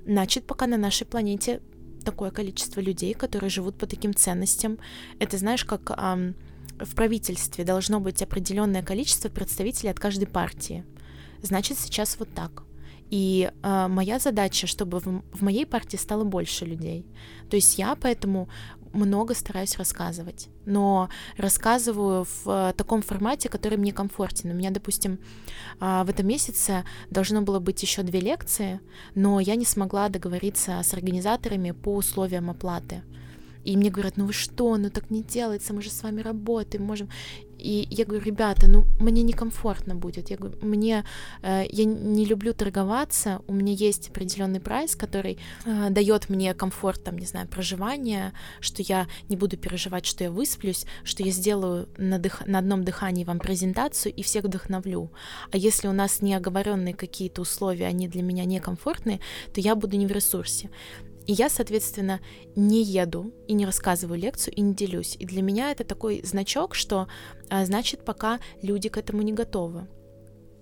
Значит, 0.06 0.46
пока 0.46 0.66
на 0.66 0.76
нашей 0.76 1.06
планете 1.06 1.60
такое 2.04 2.30
количество 2.30 2.80
людей, 2.80 3.12
которые 3.14 3.50
живут 3.50 3.76
по 3.76 3.86
таким 3.86 4.14
ценностям, 4.14 4.78
это 5.18 5.36
знаешь, 5.36 5.64
как 5.64 5.90
эм, 5.90 6.36
в 6.78 6.94
правительстве 6.94 7.64
должно 7.64 8.00
быть 8.00 8.22
определенное 8.22 8.82
количество 8.82 9.28
представителей 9.28 9.90
от 9.90 9.98
каждой 9.98 10.26
партии. 10.26 10.84
Значит, 11.42 11.78
сейчас 11.78 12.18
вот 12.18 12.28
так. 12.34 12.62
И 13.10 13.50
э, 13.62 13.88
моя 13.88 14.18
задача, 14.18 14.66
чтобы 14.66 15.00
в, 15.00 15.22
в 15.32 15.42
моей 15.42 15.66
партии 15.66 15.96
стало 15.96 16.24
больше 16.24 16.64
людей. 16.64 17.06
То 17.50 17.56
есть 17.56 17.78
я 17.78 17.94
поэтому 17.94 18.48
много 18.96 19.34
стараюсь 19.34 19.76
рассказывать, 19.78 20.48
но 20.64 21.08
рассказываю 21.36 22.24
в 22.24 22.48
э, 22.48 22.72
таком 22.76 23.02
формате, 23.02 23.48
который 23.48 23.78
мне 23.78 23.92
комфортен. 23.92 24.50
У 24.50 24.54
меня, 24.54 24.70
допустим, 24.70 25.18
а, 25.80 26.04
в 26.04 26.10
этом 26.10 26.26
месяце 26.26 26.84
должно 27.10 27.42
было 27.42 27.60
быть 27.60 27.82
еще 27.82 28.02
две 28.02 28.20
лекции, 28.20 28.80
но 29.14 29.40
я 29.40 29.56
не 29.56 29.64
смогла 29.64 30.08
договориться 30.08 30.80
с 30.82 30.94
организаторами 30.94 31.72
по 31.72 31.94
условиям 31.94 32.50
оплаты. 32.50 33.02
И 33.66 33.76
мне 33.76 33.90
говорят, 33.90 34.16
ну 34.16 34.26
вы 34.26 34.32
что, 34.32 34.76
ну 34.76 34.90
так 34.90 35.10
не 35.10 35.22
делается, 35.22 35.74
мы 35.74 35.82
же 35.82 35.90
с 35.90 36.02
вами 36.04 36.22
работаем, 36.22 36.84
можем. 36.84 37.08
И 37.58 37.88
я 37.90 38.04
говорю, 38.04 38.24
ребята, 38.24 38.68
ну 38.68 38.84
мне 39.00 39.22
некомфортно 39.22 39.94
будет. 39.96 40.30
Я 40.30 40.36
говорю, 40.36 40.56
мне 40.60 41.04
э, 41.42 41.64
я 41.68 41.84
не 41.84 42.24
люблю 42.24 42.52
торговаться. 42.52 43.40
У 43.48 43.52
меня 43.52 43.72
есть 43.72 44.10
определенный 44.10 44.60
прайс, 44.60 44.94
который 44.94 45.38
э, 45.64 45.90
дает 45.90 46.28
мне 46.28 46.54
комфорт, 46.54 47.02
там, 47.02 47.18
не 47.18 47.26
знаю, 47.26 47.48
проживания, 47.48 48.32
что 48.60 48.82
я 48.82 49.08
не 49.28 49.36
буду 49.36 49.56
переживать, 49.56 50.06
что 50.06 50.22
я 50.22 50.30
высплюсь, 50.30 50.86
что 51.02 51.24
я 51.24 51.32
сделаю 51.32 51.88
на, 51.96 52.18
дых... 52.18 52.46
на 52.46 52.58
одном 52.58 52.84
дыхании 52.84 53.24
вам 53.24 53.40
презентацию 53.40 54.12
и 54.14 54.22
всех 54.22 54.44
вдохновлю. 54.44 55.10
А 55.50 55.56
если 55.56 55.88
у 55.88 55.92
нас 55.92 56.22
не 56.22 56.34
оговоренные 56.34 56.94
какие-то 56.94 57.42
условия, 57.42 57.86
они 57.86 58.06
для 58.06 58.22
меня 58.22 58.44
некомфортные, 58.44 59.18
то 59.52 59.60
я 59.60 59.74
буду 59.74 59.96
не 59.96 60.06
в 60.06 60.12
ресурсе. 60.12 60.70
И 61.26 61.32
я, 61.32 61.48
соответственно, 61.48 62.20
не 62.54 62.82
еду 62.82 63.32
и 63.48 63.54
не 63.54 63.66
рассказываю 63.66 64.18
лекцию 64.18 64.54
и 64.54 64.60
не 64.60 64.74
делюсь. 64.74 65.16
И 65.18 65.26
для 65.26 65.42
меня 65.42 65.70
это 65.72 65.84
такой 65.84 66.20
значок, 66.24 66.74
что 66.74 67.08
а, 67.50 67.64
значит, 67.64 68.04
пока 68.04 68.38
люди 68.62 68.88
к 68.88 68.96
этому 68.96 69.22
не 69.22 69.32
готовы. 69.32 69.88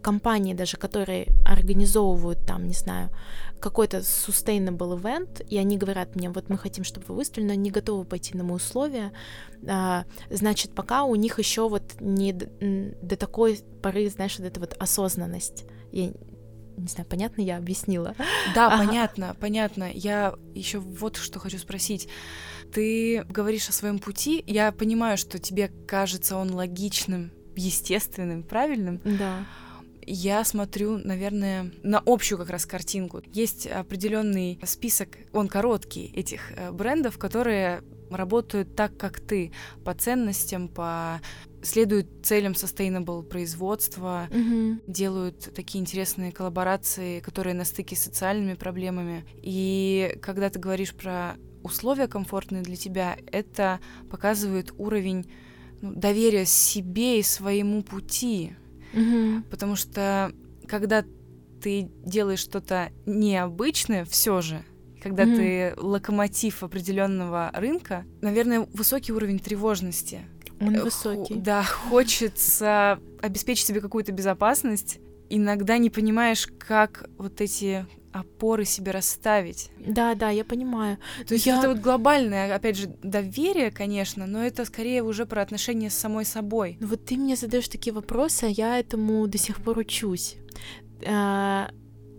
Компании 0.02 0.52
даже, 0.52 0.76
которые 0.76 1.28
организовывают 1.46 2.46
там, 2.46 2.66
не 2.66 2.74
знаю, 2.74 3.10
какой-то 3.58 3.98
sustainable 3.98 5.00
event, 5.00 5.46
и 5.48 5.56
они 5.56 5.78
говорят 5.78 6.14
мне, 6.14 6.28
вот 6.28 6.50
мы 6.50 6.58
хотим, 6.58 6.84
чтобы 6.84 7.06
вы 7.08 7.14
выступили, 7.14 7.46
но 7.46 7.54
не 7.54 7.70
готовы 7.70 8.04
пойти 8.04 8.36
на 8.36 8.44
мои 8.44 8.56
условия, 8.56 9.12
а, 9.66 10.04
значит, 10.30 10.74
пока 10.74 11.04
у 11.04 11.14
них 11.14 11.38
еще 11.38 11.68
вот 11.68 12.00
не 12.00 12.32
до 12.32 13.16
такой 13.16 13.60
поры, 13.82 14.08
знаешь, 14.10 14.38
вот 14.38 14.46
эта 14.46 14.60
вот 14.60 14.74
осознанность. 14.78 15.64
Я 15.92 16.12
не 16.76 16.88
знаю, 16.88 17.08
понятно 17.08 17.42
я 17.42 17.56
объяснила? 17.56 18.14
Да, 18.54 18.68
ага. 18.68 18.86
понятно, 18.86 19.36
понятно. 19.40 19.90
Я 19.92 20.34
еще 20.54 20.78
вот 20.78 21.16
что 21.16 21.38
хочу 21.38 21.58
спросить. 21.58 22.08
Ты 22.72 23.24
говоришь 23.24 23.68
о 23.68 23.72
своем 23.72 23.98
пути. 23.98 24.42
Я 24.46 24.72
понимаю, 24.72 25.16
что 25.16 25.38
тебе 25.38 25.68
кажется 25.86 26.36
он 26.36 26.52
логичным, 26.52 27.30
естественным, 27.56 28.42
правильным. 28.42 29.00
Да. 29.04 29.46
Я 30.06 30.44
смотрю, 30.44 30.98
наверное, 30.98 31.70
на 31.82 32.02
общую 32.04 32.38
как 32.38 32.50
раз 32.50 32.66
картинку. 32.66 33.22
Есть 33.32 33.66
определенный 33.66 34.58
список, 34.64 35.08
он 35.32 35.48
короткий, 35.48 36.12
этих 36.14 36.52
э, 36.52 36.72
брендов, 36.72 37.16
которые 37.16 37.82
работают 38.10 38.76
так, 38.76 38.96
как 38.96 39.20
ты, 39.20 39.52
по 39.84 39.94
ценностям, 39.94 40.68
по 40.68 41.20
следуют 41.62 42.08
целям 42.22 42.52
sustainable 42.52 43.22
производства, 43.22 44.28
mm-hmm. 44.30 44.82
делают 44.86 45.54
такие 45.54 45.80
интересные 45.80 46.32
коллаборации, 46.32 47.20
которые 47.20 47.54
на 47.54 47.64
стыке 47.64 47.96
с 47.96 48.04
социальными 48.04 48.54
проблемами. 48.54 49.24
И 49.42 50.18
когда 50.22 50.50
ты 50.50 50.58
говоришь 50.58 50.94
про 50.94 51.36
условия 51.62 52.06
комфортные 52.06 52.62
для 52.62 52.76
тебя, 52.76 53.16
это 53.32 53.80
показывает 54.10 54.72
уровень 54.76 55.26
ну, 55.80 55.94
доверия 55.94 56.44
себе 56.44 57.20
и 57.20 57.22
своему 57.22 57.82
пути. 57.82 58.54
Mm-hmm. 58.92 59.44
Потому 59.50 59.76
что 59.76 60.32
когда 60.66 61.04
ты 61.62 61.90
делаешь 62.04 62.40
что-то 62.40 62.92
необычное, 63.06 64.04
все 64.04 64.42
же, 64.42 64.62
когда 65.04 65.24
mm-hmm. 65.24 65.74
ты 65.76 65.80
локомотив 65.80 66.62
определенного 66.62 67.50
рынка, 67.52 68.06
наверное, 68.22 68.66
высокий 68.72 69.12
уровень 69.12 69.38
тревожности. 69.38 70.22
Он 70.60 70.80
высокий. 70.80 71.34
Да, 71.34 71.62
хочется 71.62 72.98
обеспечить 73.20 73.66
себе 73.66 73.82
какую-то 73.82 74.12
безопасность. 74.12 75.00
Иногда 75.28 75.76
не 75.76 75.90
понимаешь, 75.90 76.48
как 76.58 77.10
вот 77.18 77.42
эти 77.42 77.86
опоры 78.12 78.64
себе 78.64 78.92
расставить. 78.92 79.70
Да, 79.78 80.14
да, 80.14 80.30
я 80.30 80.42
понимаю. 80.42 80.96
То 81.26 81.34
есть 81.34 81.44
я... 81.44 81.58
это 81.58 81.68
вот 81.68 81.80
глобальное, 81.80 82.54
опять 82.54 82.78
же, 82.78 82.86
доверие, 83.02 83.70
конечно, 83.70 84.26
но 84.26 84.42
это 84.42 84.64
скорее 84.64 85.02
уже 85.02 85.26
про 85.26 85.42
отношения 85.42 85.90
с 85.90 85.94
самой 85.94 86.24
собой. 86.24 86.78
Ну 86.80 86.86
вот 86.86 87.04
ты 87.04 87.16
мне 87.16 87.36
задаешь 87.36 87.68
такие 87.68 87.92
вопросы, 87.92 88.44
а 88.44 88.48
я 88.48 88.78
этому 88.78 89.26
до 89.26 89.36
сих 89.36 89.62
пор 89.62 89.76
учусь. 89.78 90.36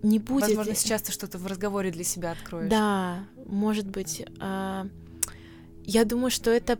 Не 0.05 0.19
будет. 0.19 0.49
Возможно, 0.49 0.75
сейчас 0.75 1.01
ты 1.01 1.11
что-то 1.11 1.39
в 1.39 1.47
разговоре 1.47 1.89
для 1.89 2.03
себя 2.03 2.31
откроешь. 2.31 2.69
Да, 2.69 3.25
может 3.47 3.89
быть. 3.89 4.23
А, 4.39 4.87
я 5.83 6.05
думаю, 6.05 6.29
что 6.29 6.51
это 6.51 6.77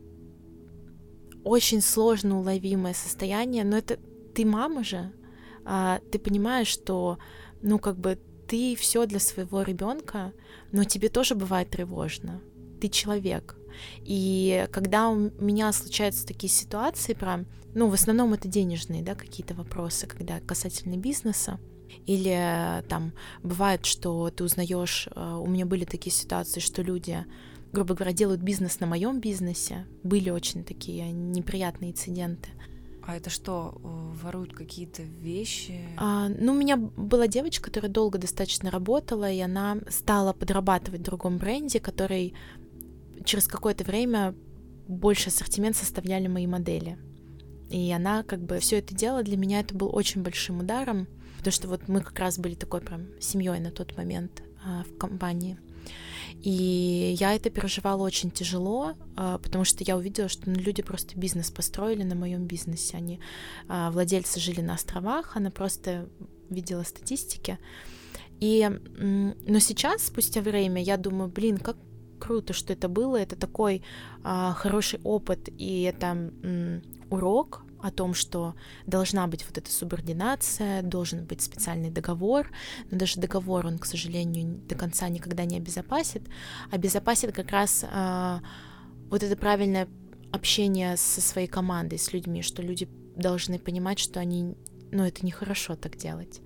очень 1.43 1.82
сложно 1.82 2.39
уловимое 2.39 2.93
состояние, 2.93 3.63
но 3.63 3.78
это 3.78 3.97
ты 4.36 4.45
мама 4.45 4.84
же, 4.84 5.11
а, 5.63 6.01
ты 6.11 6.19
понимаешь, 6.19 6.67
что, 6.67 7.17
ну, 7.63 7.80
как 7.80 7.97
бы 7.97 8.19
ты 8.47 8.76
все 8.76 9.07
для 9.07 9.19
своего 9.19 9.63
ребенка, 9.63 10.32
но 10.71 10.84
тебе 10.84 11.09
тоже 11.09 11.34
бывает 11.34 11.71
тревожно. 11.71 12.43
Ты 12.80 12.89
человек. 12.89 13.57
И 14.03 14.67
когда 14.71 15.09
у 15.09 15.15
меня 15.15 15.71
случаются 15.71 16.28
такие 16.28 16.51
ситуации, 16.51 17.15
прям, 17.15 17.47
ну, 17.73 17.89
в 17.89 17.93
основном 17.95 18.36
это 18.36 18.47
денежные, 18.47 19.01
да, 19.01 19.15
какие-то 19.15 19.55
вопросы, 19.55 20.05
когда 20.05 20.39
касательно 20.41 20.97
бизнеса, 20.97 21.59
или 22.06 22.84
там 22.88 23.14
бывает, 23.43 23.86
что 23.86 24.30
ты 24.30 24.43
узнаешь, 24.43 25.08
а, 25.16 25.38
у 25.39 25.48
меня 25.48 25.66
были 25.66 25.86
такие 25.86 26.14
ситуации, 26.14 26.60
что 26.60 26.82
люди 26.82 27.26
грубо 27.72 27.93
говоря, 27.93 28.14
делают 28.14 28.41
бизнес 28.41 28.80
на 28.80 28.88
моем 28.88 29.20
бизнесе. 29.20 29.86
Были 30.02 30.30
очень 30.30 30.64
такие 30.64 31.12
неприятные 31.12 31.91
инциденты. 31.91 32.50
А 33.08 33.18
это 33.18 33.30
что, 33.30 33.80
воруют 34.22 34.54
какие-то 34.54 35.04
вещи? 35.04 35.80
А, 35.98 36.28
ну, 36.30 36.54
у 36.54 36.56
меня 36.56 36.76
была 36.76 37.28
девочка, 37.28 37.66
которая 37.66 37.91
долго 37.91 38.18
достаточно 38.18 38.72
работала, 38.72 39.32
и 39.32 39.39
она 39.39 39.78
стала 39.89 40.34
подрабатывать 40.34 41.02
в 41.02 41.04
другом 41.04 41.38
бренде, 41.38 41.80
который 41.80 42.34
через 43.24 43.48
какое-то 43.48 43.84
время 43.84 44.34
больше 44.88 45.30
ассортимент 45.30 45.76
составляли 45.76 46.28
мои 46.28 46.48
модели. 46.48 46.98
И 47.70 47.91
она 47.91 48.24
как 48.24 48.43
бы 48.43 48.60
все 48.60 48.80
это 48.80 48.96
делала, 48.96 49.22
для 49.22 49.38
меня 49.38 49.60
это 49.60 49.76
был 49.76 49.93
очень 49.93 50.24
большим 50.24 50.62
ударом, 50.62 51.08
потому 51.46 51.54
что 51.54 51.68
вот 51.68 51.88
мы 51.88 52.02
как 52.02 52.18
раз 52.18 52.39
были 52.39 52.56
такой 52.56 52.82
прям 52.82 53.06
семьей 53.20 53.60
на 53.60 53.70
тот 53.70 53.96
момент 53.98 54.41
а, 54.66 54.84
в 54.84 54.98
компании. 54.98 55.60
И 56.41 57.16
я 57.20 57.36
это 57.36 57.52
переживала 57.52 58.02
очень 58.02 58.32
тяжело, 58.32 58.93
а, 59.16 59.38
потому 59.38 59.64
что 59.64 59.84
я 59.84 59.96
увидела, 59.96 60.28
что 60.28 60.50
ну, 60.50 60.56
люди 60.56 60.82
просто 60.82 61.20
бизнес 61.20 61.52
построили 61.52 62.02
на 62.02 62.16
моем 62.16 62.48
бизнесе. 62.48 62.98
Они 62.98 63.20
а, 63.68 63.91
владельцы 63.91 64.39
жили 64.39 64.62
на 64.62 64.74
островах, 64.74 65.38
она 65.38 65.52
просто 65.52 66.10
видела 66.50 66.82
статистики. 66.82 67.60
И, 68.39 68.68
но 68.98 69.60
сейчас, 69.60 70.08
спустя 70.08 70.41
время, 70.41 70.82
я 70.82 70.98
думаю, 70.98 71.30
блин, 71.30 71.60
как 71.60 71.78
круто, 72.20 72.54
что 72.54 72.74
это 72.74 72.89
было, 72.89 73.18
это 73.18 73.36
такой 73.36 73.84
а, 74.24 74.54
хороший 74.54 75.00
опыт, 75.04 75.48
и 75.60 75.84
это 75.84 76.32
урок, 77.12 77.64
о 77.86 77.92
том, 77.92 78.16
что 78.16 78.56
должна 78.88 79.28
быть 79.28 79.46
вот 79.46 79.60
эта 79.60 79.72
субординация, 79.72 80.82
должен 80.82 81.24
быть 81.24 81.44
специальный 81.44 81.92
договор, 81.92 82.50
но 82.90 82.98
даже 82.98 83.20
договор 83.20 83.68
он, 83.68 83.78
к 83.78 83.86
сожалению, 83.86 84.58
до 84.68 84.74
конца 84.74 85.08
никогда 85.08 85.46
не 85.46 85.58
обезопасит, 85.58 86.24
обезопасит 86.72 87.32
как 87.32 87.52
раз 87.52 87.86
а, 87.88 88.42
вот 89.12 89.22
это 89.22 89.38
правильное 89.38 89.88
общение 90.32 90.98
со 90.98 91.22
своей 91.22 91.48
командой, 91.48 92.00
с 92.00 92.12
людьми, 92.12 92.42
что 92.42 92.64
люди 92.64 92.90
должны 93.16 93.60
понимать, 93.60 94.00
что 94.00 94.20
они, 94.20 94.56
ну, 94.92 95.04
это 95.04 95.24
нехорошо 95.24 95.76
так 95.76 95.96
делать. 95.96 96.42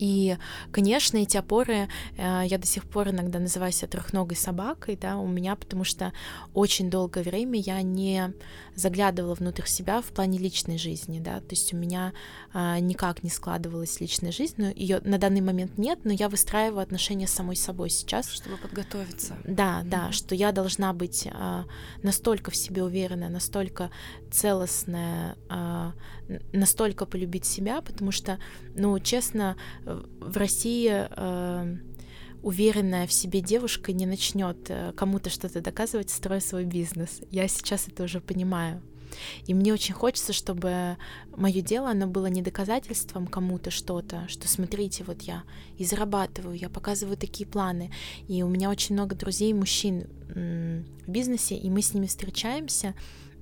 И, 0.00 0.36
конечно, 0.72 1.18
эти 1.18 1.36
опоры, 1.36 1.88
э, 2.16 2.42
я 2.46 2.58
до 2.58 2.66
сих 2.66 2.84
пор 2.84 3.10
иногда 3.10 3.38
называю 3.38 3.70
себя 3.70 3.88
трехногой 3.88 4.36
собакой, 4.36 4.98
да, 5.00 5.18
у 5.18 5.28
меня, 5.28 5.54
потому 5.56 5.84
что 5.84 6.12
очень 6.54 6.90
долгое 6.90 7.22
время 7.22 7.60
я 7.60 7.82
не 7.82 8.32
заглядывала 8.74 9.34
внутрь 9.34 9.66
себя 9.66 10.00
в 10.00 10.06
плане 10.06 10.38
личной 10.38 10.78
жизни, 10.78 11.20
да, 11.20 11.40
то 11.40 11.50
есть 11.50 11.74
у 11.74 11.76
меня 11.76 12.14
а, 12.52 12.80
никак 12.80 13.22
не 13.22 13.28
складывалась 13.28 14.00
личная 14.00 14.32
жизнь, 14.32 14.54
но 14.56 14.70
ее 14.70 15.00
на 15.04 15.18
данный 15.18 15.42
момент 15.42 15.76
нет, 15.76 16.00
но 16.04 16.12
я 16.12 16.30
выстраиваю 16.30 16.80
отношения 16.80 17.26
с 17.26 17.32
самой 17.32 17.56
собой 17.56 17.90
сейчас. 17.90 18.30
Чтобы 18.30 18.56
подготовиться. 18.56 19.36
Да, 19.44 19.82
да, 19.84 20.08
mm-hmm. 20.08 20.12
что 20.12 20.34
я 20.34 20.52
должна 20.52 20.94
быть 20.94 21.28
а, 21.30 21.66
настолько 22.02 22.50
в 22.50 22.56
себе 22.56 22.82
уверенная, 22.82 23.28
настолько 23.28 23.90
целостная, 24.30 25.36
а, 25.48 25.92
настолько 26.52 27.06
полюбить 27.06 27.44
себя, 27.44 27.80
потому 27.80 28.12
что, 28.12 28.38
ну, 28.74 28.98
честно, 29.00 29.56
в 29.84 30.36
России 30.36 30.90
э, 30.90 31.76
уверенная 32.42 33.06
в 33.06 33.12
себе 33.12 33.40
девушка 33.40 33.92
не 33.92 34.06
начнет 34.06 34.56
э, 34.68 34.92
кому-то 34.96 35.30
что-то 35.30 35.60
доказывать, 35.60 36.10
строя 36.10 36.40
свой 36.40 36.64
бизнес. 36.64 37.20
Я 37.30 37.48
сейчас 37.48 37.88
это 37.88 38.04
уже 38.04 38.20
понимаю. 38.20 38.82
И 39.46 39.54
мне 39.54 39.72
очень 39.72 39.94
хочется, 39.94 40.32
чтобы 40.32 40.96
мое 41.36 41.60
дело, 41.60 41.90
оно 41.90 42.06
было 42.06 42.26
не 42.26 42.42
доказательством 42.42 43.26
кому-то 43.26 43.70
что-то, 43.70 44.26
что 44.28 44.48
смотрите, 44.48 45.04
вот 45.04 45.22
я 45.22 45.42
и 45.78 45.84
зарабатываю, 45.84 46.56
я 46.56 46.68
показываю 46.68 47.16
такие 47.16 47.46
планы. 47.46 47.90
И 48.28 48.42
у 48.42 48.48
меня 48.48 48.70
очень 48.70 48.94
много 48.94 49.16
друзей, 49.16 49.52
мужчин 49.52 50.06
в 50.28 51.10
бизнесе, 51.10 51.56
и 51.56 51.68
мы 51.70 51.82
с 51.82 51.92
ними 51.92 52.06
встречаемся, 52.06 52.94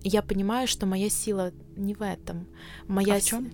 я 0.02 0.22
понимаю, 0.22 0.68
что 0.68 0.86
моя 0.86 1.10
сила 1.10 1.52
не 1.76 1.94
в 1.94 2.02
этом. 2.02 2.46
Моя 2.86 3.16
а 3.16 3.20
в 3.20 3.24
чем? 3.24 3.50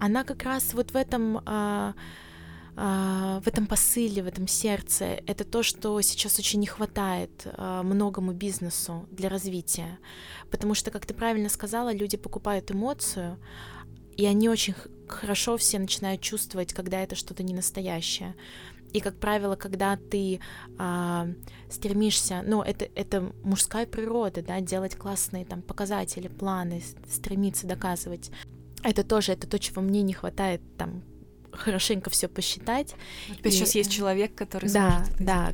Она 0.00 0.24
как 0.24 0.42
раз 0.42 0.74
вот 0.74 0.90
в 0.90 0.96
этом... 0.96 1.40
А, 1.46 1.94
а, 2.76 3.40
в 3.40 3.46
этом 3.46 3.66
посыле, 3.66 4.22
в 4.22 4.26
этом 4.26 4.48
сердце. 4.48 5.20
Это 5.26 5.44
то, 5.44 5.62
что 5.62 6.00
сейчас 6.00 6.38
очень 6.38 6.58
не 6.58 6.66
хватает 6.66 7.46
а, 7.56 7.82
многому 7.84 8.32
бизнесу 8.32 9.06
для 9.12 9.28
развития. 9.28 9.98
Потому 10.50 10.74
что, 10.74 10.90
как 10.90 11.06
ты 11.06 11.14
правильно 11.14 11.48
сказала, 11.48 11.92
люди 11.92 12.16
покупают 12.16 12.72
эмоцию, 12.72 13.38
и 14.16 14.26
они 14.26 14.48
очень 14.48 14.74
хорошо 15.08 15.56
все 15.56 15.78
начинают 15.78 16.20
чувствовать, 16.20 16.72
когда 16.72 17.00
это 17.00 17.14
что-то 17.14 17.42
не 17.42 17.54
настоящее. 17.54 18.34
И, 18.94 19.00
как 19.00 19.18
правило, 19.18 19.56
когда 19.56 19.96
ты 19.96 20.40
а, 20.78 21.26
стремишься, 21.68 22.42
ну, 22.46 22.62
это, 22.62 22.88
это 22.94 23.32
мужская 23.42 23.86
природа, 23.86 24.40
да, 24.40 24.60
делать 24.60 24.94
классные 24.94 25.44
там 25.44 25.62
показатели, 25.62 26.28
планы, 26.28 26.80
стремиться 27.10 27.66
доказывать. 27.66 28.30
Это 28.84 29.02
тоже, 29.02 29.32
это 29.32 29.48
то, 29.48 29.58
чего 29.58 29.82
мне 29.82 30.02
не 30.02 30.12
хватает 30.12 30.62
там 30.78 31.02
хорошенько 31.50 32.08
все 32.10 32.28
посчитать. 32.28 32.94
У 33.30 33.34
тебя 33.34 33.50
и... 33.50 33.52
сейчас 33.52 33.74
есть 33.74 33.90
человек, 33.90 34.34
который 34.34 34.70
да, 34.70 35.04
это 35.10 35.24
да, 35.24 35.52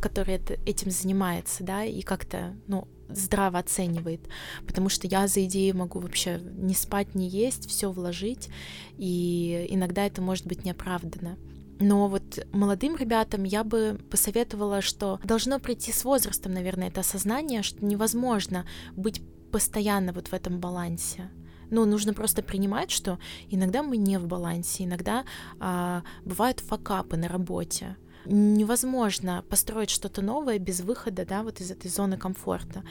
который 0.00 0.34
это, 0.34 0.54
этим 0.66 0.90
занимается, 0.90 1.64
да, 1.64 1.84
и 1.84 2.02
как-то, 2.02 2.54
ну, 2.66 2.88
здраво 3.08 3.58
оценивает, 3.58 4.20
потому 4.66 4.88
что 4.88 5.06
я 5.06 5.28
за 5.28 5.44
идею 5.44 5.76
могу 5.76 6.00
вообще 6.00 6.40
не 6.40 6.74
спать, 6.74 7.14
не 7.14 7.28
есть, 7.28 7.68
все 7.68 7.90
вложить, 7.90 8.48
и 8.98 9.66
иногда 9.70 10.04
это 10.06 10.20
может 10.20 10.46
быть 10.46 10.64
неоправданно. 10.64 11.38
Но 11.78 12.08
вот 12.08 12.46
молодым 12.52 12.96
ребятам 12.96 13.44
я 13.44 13.62
бы 13.62 13.98
посоветовала, 14.10 14.80
что 14.80 15.20
должно 15.24 15.58
прийти 15.58 15.92
с 15.92 16.04
возрастом, 16.04 16.52
наверное, 16.52 16.88
это 16.88 17.00
осознание, 17.00 17.62
что 17.62 17.84
невозможно 17.84 18.66
быть 18.96 19.22
постоянно 19.52 20.12
вот 20.12 20.28
в 20.28 20.32
этом 20.32 20.58
балансе. 20.58 21.30
Ну, 21.70 21.84
нужно 21.84 22.14
просто 22.14 22.42
принимать, 22.42 22.90
что 22.90 23.18
иногда 23.50 23.82
мы 23.82 23.96
не 23.96 24.18
в 24.18 24.26
балансе, 24.26 24.84
иногда 24.84 25.24
а, 25.58 26.02
бывают 26.24 26.60
факапы 26.60 27.16
на 27.16 27.28
работе. 27.28 27.96
Невозможно 28.26 29.44
построить 29.48 29.90
что-то 29.90 30.22
новое 30.22 30.58
без 30.58 30.80
выхода, 30.80 31.24
да, 31.24 31.42
вот 31.42 31.60
из 31.60 31.70
этой 31.70 31.90
зоны 31.90 32.16
комфорта. 32.16 32.82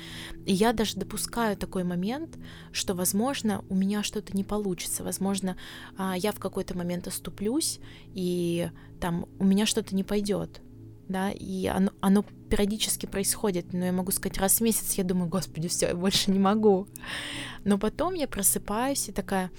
И 0.46 0.54
я 0.54 0.74
даже 0.74 0.98
допускаю 0.98 1.58
такой 1.58 1.84
момент, 1.84 2.38
что, 2.72 2.94
возможно, 2.94 3.64
у 3.70 3.76
меня 3.76 4.04
что-то 4.04 4.36
не 4.36 4.44
получится, 4.44 5.04
возможно, 5.04 5.58
а, 5.98 6.16
я 6.18 6.32
в 6.32 6.40
какой-то 6.40 6.78
момент 6.78 7.08
оступлюсь, 7.08 7.80
и 8.14 8.70
там 9.00 9.28
у 9.40 9.44
меня 9.44 9.66
что-то 9.66 9.96
не 9.96 10.04
пойдет 10.04 10.62
да, 11.08 11.32
и 11.32 11.68
оно, 11.68 11.92
оно 12.02 12.26
периодически 12.50 13.06
происходит, 13.06 13.74
но 13.74 13.86
я 13.86 13.92
могу 13.92 14.12
сказать, 14.12 14.38
раз 14.38 14.58
в 14.58 14.62
месяц 14.62 14.94
я 14.94 15.04
думаю, 15.04 15.30
господи, 15.30 15.68
все, 15.68 15.90
я 15.90 15.96
больше 15.96 16.32
не 16.32 16.40
могу. 16.40 16.88
Но 17.64 17.78
потом 17.78 18.14
я 18.14 18.28
просыпаюсь 18.28 19.10
и 19.10 19.12
такая 19.12 19.52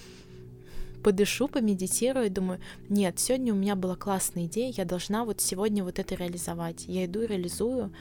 подышу, 1.06 1.46
помедитирую, 1.46 2.32
думаю, 2.32 2.58
нет, 2.88 3.20
сегодня 3.20 3.54
у 3.54 3.56
меня 3.56 3.76
была 3.76 3.94
классная 3.94 4.46
идея, 4.46 4.74
я 4.76 4.84
должна 4.84 5.24
вот 5.24 5.40
сегодня 5.40 5.84
вот 5.84 6.00
это 6.00 6.16
реализовать. 6.16 6.84
Я 6.88 7.04
иду 7.04 7.24
реализую, 7.24 7.92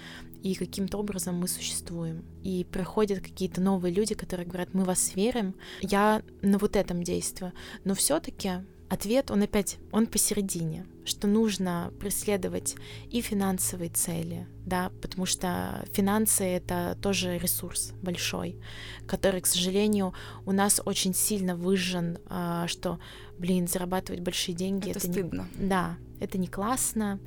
и 0.42 0.56
каким-то 0.56 0.98
образом 0.98 1.36
мы 1.36 1.48
существуем. 1.48 2.26
И 2.42 2.66
приходят 2.72 3.20
какие-то 3.20 3.62
новые 3.62 3.94
люди, 3.94 4.16
которые 4.16 4.48
говорят, 4.48 4.74
мы 4.74 4.86
вас 4.86 5.16
верим, 5.16 5.54
я 5.82 6.24
на 6.42 6.58
вот 6.58 6.76
этом 6.76 7.04
действую. 7.04 7.54
Но 7.84 7.94
все-таки 7.94 8.54
Ответ, 8.88 9.32
он 9.32 9.42
опять, 9.42 9.78
он 9.92 10.06
посередине, 10.06 10.86
что 11.06 11.28
нужно 11.28 11.92
преследовать 12.00 12.76
и 13.10 13.20
финансовые 13.22 13.90
цели, 13.90 14.48
да, 14.64 14.92
потому 15.02 15.26
что 15.26 15.84
финансы— 15.92 16.44
это 16.46 16.96
тоже 17.02 17.40
ресурс 17.40 17.94
большой, 18.04 18.60
который, 19.08 19.42
к 19.42 19.48
сожалению, 19.48 20.14
у 20.46 20.52
нас 20.52 20.82
очень 20.86 21.16
сильно 21.16 21.56
выжжен, 21.56 22.20
а, 22.28 22.68
что, 22.68 23.00
блин, 23.40 23.68
зарабатывать 23.68 24.22
большие 24.22 24.54
деньги... 24.54 24.92
Это, 24.92 25.00
это 25.00 25.12
стыдно. 25.12 25.48
Не, 25.58 25.68
да, 25.68 25.98
это 26.20 26.38
не 26.38 26.48
классно, 26.48 27.20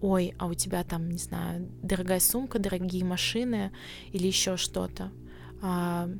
ой, 0.00 0.34
а 0.38 0.46
у 0.46 0.54
тебя 0.54 0.82
там, 0.82 1.10
не 1.10 1.18
знаю, 1.18 1.68
дорогая 1.80 2.18
сумка, 2.18 2.58
дорогие 2.58 3.04
машины 3.04 3.70
или 4.10 4.26
еще 4.26 4.56
что-то. 4.56 5.12
А, 5.62 6.10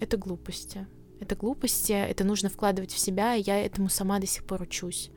это 0.00 0.18
глупости. 0.18 0.86
Это 1.24 1.36
глупости, 1.36 1.92
это 1.92 2.22
нужно 2.22 2.50
вкладывать 2.50 2.92
в 2.92 2.98
себя, 2.98 3.34
и 3.34 3.42
я 3.42 3.58
этому 3.58 3.88
сама 3.88 4.18
до 4.18 4.26
сих 4.26 4.44
пор 4.44 4.60
учусь. 4.60 5.10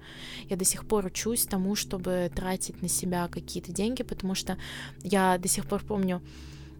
Я 0.49 0.55
до 0.55 0.63
сих 0.63 0.87
пор 0.87 1.05
учусь 1.05 1.45
тому, 1.45 1.75
чтобы 1.75 2.31
тратить 2.33 2.81
на 2.81 2.87
себя 2.87 3.27
какие-то 3.27 3.73
деньги, 3.73 4.03
потому 4.03 4.33
что 4.33 4.57
я 5.03 5.37
до 5.37 5.49
сих 5.49 5.65
пор 5.65 5.83
помню 5.83 6.21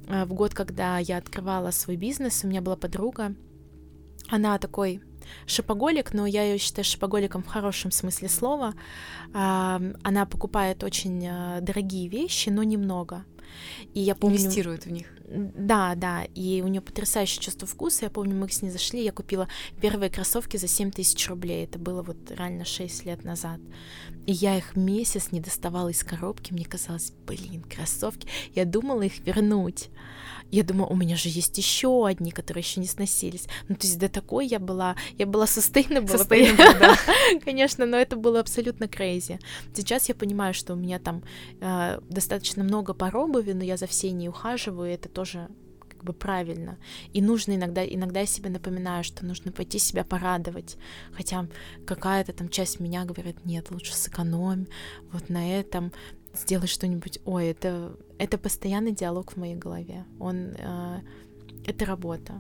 э, 0.08 0.24
в 0.24 0.34
год, 0.34 0.54
когда 0.54 1.00
я 1.00 1.18
открывала 1.18 1.72
свой 1.72 1.98
бизнес, 1.98 2.46
у 2.46 2.48
меня 2.48 2.62
была 2.62 2.78
подруга, 2.78 3.36
она 4.30 4.58
такой 4.60 5.02
шопоголик, 5.46 6.14
но 6.14 6.26
я 6.26 6.44
ее 6.44 6.58
считаю 6.58 6.86
шопоголиком 6.86 7.44
в 7.44 7.48
хорошем 7.48 7.92
смысле 7.92 8.30
слова. 8.30 8.76
Она 9.34 10.26
покупает 10.26 10.86
очень 10.86 11.26
э, 11.28 11.60
дорогие 11.62 12.08
вещи, 12.08 12.48
но 12.48 12.64
немного. 12.64 13.26
И 13.94 14.00
я 14.00 14.16
помню... 14.16 14.38
Инвестирует 14.38 14.86
в 14.86 14.92
них. 14.92 15.08
Да, 15.28 15.96
да, 15.96 16.24
и 16.36 16.62
у 16.64 16.68
нее 16.68 16.82
потрясающее 16.82 17.42
чувство 17.42 17.68
вкуса. 17.68 18.06
Я 18.06 18.10
помню, 18.10 18.36
мы 18.36 18.50
с 18.50 18.62
ней 18.62 18.70
зашли, 18.70 19.04
я 19.04 19.12
купила 19.12 19.50
первые 19.82 20.10
кроссовки 20.10 20.58
за 20.58 20.68
7 20.68 20.92
тысяч 20.92 21.28
рублей. 21.28 21.66
Это 21.66 21.78
было 21.78 22.02
вот 22.02 22.18
реально 22.32 22.64
6 22.64 23.06
лет 23.06 23.26
назад. 23.26 23.60
И 24.26 24.32
я 24.32 24.58
их 24.58 24.76
месяц 24.76 25.32
не 25.32 25.42
доставала 25.42 25.90
из 25.90 26.04
коробки. 26.04 26.54
Мне 26.54 26.66
казалось, 26.66 27.12
блин, 27.26 27.64
кроссовки. 27.64 28.28
Я 28.56 28.66
думала 28.66 29.02
их 29.02 29.20
вернуть. 29.26 29.90
Я 30.52 30.64
думаю, 30.64 30.90
у 30.90 30.96
меня 30.96 31.16
же 31.16 31.30
есть 31.30 31.58
еще 31.58 32.08
одни, 32.08 32.32
которые 32.32 32.62
еще 32.62 32.80
не 32.80 32.88
сносились. 32.88 33.48
Ну, 33.68 33.76
то 33.76 33.86
есть 33.86 34.00
до 34.00 34.08
такой 34.08 34.48
я 34.48 34.60
была, 34.60 34.96
я 35.18 35.26
была 35.26 35.46
sustainable, 35.46 36.06
sustainable 36.06 36.80
да. 36.80 36.96
конечно, 37.44 37.86
но 37.86 37.98
это 37.98 38.16
было 38.16 38.40
абсолютно 38.40 38.86
crazy. 38.86 39.40
Сейчас 39.74 40.10
я 40.10 40.16
понимаю, 40.16 40.54
что 40.54 40.74
у 40.74 40.78
меня 40.78 41.00
там 41.00 41.24
э, 41.60 42.00
достаточно 42.10 42.64
много 42.64 42.94
пар 42.94 43.16
обуви, 43.18 43.52
но 43.52 43.64
я 43.64 43.78
за 43.78 43.88
всей 43.88 44.12
не 44.12 44.30
ухаживаю, 44.30 44.94
это 44.94 45.10
тоже 45.18 45.50
как 45.90 46.04
бы 46.04 46.14
правильно. 46.14 46.78
И 47.12 47.24
нужно 47.24 47.56
иногда, 47.56 47.84
иногда 47.84 48.20
я 48.20 48.28
себе 48.28 48.52
напоминаю, 48.52 49.04
что 49.04 49.26
нужно 49.26 49.52
пойти 49.52 49.80
себя 49.80 50.04
порадовать. 50.04 50.78
Хотя 51.12 51.48
какая-то 51.88 52.34
там 52.34 52.50
часть 52.50 52.80
меня 52.80 53.04
говорит, 53.04 53.46
нет, 53.46 53.72
лучше 53.72 53.96
сэкономь 53.96 54.68
вот 55.12 55.30
на 55.30 55.60
этом 55.60 55.92
сделай 56.36 56.68
что-нибудь. 56.68 57.20
Ой, 57.26 57.48
это, 57.48 57.98
это 58.20 58.38
постоянный 58.38 58.92
диалог 58.92 59.32
в 59.32 59.38
моей 59.38 59.56
голове. 59.56 60.06
Он, 60.20 60.54
э, 60.56 61.02
это 61.66 61.86
работа. 61.86 62.40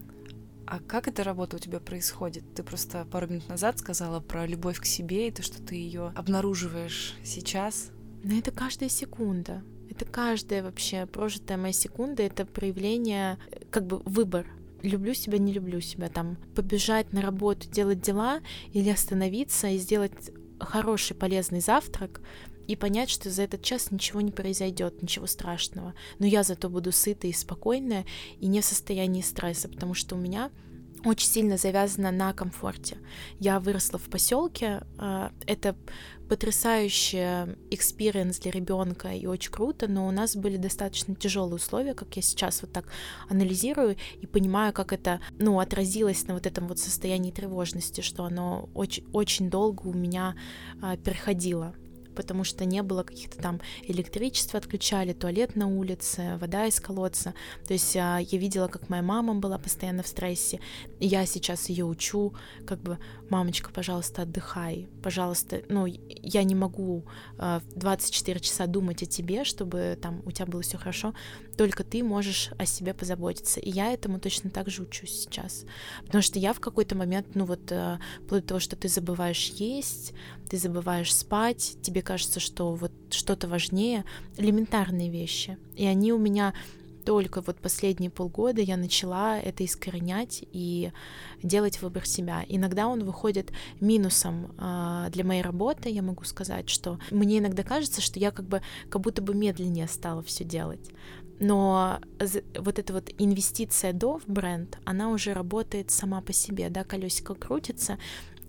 А 0.68 0.80
как 0.80 1.08
эта 1.08 1.24
работа 1.24 1.56
у 1.56 1.60
тебя 1.60 1.80
происходит? 1.80 2.44
Ты 2.54 2.62
просто 2.62 3.08
пару 3.10 3.28
минут 3.28 3.50
назад 3.50 3.80
сказала 3.80 4.20
про 4.20 4.46
любовь 4.46 4.80
к 4.80 4.86
себе 4.86 5.30
и 5.30 5.32
то, 5.32 5.42
что 5.42 5.64
ты 5.64 5.74
ее 5.74 6.14
обнаруживаешь 6.16 7.16
сейчас. 7.24 7.90
Но 8.24 8.38
это 8.38 8.52
каждая 8.52 8.90
секунда. 8.90 9.64
Это 9.98 10.06
каждая 10.06 10.62
вообще 10.62 11.08
прожитая 11.08 11.58
моя 11.58 11.74
секунда, 11.74 12.22
это 12.22 12.45
проявление, 12.45 13.39
как 13.72 13.88
бы 13.88 13.98
выбор. 14.06 14.45
Люблю 14.84 15.16
себя, 15.16 15.39
не 15.39 15.52
люблю 15.52 15.82
себя. 15.82 16.08
Там 16.08 16.38
побежать 16.54 17.14
на 17.14 17.22
работу, 17.24 17.68
делать 17.68 18.00
дела 18.00 18.41
или 18.74 18.91
остановиться 18.91 19.70
и 19.70 19.80
сделать 19.80 20.30
хороший 20.60 21.16
полезный 21.16 21.62
завтрак, 21.62 22.22
и 22.68 22.76
понять, 22.76 23.10
что 23.10 23.32
за 23.32 23.41
этот 23.41 23.64
час 23.64 23.89
ничего 23.89 24.22
не 24.22 24.32
произойдет, 24.32 25.02
ничего 25.02 25.26
страшного. 25.26 25.95
Но 26.20 26.28
я 26.28 26.43
зато 26.43 26.70
буду 26.70 26.91
сытая 26.91 27.32
и 27.32 27.34
спокойная 27.34 28.06
и 28.39 28.45
не 28.45 28.62
в 28.62 28.66
состоянии 28.66 29.24
стресса, 29.24 29.68
потому 29.68 29.95
что 29.95 30.16
у 30.16 30.20
меня 30.20 30.52
очень 31.06 31.28
сильно 31.28 31.58
завязано 31.58 32.12
на 32.12 32.34
комфорте. 32.34 32.98
Я 33.39 33.60
выросла 33.60 34.00
в 34.00 34.10
поселке. 34.10 34.82
А, 34.98 35.32
это 35.45 35.76
потрясающий 36.28 37.56
experience 37.72 38.39
для 38.39 38.52
ребенка 38.52 39.10
и 39.10 39.26
очень 39.26 39.52
круто, 39.52 39.88
но 39.88 40.08
у 40.08 40.12
нас 40.12 40.36
были 40.36 40.58
достаточно 40.58 41.16
тяжелые 41.16 41.56
условия, 41.56 41.93
как 41.93 42.16
я 42.18 42.22
сейчас 42.22 42.62
вот 42.62 42.74
так 42.74 42.86
анализирую 43.30 43.95
и 44.22 44.28
понимаю, 44.28 44.74
как 44.74 44.91
это, 44.91 45.22
ну, 45.39 45.60
отразилось 45.60 46.28
на 46.28 46.34
вот 46.34 46.45
этом 46.45 46.68
вот 46.68 46.80
состоянии 46.80 47.32
тревожности, 47.32 48.02
что 48.02 48.26
оно 48.26 48.70
очень, 48.74 49.06
очень 49.14 49.50
долго 49.50 49.88
у 49.88 49.93
меня 49.93 50.36
а, 50.82 50.98
переходило 50.98 51.74
потому 52.18 52.43
что 52.43 52.65
не 52.65 52.82
было 52.82 53.03
каких-то 53.03 53.38
там 53.38 53.61
электричества 53.84 54.57
отключали, 54.57 55.13
туалет 55.13 55.55
на 55.55 55.68
улице, 55.68 56.38
вода 56.41 56.65
из 56.65 56.80
колодца. 56.80 57.36
То 57.68 57.74
есть 57.74 57.95
а, 57.95 58.18
я 58.18 58.38
видела, 58.39 58.68
как 58.68 58.89
моя 58.89 59.03
мама 59.03 59.36
была 59.36 59.59
постоянно 59.59 60.01
в 60.01 60.07
стрессе, 60.07 60.59
я 60.99 61.26
сейчас 61.28 61.70
ее 61.70 61.86
учу, 61.86 62.34
как 62.65 62.82
бы, 62.82 62.97
мамочка, 63.30 63.70
пожалуйста, 63.72 64.24
отдыхай, 64.24 64.89
пожалуйста, 65.03 65.61
ну, 65.70 65.86
я 65.86 66.43
не 66.43 66.55
могу 66.55 67.05
24 67.76 68.39
часа 68.39 68.65
думать 68.65 69.03
о 69.03 69.05
тебе, 69.05 69.43
чтобы 69.43 69.97
там 70.01 70.22
у 70.26 70.32
тебя 70.32 70.47
было 70.47 70.61
все 70.63 70.78
хорошо, 70.78 71.13
только 71.58 71.84
ты 71.84 72.03
можешь 72.03 72.51
о 72.58 72.66
себе 72.66 72.93
позаботиться. 72.93 73.60
И 73.60 73.70
я 73.70 73.91
этому 73.91 74.20
точно 74.20 74.49
так 74.49 74.70
же 74.70 74.84
учусь 74.84 75.24
сейчас. 75.24 75.66
Потому 76.05 76.22
что 76.22 76.39
я 76.39 76.53
в 76.53 76.60
какой-то 76.60 76.95
момент, 76.95 77.28
ну 77.34 77.45
вот, 77.45 77.72
э, 77.72 77.97
вплоть 78.24 78.43
до 78.43 78.47
того, 78.49 78.60
что 78.60 78.76
ты 78.76 78.88
забываешь 78.88 79.49
есть, 79.55 80.14
ты 80.49 80.58
забываешь 80.58 81.14
спать, 81.14 81.78
тебе 81.82 82.01
кажется, 82.01 82.39
что 82.39 82.74
вот 82.74 82.91
что-то 83.10 83.47
важнее, 83.47 84.05
элементарные 84.38 85.10
вещи. 85.10 85.58
И 85.76 85.86
они 85.86 86.14
у 86.14 86.18
меня 86.18 86.53
только 87.08 87.39
вот 87.39 87.58
последние 87.58 88.12
полгода 88.12 88.62
я 88.62 88.76
начала 88.76 89.39
это 89.39 89.64
искоренять 89.64 90.43
и 90.51 90.91
делать 91.41 91.82
выбор 91.82 92.05
себя. 92.05 92.43
Иногда 92.49 92.88
он 92.88 93.05
выходит 93.05 93.53
минусом 93.80 94.53
э, 94.58 95.08
для 95.12 95.24
моей 95.24 95.41
работы, 95.41 95.89
я 95.89 96.01
могу 96.01 96.26
сказать, 96.26 96.70
что 96.70 96.99
мне 97.10 97.39
иногда 97.39 97.64
кажется, 97.64 98.01
что 98.01 98.20
я 98.20 98.32
как 98.32 98.45
бы 98.45 98.62
как 98.89 99.01
будто 99.01 99.22
бы 99.22 99.34
медленнее 99.34 99.88
стала 99.88 100.22
все 100.22 100.43
делать. 100.43 100.82
Но 101.40 102.00
вот 102.58 102.80
эта 102.80 102.94
вот 102.94 103.10
инвестиция 103.18 103.94
до 103.94 104.20
в 104.20 104.28
бренд, 104.28 104.80
она 104.86 105.10
уже 105.10 105.34
работает 105.34 105.92
сама 105.92 106.22
по 106.22 106.34
себе, 106.34 106.70
да, 106.70 106.84
колесико 106.84 107.36
крутится, 107.36 107.98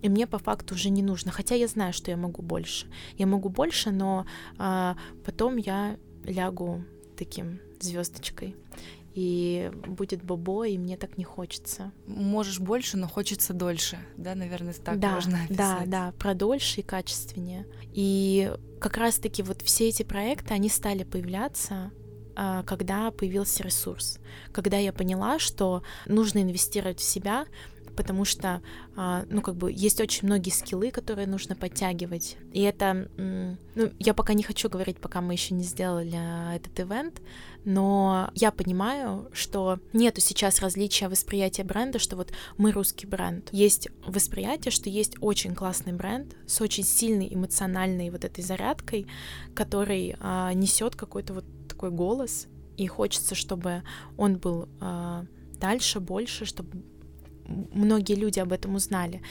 и 0.01 0.09
мне 0.09 0.27
по 0.27 0.39
факту 0.39 0.75
уже 0.75 0.89
не 0.89 1.03
нужно. 1.03 1.31
Хотя 1.31 1.55
я 1.55 1.67
знаю, 1.67 1.93
что 1.93 2.11
я 2.11 2.17
могу 2.17 2.41
больше. 2.41 2.87
Я 3.17 3.27
могу 3.27 3.49
больше, 3.49 3.91
но 3.91 4.25
а, 4.57 4.95
потом 5.25 5.57
я 5.57 5.97
лягу 6.23 6.83
таким 7.17 7.59
звездочкой. 7.81 8.55
И 9.13 9.71
будет 9.87 10.23
бобо, 10.23 10.65
и 10.65 10.77
мне 10.77 10.95
так 10.95 11.17
не 11.17 11.23
хочется. 11.23 11.91
Можешь 12.05 12.59
больше, 12.59 12.95
но 12.95 13.07
хочется 13.07 13.53
дольше, 13.53 13.97
да, 14.15 14.35
наверное, 14.35 14.73
так 14.73 14.99
да, 14.99 15.15
можно 15.15 15.43
описать. 15.43 15.57
Да, 15.57 15.81
да, 15.85 16.11
про 16.13 16.33
дольше 16.35 16.81
и 16.81 16.83
качественнее. 16.83 17.65
И 17.91 18.53
как 18.79 18.97
раз-таки 18.97 19.43
вот 19.43 19.61
все 19.63 19.89
эти 19.89 20.03
проекты, 20.03 20.53
они 20.53 20.69
стали 20.69 21.03
появляться 21.03 21.91
когда 22.65 23.11
появился 23.11 23.63
ресурс, 23.63 24.19
когда 24.51 24.77
я 24.77 24.93
поняла, 24.93 25.39
что 25.39 25.83
нужно 26.05 26.41
инвестировать 26.41 26.99
в 26.99 27.03
себя, 27.03 27.45
потому 27.99 28.23
что, 28.23 28.61
а, 28.95 29.25
ну, 29.29 29.41
как 29.41 29.57
бы, 29.57 29.73
есть 29.73 29.99
очень 29.99 30.25
многие 30.25 30.51
скиллы, 30.51 30.89
которые 30.89 31.27
нужно 31.27 31.53
подтягивать. 31.53 32.37
И 32.53 32.61
это, 32.61 33.09
ну, 33.17 33.91
я 33.99 34.13
пока 34.13 34.33
не 34.33 34.41
хочу 34.41 34.69
говорить, 34.69 34.99
пока 34.99 35.19
мы 35.19 35.33
еще 35.33 35.53
не 35.53 35.63
сделали 35.63 36.15
а, 36.15 36.55
этот 36.55 36.79
ивент, 36.79 37.21
но 37.65 38.31
я 38.35 38.51
понимаю, 38.51 39.29
что 39.33 39.79
нету 39.91 40.21
сейчас 40.21 40.61
различия 40.61 41.09
восприятия 41.09 41.65
бренда, 41.65 41.99
что 41.99 42.15
вот 42.15 42.31
мы 42.57 42.71
русский 42.71 43.05
бренд. 43.05 43.49
Есть 43.51 43.89
восприятие, 44.05 44.71
что 44.71 44.89
есть 44.89 45.17
очень 45.19 45.53
классный 45.53 45.91
бренд 45.91 46.37
с 46.47 46.61
очень 46.61 46.85
сильной 46.85 47.27
эмоциональной 47.33 48.11
вот 48.11 48.23
этой 48.23 48.45
зарядкой, 48.45 49.07
который 49.53 50.15
а, 50.21 50.53
несет 50.53 50.95
какой-то 50.95 51.33
вот 51.33 51.45
такой 51.79 51.91
голос, 51.91 52.47
и 52.75 52.87
хочется, 52.87 53.35
чтобы 53.35 53.83
он 54.17 54.37
был 54.37 54.67
а, 54.81 55.25
дальше, 55.61 56.01
больше, 56.01 56.45
чтобы 56.45 56.83
многие 57.73 58.15
люди 58.15 58.39
об 58.39 58.51
этом 58.51 58.75
узнали. 58.75 59.21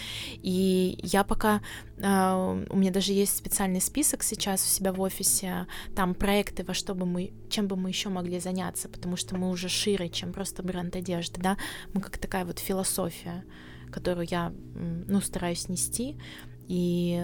И 0.43 0.99
я 1.03 1.23
пока... 1.23 1.61
Uh, 1.99 2.67
у 2.69 2.77
меня 2.77 2.91
даже 2.91 3.13
есть 3.13 3.37
специальный 3.37 3.81
список 3.81 4.25
сейчас 4.25 4.65
у 4.65 4.69
себя 4.69 4.93
в 4.93 5.01
офисе, 5.01 5.67
там 5.95 6.15
проекты, 6.15 6.65
во 6.65 6.75
что 6.75 6.95
бы 6.95 7.07
мы... 7.07 7.33
чем 7.49 7.69
бы 7.69 7.77
мы 7.77 7.91
еще 7.91 8.09
могли 8.09 8.41
заняться, 8.41 8.89
потому 8.89 9.17
что 9.17 9.37
мы 9.37 9.51
уже 9.51 9.69
шире, 9.69 10.09
чем 10.09 10.33
просто 10.33 10.65
бренд 10.65 10.97
одежды, 10.97 11.41
да? 11.41 11.57
Мы 11.95 12.01
как 12.01 12.19
такая 12.19 12.45
вот 12.45 12.59
философия, 12.59 13.45
которую 13.93 14.27
я, 14.29 14.53
ну, 15.07 15.21
стараюсь 15.21 15.69
нести. 15.69 16.17
И 16.67 17.23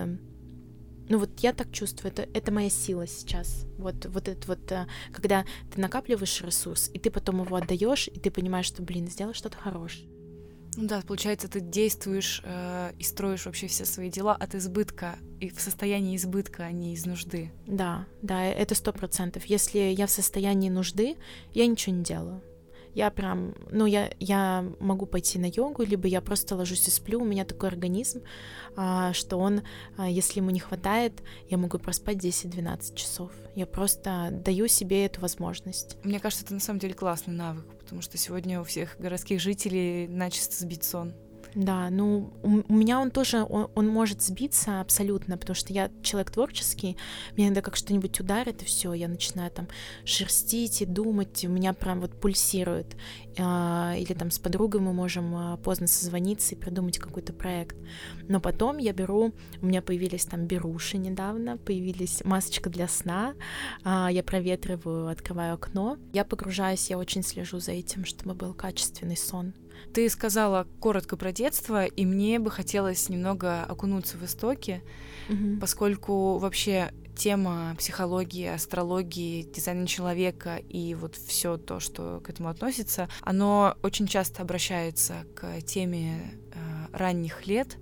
ну 1.08 1.18
вот 1.18 1.30
я 1.40 1.52
так 1.52 1.70
чувствую, 1.72 2.12
это, 2.12 2.28
это 2.32 2.52
моя 2.52 2.70
сила 2.70 3.06
сейчас. 3.06 3.66
Вот, 3.78 4.06
вот 4.06 4.28
это 4.28 4.46
вот, 4.46 4.72
э, 4.72 4.86
когда 5.12 5.44
ты 5.72 5.80
накапливаешь 5.80 6.40
ресурс, 6.42 6.90
и 6.92 6.98
ты 6.98 7.10
потом 7.10 7.42
его 7.42 7.56
отдаешь, 7.56 8.08
и 8.08 8.18
ты 8.18 8.30
понимаешь, 8.30 8.66
что, 8.66 8.82
блин, 8.82 9.08
сделал 9.08 9.34
что-то 9.34 9.56
хорошее. 9.56 10.08
Ну 10.76 10.88
да, 10.88 11.02
получается, 11.06 11.48
ты 11.48 11.60
действуешь 11.60 12.42
э, 12.44 12.92
и 12.98 13.02
строишь 13.04 13.46
вообще 13.46 13.68
все 13.68 13.84
свои 13.84 14.10
дела 14.10 14.34
от 14.34 14.54
избытка 14.54 15.16
и 15.40 15.50
в 15.50 15.60
состоянии 15.60 16.16
избытка, 16.16 16.64
а 16.64 16.72
не 16.72 16.94
из 16.94 17.06
нужды. 17.06 17.52
Да, 17.66 18.06
да, 18.22 18.44
это 18.44 18.74
сто 18.74 18.92
процентов. 18.92 19.44
Если 19.44 19.78
я 19.78 20.06
в 20.06 20.10
состоянии 20.10 20.70
нужды, 20.70 21.16
я 21.52 21.66
ничего 21.66 21.94
не 21.94 22.02
делаю 22.02 22.42
я 22.94 23.10
прям, 23.10 23.54
ну, 23.70 23.86
я, 23.86 24.10
я 24.20 24.64
могу 24.78 25.06
пойти 25.06 25.38
на 25.38 25.46
йогу, 25.46 25.82
либо 25.82 26.06
я 26.06 26.20
просто 26.20 26.56
ложусь 26.56 26.86
и 26.88 26.90
сплю, 26.90 27.20
у 27.20 27.24
меня 27.24 27.44
такой 27.44 27.68
организм, 27.68 28.22
а, 28.76 29.12
что 29.12 29.36
он, 29.36 29.62
а, 29.96 30.08
если 30.08 30.40
ему 30.40 30.50
не 30.50 30.60
хватает, 30.60 31.22
я 31.48 31.58
могу 31.58 31.78
проспать 31.78 32.16
10-12 32.18 32.94
часов. 32.94 33.32
Я 33.54 33.66
просто 33.66 34.28
даю 34.32 34.68
себе 34.68 35.06
эту 35.06 35.20
возможность. 35.20 35.96
Мне 36.04 36.20
кажется, 36.20 36.44
это 36.44 36.54
на 36.54 36.60
самом 36.60 36.80
деле 36.80 36.94
классный 36.94 37.34
навык, 37.34 37.66
потому 37.78 38.00
что 38.00 38.16
сегодня 38.16 38.60
у 38.60 38.64
всех 38.64 38.96
городских 38.98 39.40
жителей 39.40 40.08
начисто 40.08 40.56
сбит 40.56 40.84
сон. 40.84 41.14
Да, 41.54 41.88
ну 41.88 42.32
у, 42.42 42.72
меня 42.72 43.00
он 43.00 43.12
тоже, 43.12 43.44
он, 43.44 43.68
он 43.76 43.86
может 43.86 44.22
сбиться 44.22 44.80
абсолютно, 44.80 45.38
потому 45.38 45.54
что 45.54 45.72
я 45.72 45.88
человек 46.02 46.32
творческий, 46.32 46.96
мне 47.36 47.46
иногда 47.46 47.62
как 47.62 47.76
что-нибудь 47.76 48.18
ударит, 48.18 48.62
и 48.62 48.64
все, 48.64 48.92
я 48.92 49.06
начинаю 49.06 49.52
там 49.52 49.68
шерстить 50.04 50.82
и 50.82 50.86
думать, 50.86 51.44
у 51.44 51.48
меня 51.48 51.72
прям 51.72 52.00
вот 52.00 52.20
пульсирует. 52.20 52.96
А, 53.38 53.94
или 53.96 54.14
там 54.14 54.32
с 54.32 54.38
подругой 54.40 54.80
мы 54.80 54.92
можем 54.92 55.34
а, 55.36 55.56
поздно 55.58 55.86
созвониться 55.86 56.56
и 56.56 56.58
придумать 56.58 56.98
какой-то 56.98 57.32
проект. 57.32 57.76
Но 58.28 58.40
потом 58.40 58.78
я 58.78 58.92
беру, 58.92 59.32
у 59.62 59.66
меня 59.66 59.80
появились 59.80 60.26
там 60.26 60.46
беруши 60.46 60.98
недавно, 60.98 61.56
появились 61.56 62.24
масочка 62.24 62.68
для 62.68 62.88
сна, 62.88 63.34
а, 63.84 64.10
я 64.10 64.24
проветриваю, 64.24 65.06
открываю 65.06 65.54
окно, 65.54 65.98
я 66.12 66.24
погружаюсь, 66.24 66.90
я 66.90 66.98
очень 66.98 67.22
слежу 67.22 67.60
за 67.60 67.72
этим, 67.72 68.04
чтобы 68.04 68.34
был 68.34 68.54
качественный 68.54 69.16
сон. 69.16 69.54
Ты 69.92 70.08
сказала 70.08 70.66
коротко 70.80 71.16
про 71.16 71.32
детство, 71.32 71.84
и 71.84 72.04
мне 72.06 72.38
бы 72.38 72.50
хотелось 72.50 73.08
немного 73.08 73.64
окунуться 73.64 74.16
в 74.16 74.24
истоки, 74.24 74.82
угу. 75.28 75.58
поскольку 75.60 76.38
вообще 76.38 76.92
тема 77.14 77.74
психологии, 77.78 78.46
астрологии, 78.46 79.42
дизайна 79.42 79.86
человека 79.86 80.56
и 80.56 80.94
вот 80.94 81.16
все 81.16 81.56
то, 81.56 81.80
что 81.80 82.20
к 82.24 82.30
этому 82.30 82.48
относится, 82.48 83.08
оно 83.20 83.76
очень 83.82 84.06
часто 84.06 84.42
обращается 84.42 85.24
к 85.34 85.60
теме 85.62 86.38
э, 86.52 86.86
ранних 86.92 87.46
лет. 87.46 87.78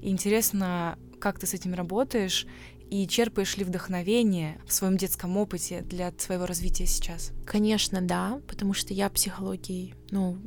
И 0.00 0.10
интересно, 0.10 0.98
как 1.20 1.38
ты 1.38 1.46
с 1.46 1.54
этим 1.54 1.74
работаешь 1.74 2.46
и 2.90 3.06
черпаешь 3.08 3.56
ли 3.56 3.64
вдохновение 3.64 4.60
в 4.66 4.72
своем 4.72 4.96
детском 4.96 5.36
опыте 5.36 5.82
для 5.82 6.12
своего 6.18 6.46
развития 6.46 6.86
сейчас? 6.86 7.32
Конечно, 7.44 8.00
да, 8.00 8.40
потому 8.46 8.74
что 8.74 8.94
я 8.94 9.10
психологией, 9.10 9.94
ну, 10.10 10.38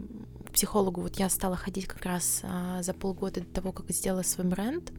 психологу 0.51 1.01
вот 1.01 1.19
я 1.19 1.29
стала 1.29 1.55
ходить 1.55 1.85
как 1.85 2.05
раз 2.05 2.41
а, 2.43 2.81
за 2.81 2.93
полгода 2.93 3.41
до 3.41 3.47
того, 3.47 3.71
как 3.71 3.89
сделала 3.91 4.23
свой 4.23 4.47
бренд. 4.47 4.91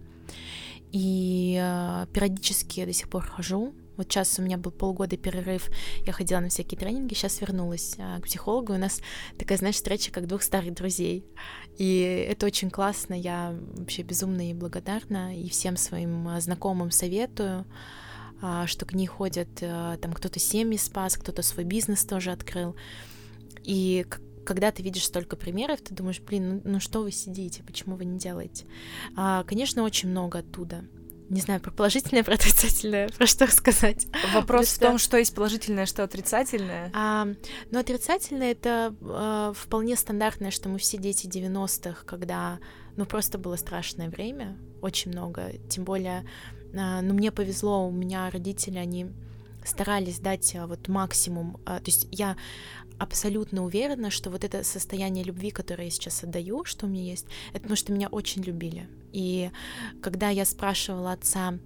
И 0.93 1.59
а, 1.61 2.07
периодически 2.07 2.81
я 2.81 2.87
до 2.87 2.93
сих 2.93 3.09
пор 3.09 3.25
хожу. 3.25 3.75
Вот 3.97 4.11
сейчас 4.11 4.39
у 4.39 4.43
меня 4.43 4.57
был 4.57 4.71
полгода 4.71 5.19
перерыв, 5.19 5.69
я 6.07 6.13
ходила 6.13 6.41
на 6.41 6.49
всякие 6.49 6.79
тренинги, 6.79 7.13
сейчас 7.13 7.41
вернулась 7.41 7.97
а, 7.99 8.19
к 8.21 8.25
психологу. 8.25 8.73
У 8.73 8.79
нас 8.79 9.01
такая, 9.39 9.59
знаешь, 9.59 9.75
встреча 9.75 10.11
как 10.11 10.27
двух 10.27 10.43
старых 10.43 10.73
друзей. 10.73 11.25
И 11.77 12.27
это 12.29 12.47
очень 12.47 12.71
классно, 12.71 13.15
я 13.15 13.55
вообще 13.77 14.03
безумно 14.03 14.51
и 14.51 14.55
благодарна, 14.55 15.39
и 15.39 15.49
всем 15.49 15.77
своим 15.77 16.41
знакомым 16.41 16.91
советую 16.91 17.67
что 18.65 18.87
к 18.87 18.95
ней 18.95 19.07
ходят, 19.07 19.55
там 19.57 20.15
кто-то 20.15 20.39
семьи 20.39 20.79
спас, 20.79 21.19
кто-то 21.19 21.43
свой 21.43 21.67
бизнес 21.67 22.07
тоже 22.07 22.31
открыл. 22.31 22.75
И 23.65 24.07
когда 24.45 24.71
ты 24.71 24.83
видишь 24.83 25.07
столько 25.07 25.37
примеров, 25.37 25.81
ты 25.81 25.95
думаешь, 25.95 26.21
блин, 26.21 26.63
ну, 26.65 26.73
ну 26.73 26.81
что 26.81 27.03
вы 27.03 27.11
сидите, 27.11 27.63
почему 27.63 27.97
вы 27.97 28.05
не 28.05 28.19
делаете? 28.19 28.67
А, 29.17 29.45
конечно, 29.45 29.83
очень 29.83 30.09
много 30.09 30.41
оттуда. 30.41 30.85
Не 31.29 31.41
знаю, 31.41 31.61
про 31.61 31.71
положительное, 31.71 32.25
про 32.25 32.35
отрицательное, 32.35 33.09
про 33.17 33.27
что 33.27 33.47
сказать. 33.47 34.07
Вопрос 34.35 34.67
Просто... 34.67 34.77
в 34.77 34.89
том, 34.89 34.99
что 34.99 35.17
есть 35.17 35.35
положительное, 35.35 35.87
что 35.87 36.03
отрицательное. 36.03 36.91
А, 36.93 37.29
ну, 37.71 37.79
отрицательное 37.79 38.51
это 38.51 38.95
а, 39.01 39.53
вполне 39.55 39.95
стандартное, 39.97 40.51
что 40.51 40.69
мы 40.69 40.79
все 40.79 40.99
дети 40.99 41.29
90-х, 41.29 42.05
когда, 42.05 42.59
ну, 42.97 43.07
просто 43.07 43.39
было 43.39 43.55
страшное 43.55 44.11
время, 44.11 44.59
очень 44.83 45.13
много. 45.13 45.53
Тем 45.69 45.85
более, 45.85 46.29
а, 46.75 47.01
ну, 47.01 47.15
мне 47.15 47.31
повезло, 47.31 47.87
у 47.87 47.93
меня 47.93 48.29
родители, 48.31 48.79
они 48.79 49.07
старались 49.65 50.19
дать 50.19 50.55
а, 50.57 50.67
вот 50.67 50.89
максимум. 50.89 51.61
А, 51.65 51.79
то 51.79 51.87
есть 51.87 52.09
я 52.11 52.37
абсолютно 53.01 53.65
уверена, 53.65 54.11
что 54.11 54.31
вот 54.31 54.45
это 54.45 54.63
состояние 54.63 55.25
любви, 55.25 55.51
которое 55.51 55.85
я 55.85 55.91
сейчас 55.91 56.23
отдаю, 56.23 56.67
что 56.67 56.87
у 56.87 56.89
меня 56.89 57.03
есть, 57.03 57.27
это 57.51 57.61
потому 57.61 57.77
что 57.77 57.93
меня 57.93 58.09
очень 58.09 58.43
любили. 58.43 58.89
И 59.13 59.51
когда 60.03 60.29
я 60.29 60.45
спрашивала 60.45 61.13
отца, 61.13 61.59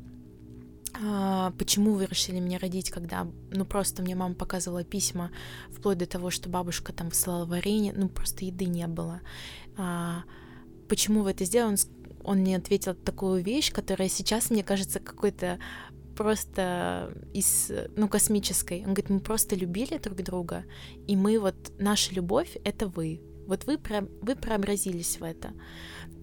а, 1.02 1.52
почему 1.58 1.94
вы 1.94 2.06
решили 2.06 2.38
меня 2.38 2.58
родить, 2.60 2.90
когда, 2.90 3.26
ну, 3.50 3.64
просто 3.64 4.02
мне 4.02 4.14
мама 4.14 4.34
показывала 4.36 4.84
письма, 4.84 5.32
вплоть 5.76 5.98
до 5.98 6.06
того, 6.06 6.30
что 6.30 6.48
бабушка 6.48 6.92
там 6.92 7.08
высылала 7.08 7.46
варенье, 7.46 7.92
ну, 7.96 8.08
просто 8.08 8.44
еды 8.44 8.66
не 8.66 8.86
было. 8.86 9.20
А, 9.76 10.22
почему 10.88 11.22
вы 11.22 11.32
это 11.32 11.44
сделали? 11.44 11.72
Он, 11.72 11.78
он 12.22 12.38
мне 12.38 12.56
ответил 12.56 12.94
такую 12.94 13.42
вещь, 13.42 13.72
которая 13.72 14.08
сейчас, 14.08 14.50
мне 14.50 14.62
кажется, 14.62 15.00
какой-то 15.00 15.58
просто 16.14 17.12
из, 17.32 17.70
ну, 17.96 18.08
космической. 18.08 18.78
Он 18.80 18.94
говорит, 18.94 19.10
мы 19.10 19.20
просто 19.20 19.56
любили 19.56 19.98
друг 19.98 20.22
друга, 20.22 20.64
и 21.06 21.16
мы 21.16 21.38
вот, 21.38 21.54
наша 21.78 22.14
любовь— 22.14 22.56
это 22.64 22.86
вы. 22.86 23.20
Вот 23.46 23.64
вы, 23.66 23.78
про, 23.78 24.02
вы 24.22 24.36
преобразились 24.36 25.18
в 25.20 25.22
это. 25.22 25.52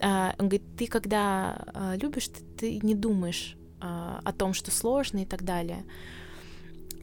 А, 0.02 0.34
он 0.40 0.50
говорит, 0.50 0.76
ты 0.78 0.88
когда 0.88 1.64
а, 1.74 1.96
любишь, 1.96 2.30
ты, 2.30 2.44
ты 2.58 2.80
не 2.82 2.96
думаешь 2.96 3.56
а, 3.80 4.22
о 4.24 4.34
том, 4.34 4.54
что 4.54 4.72
сложно 4.72 5.20
и 5.20 5.26
так 5.26 5.44
далее. 5.44 5.86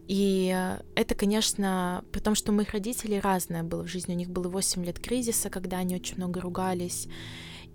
И 0.08 0.46
это, 0.94 1.14
конечно, 1.14 2.02
при 2.12 2.20
том, 2.20 2.34
что 2.34 2.50
у 2.50 2.54
моих 2.54 2.70
родителей 2.70 3.20
разное 3.20 3.62
было 3.62 3.82
в 3.82 3.88
жизни. 3.88 4.14
У 4.14 4.16
них 4.16 4.30
было 4.30 4.48
8 4.48 4.82
лет 4.82 4.98
кризиса, 4.98 5.50
когда 5.50 5.76
они 5.78 5.94
очень 5.94 6.16
много 6.16 6.40
ругались. 6.40 7.08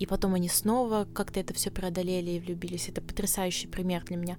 И 0.04 0.06
потом 0.06 0.34
они 0.34 0.50
снова 0.50 1.08
как-то 1.14 1.40
это 1.40 1.54
все 1.54 1.72
преодолели 1.72 2.32
и 2.32 2.40
влюбились. 2.42 2.90
Это 2.90 3.02
потрясающий 3.02 3.68
пример 3.68 4.04
для 4.04 4.18
меня. 4.18 4.38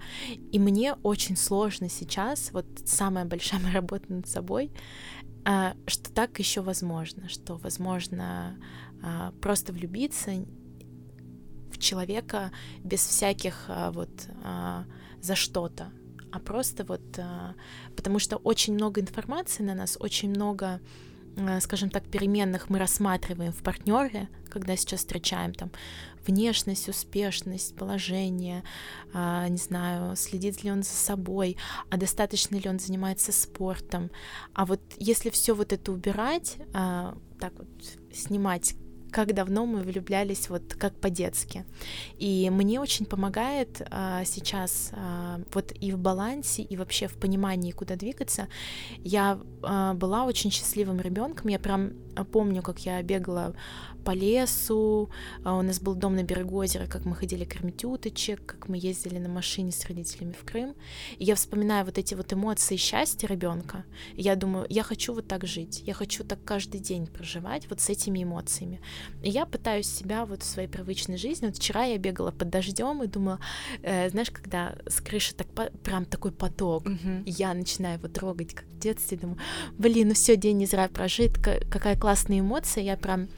И 0.53 0.59
мне 0.59 0.93
очень 1.03 1.39
сложно 1.39 1.89
сейчас, 1.89 2.51
вот 2.53 2.67
самая 2.85 3.25
большая 3.25 3.61
моя 3.63 3.77
работа 3.77 4.13
над 4.13 4.29
собой, 4.29 4.71
а, 5.47 5.75
что 5.87 6.13
так 6.13 6.39
еще 6.39 6.61
возможно, 6.61 7.31
что 7.31 7.57
возможно 7.57 8.59
а, 9.03 9.33
просто 9.41 9.73
влюбиться 9.73 10.33
в 11.73 11.79
человека 11.79 12.53
без 12.81 13.01
всяких 13.01 13.65
а, 13.69 13.91
вот 13.91 14.11
за 15.23 15.35
что-то, 15.35 15.91
а 16.31 16.41
просто 16.41 16.85
вот 16.85 17.19
потому 17.97 18.19
что 18.19 18.37
очень 18.37 18.75
много 18.75 19.01
информации 19.01 19.63
на 19.63 19.75
нас, 19.75 19.97
очень 19.99 20.29
много 20.29 20.83
скажем 21.61 21.91
так, 21.91 22.05
переменных 22.05 22.71
мы 22.71 22.79
рассматриваем 22.79 23.53
в 23.53 23.63
партнере, 23.63 24.29
когда 24.49 24.77
сейчас 24.77 25.01
встречаем 25.01 25.53
там 25.53 25.71
внешность, 26.27 26.89
успешность, 26.89 27.77
положение, 27.77 28.63
а, 29.13 29.49
не 29.49 29.57
знаю, 29.57 30.17
следит 30.17 30.63
ли 30.65 30.71
он 30.71 30.83
за 30.83 30.91
собой, 30.91 31.57
а 31.91 31.97
достаточно 31.97 32.57
ли 32.57 32.69
он 32.69 32.79
занимается 32.79 33.33
спортом. 33.33 34.11
А 34.55 34.65
вот 34.65 34.81
если 34.97 35.31
все 35.31 35.55
вот 35.55 35.73
это 35.73 35.93
убирать, 35.93 36.57
а, 36.73 37.17
так 37.39 37.53
вот 37.59 37.69
снимать 38.13 38.75
как 39.15 39.33
давно 39.33 39.65
мы 39.65 39.83
влюблялись 39.83 40.49
вот 40.49 40.75
как 40.75 40.93
по-детски. 40.97 41.65
И 42.19 42.51
мне 42.51 42.81
очень 42.81 43.07
помогает 43.07 43.87
а, 43.91 44.25
сейчас 44.25 44.91
а, 44.93 45.41
вот 45.53 45.73
и 45.81 45.93
в 45.93 45.99
балансе, 45.99 46.63
и 46.63 46.77
вообще 46.77 47.07
в 47.07 47.15
понимании, 47.15 47.71
куда 47.71 47.95
двигаться. 47.95 48.49
Я 49.05 49.39
а, 49.63 49.95
была 49.95 50.25
очень 50.25 50.51
счастливым 50.51 51.01
ребенком. 51.01 51.49
Я 51.49 51.61
прям 51.61 51.93
помню, 52.33 52.61
как 52.63 52.81
я 52.81 53.01
бегала 53.03 53.55
по 54.05 54.13
лесу. 54.13 55.11
А 55.45 55.57
у 55.57 55.63
нас 55.63 55.81
был 55.81 55.95
дом 55.95 56.15
на 56.17 56.23
берегу 56.23 56.57
озера, 56.57 56.87
как 56.87 57.05
мы 57.05 57.15
ходили 57.15 57.45
кормить 57.45 57.85
уточек, 57.85 58.45
как 58.45 58.69
мы 58.69 58.77
ездили 58.77 59.19
на 59.19 59.29
машине 59.29 59.73
с 59.73 59.85
родителями 59.87 60.33
в 60.33 60.45
Крым. 60.45 60.75
И 61.19 61.25
я 61.25 61.35
вспоминаю 61.35 61.85
вот 61.85 61.99
эти 61.99 62.15
вот 62.15 62.33
эмоции 62.33 62.77
счастья 62.77 63.27
ребенка. 63.27 63.85
я 64.17 64.37
думаю, 64.37 64.67
я 64.69 64.83
хочу 64.83 65.15
вот 65.15 65.27
так 65.27 65.47
жить, 65.47 65.83
я 65.87 65.95
хочу 65.95 66.25
так 66.25 66.39
каждый 66.45 66.81
день 66.81 67.07
проживать 67.07 67.69
вот 67.71 67.81
с 67.81 67.89
этими 67.89 68.23
эмоциями. 68.23 68.81
И 69.23 69.31
я 69.31 69.47
пытаюсь 69.47 69.89
себя 69.89 70.25
вот 70.27 70.43
в 70.43 70.47
своей 70.47 70.69
привычной 70.69 71.17
жизни. 71.17 71.47
Вот 71.47 71.57
вчера 71.57 71.85
я 71.85 71.99
бегала 71.99 72.31
под 72.31 72.51
дождем 72.51 73.03
и 73.03 73.07
думала, 73.07 73.41
э, 73.83 74.11
знаешь, 74.11 74.31
когда 74.31 74.77
с 74.87 75.01
крыши 75.01 75.35
так 75.35 75.47
прям 75.83 76.05
такой 76.05 76.33
поток, 76.33 76.87
и 77.25 77.31
я 77.31 77.55
начинаю 77.55 77.99
его 77.99 78.09
трогать, 78.09 78.55
как 78.55 78.67
в 78.67 78.79
детстве, 78.79 79.17
думаю, 79.19 79.39
блин, 79.79 80.09
ну 80.09 80.15
все, 80.15 80.37
день 80.37 80.59
не 80.59 80.67
зря 80.67 80.89
прожит, 80.89 81.39
какая 81.39 81.97
классная 81.99 82.41
эмоция, 82.41 82.85
я 82.85 82.97
прям 82.97 83.29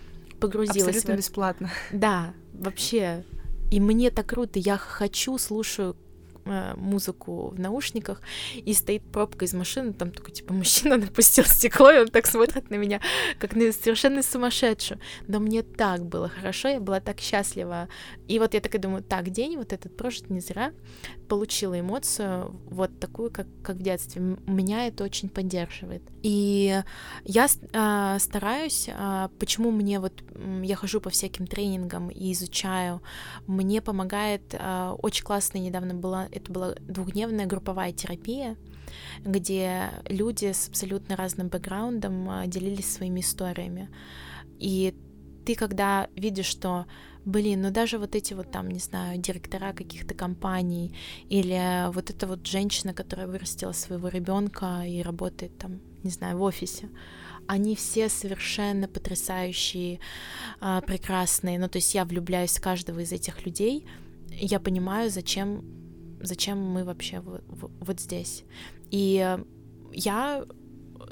погрузилась. 0.40 0.88
Абсолютно 0.88 1.14
в... 1.14 1.16
бесплатно. 1.16 1.70
Да, 1.92 2.34
вообще. 2.52 3.24
И 3.70 3.80
мне 3.80 4.10
так 4.10 4.26
круто, 4.26 4.58
я 4.58 4.76
хочу, 4.76 5.38
слушаю 5.38 5.96
Э, 6.48 6.74
музыку 6.76 7.48
в 7.48 7.58
наушниках, 7.58 8.22
и 8.54 8.72
стоит 8.72 9.02
пробка 9.10 9.44
из 9.46 9.52
машины, 9.52 9.92
там 9.92 10.12
такой, 10.12 10.32
типа, 10.32 10.54
мужчина 10.54 10.96
напустил 10.96 11.44
стекло, 11.44 11.90
и 11.90 11.98
он 11.98 12.06
так 12.06 12.26
смотрит 12.26 12.70
на 12.70 12.76
меня, 12.76 13.00
как 13.40 13.56
на 13.56 13.72
совершенно 13.72 14.22
сумасшедшую. 14.22 15.00
Но 15.26 15.40
мне 15.40 15.62
так 15.62 16.04
было 16.04 16.28
хорошо, 16.28 16.68
я 16.68 16.78
была 16.78 17.00
так 17.00 17.18
счастлива. 17.18 17.88
И 18.28 18.38
вот 18.38 18.54
я 18.54 18.60
такая 18.60 18.80
думаю, 18.80 19.02
так, 19.02 19.30
день 19.30 19.56
вот 19.56 19.72
этот 19.72 19.96
прожит 19.96 20.30
не 20.30 20.38
зря, 20.38 20.72
получила 21.28 21.80
эмоцию 21.80 22.54
вот 22.66 23.00
такую, 23.00 23.32
как, 23.32 23.48
как 23.64 23.76
в 23.76 23.82
детстве. 23.82 24.22
Меня 24.46 24.86
это 24.86 25.02
очень 25.02 25.28
поддерживает. 25.28 26.02
И 26.22 26.80
я 27.24 27.46
э, 27.46 28.18
стараюсь, 28.20 28.88
э, 28.88 29.28
почему 29.40 29.72
мне 29.72 29.98
вот, 29.98 30.22
я 30.62 30.76
хожу 30.76 31.00
по 31.00 31.10
всяким 31.10 31.48
тренингам 31.48 32.08
и 32.08 32.32
изучаю, 32.32 33.02
мне 33.48 33.82
помогает, 33.82 34.42
э, 34.52 34.94
очень 35.02 35.24
классно 35.24 35.58
недавно 35.58 35.94
была 35.94 36.28
это 36.36 36.52
была 36.52 36.74
двухдневная 36.80 37.46
групповая 37.46 37.92
терапия, 37.92 38.56
где 39.24 39.90
люди 40.08 40.52
с 40.52 40.68
абсолютно 40.68 41.16
разным 41.16 41.48
бэкграундом 41.48 42.28
а, 42.30 42.46
делились 42.46 42.92
своими 42.92 43.20
историями. 43.20 43.88
И 44.58 44.94
ты, 45.44 45.54
когда 45.54 46.08
видишь, 46.16 46.46
что, 46.46 46.86
блин, 47.24 47.62
ну 47.62 47.70
даже 47.70 47.98
вот 47.98 48.14
эти 48.14 48.34
вот 48.34 48.50
там, 48.50 48.68
не 48.68 48.78
знаю, 48.78 49.18
директора 49.18 49.72
каких-то 49.72 50.14
компаний, 50.14 50.96
или 51.28 51.90
вот 51.92 52.10
эта 52.10 52.26
вот 52.26 52.46
женщина, 52.46 52.92
которая 52.94 53.26
вырастила 53.26 53.72
своего 53.72 54.08
ребенка 54.08 54.82
и 54.86 55.02
работает 55.02 55.56
там, 55.58 55.80
не 56.02 56.10
знаю, 56.10 56.38
в 56.38 56.42
офисе, 56.42 56.88
они 57.46 57.76
все 57.76 58.08
совершенно 58.08 58.88
потрясающие, 58.88 60.00
а, 60.60 60.80
прекрасные. 60.80 61.58
Ну, 61.58 61.68
то 61.68 61.78
есть 61.78 61.94
я 61.94 62.04
влюбляюсь 62.04 62.58
в 62.58 62.60
каждого 62.60 63.00
из 63.00 63.12
этих 63.12 63.46
людей. 63.46 63.86
Я 64.30 64.58
понимаю, 64.60 65.10
зачем 65.10 65.64
зачем 66.20 66.58
мы 66.58 66.84
вообще 66.84 67.20
вот, 67.20 67.42
вот 67.48 68.00
здесь. 68.00 68.44
И 68.90 69.38
я 69.92 70.44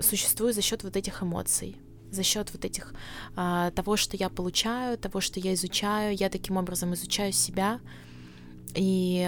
существую 0.00 0.52
за 0.52 0.62
счет 0.62 0.84
вот 0.84 0.96
этих 0.96 1.22
эмоций, 1.22 1.76
за 2.11 2.22
счет 2.22 2.52
вот 2.52 2.64
этих 2.64 2.94
а, 3.36 3.70
того, 3.72 3.96
что 3.96 4.16
я 4.16 4.28
получаю, 4.28 4.98
того, 4.98 5.20
что 5.20 5.40
я 5.40 5.55
изучаю. 5.55 6.16
Я 6.16 6.30
таким 6.30 6.57
образом 6.57 6.94
изучаю 6.94 7.32
себя 7.32 7.80
и 8.74 9.26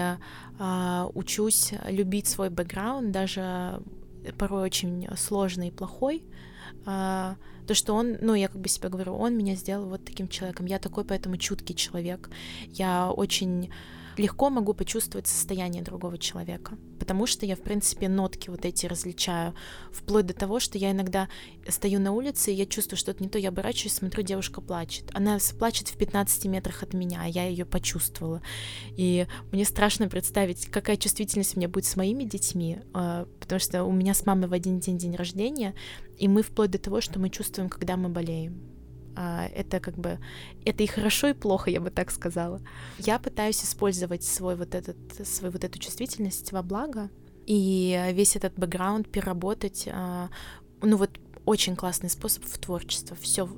а, 0.59 1.09
учусь 1.13 1.73
любить 1.87 2.27
свой 2.27 2.49
бэкграунд, 2.49 3.11
даже 3.11 3.81
порой 4.37 4.63
очень 4.63 5.07
сложный 5.15 5.69
и 5.69 5.71
плохой. 5.71 6.23
А, 6.85 7.35
то, 7.67 7.73
что 7.73 7.93
он, 7.93 8.17
ну, 8.21 8.33
я 8.33 8.47
как 8.47 8.61
бы 8.61 8.69
себе 8.69 8.89
говорю, 8.89 9.13
он 9.13 9.37
меня 9.37 9.55
сделал 9.55 9.87
вот 9.87 10.05
таким 10.05 10.27
человеком. 10.29 10.65
Я 10.65 10.79
такой, 10.79 11.03
поэтому 11.03 11.37
чуткий 11.37 11.75
человек. 11.75 12.29
Я 12.67 13.11
очень 13.11 13.71
легко 14.17 14.49
могу 14.49 14.73
почувствовать 14.73 15.27
состояние 15.27 15.83
другого 15.83 16.17
человека, 16.17 16.77
потому 16.99 17.25
что 17.27 17.45
я, 17.45 17.55
в 17.55 17.61
принципе, 17.61 18.09
нотки 18.09 18.49
вот 18.49 18.65
эти 18.65 18.85
различаю, 18.85 19.53
вплоть 19.91 20.25
до 20.25 20.33
того, 20.33 20.59
что 20.59 20.77
я 20.77 20.91
иногда 20.91 21.29
стою 21.67 21.99
на 21.99 22.11
улице, 22.11 22.51
и 22.51 22.55
я 22.55 22.65
чувствую 22.65 22.97
что-то 22.97 23.23
не 23.23 23.29
то, 23.29 23.37
я 23.37 23.49
оборачиваюсь, 23.49 23.93
смотрю, 23.93 24.23
девушка 24.23 24.61
плачет. 24.61 25.09
Она 25.13 25.37
плачет 25.57 25.87
в 25.87 25.97
15 25.97 26.45
метрах 26.45 26.83
от 26.83 26.93
меня, 26.93 27.21
а 27.23 27.27
я 27.27 27.47
ее 27.47 27.65
почувствовала. 27.65 28.41
И 28.95 29.27
мне 29.51 29.65
страшно 29.65 30.09
представить, 30.09 30.67
какая 30.67 30.97
чувствительность 30.97 31.55
у 31.55 31.59
меня 31.59 31.69
будет 31.69 31.85
с 31.85 31.95
моими 31.95 32.23
детьми, 32.23 32.79
а, 32.93 33.27
потому 33.39 33.59
что 33.59 33.83
у 33.83 33.91
меня 33.91 34.13
с 34.13 34.25
мамой 34.25 34.47
в 34.47 34.53
один 34.53 34.79
день 34.79 34.97
день 34.97 35.15
рождения, 35.15 35.75
и 36.17 36.27
мы 36.27 36.41
вплоть 36.41 36.71
до 36.71 36.79
того, 36.79 37.01
что 37.01 37.19
мы 37.19 37.29
чувствуем, 37.29 37.69
когда 37.69 37.97
мы 37.97 38.09
болеем. 38.09 38.76
А, 39.19 39.47
это 39.47 39.79
как 39.79 39.97
бы 39.97 40.19
это 40.63 40.83
и 40.83 40.87
хорошо, 40.87 41.29
и 41.29 41.33
плохо, 41.33 41.71
я 41.71 41.81
бы 41.81 41.89
так 41.89 42.11
сказала. 42.11 42.61
Я 42.99 43.17
пытаюсь 43.17 43.63
использовать 43.63 44.23
свой 44.23 44.55
вот 44.55 44.75
этот, 44.75 44.97
свою 45.27 45.51
вот 45.51 45.63
эту 45.63 45.79
чувствительность 45.79 46.51
во 46.51 46.61
благо, 46.61 47.09
и 47.47 47.99
весь 48.13 48.35
этот 48.35 48.53
бэкграунд 48.59 49.09
переработать, 49.09 49.89
а, 49.91 50.29
ну 50.83 50.97
вот 50.97 51.19
очень 51.45 51.75
классный 51.75 52.11
способ 52.11 52.43
в 52.43 52.59
творчество. 52.59 53.17
Все 53.19 53.49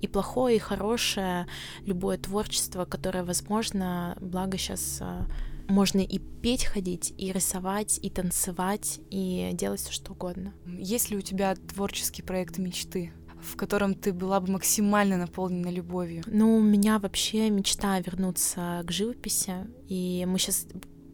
и 0.00 0.08
плохое, 0.08 0.56
и 0.56 0.58
хорошее, 0.58 1.46
любое 1.86 2.18
творчество, 2.18 2.84
которое 2.84 3.22
возможно, 3.22 4.16
благо 4.20 4.58
сейчас 4.58 4.98
а, 5.00 5.26
можно 5.68 6.00
и 6.00 6.18
петь 6.18 6.64
ходить, 6.64 7.14
и 7.18 7.30
рисовать, 7.30 8.00
и 8.02 8.10
танцевать, 8.10 8.98
и 9.10 9.50
делать 9.52 9.80
все 9.80 9.92
что 9.92 10.12
угодно. 10.12 10.54
Есть 10.66 11.10
ли 11.10 11.16
у 11.16 11.20
тебя 11.20 11.54
творческие 11.54 12.24
проекты 12.24 12.60
мечты? 12.60 13.12
В 13.44 13.56
котором 13.56 13.94
ты 13.94 14.12
была 14.12 14.40
бы 14.40 14.52
максимально 14.52 15.16
наполнена 15.16 15.68
любовью? 15.68 16.22
Ну, 16.26 16.56
у 16.56 16.62
меня 16.62 16.98
вообще 16.98 17.50
мечта 17.50 18.00
вернуться 18.00 18.82
к 18.84 18.90
живописи, 18.90 19.66
и 19.88 20.24
мы 20.26 20.38
сейчас 20.38 20.66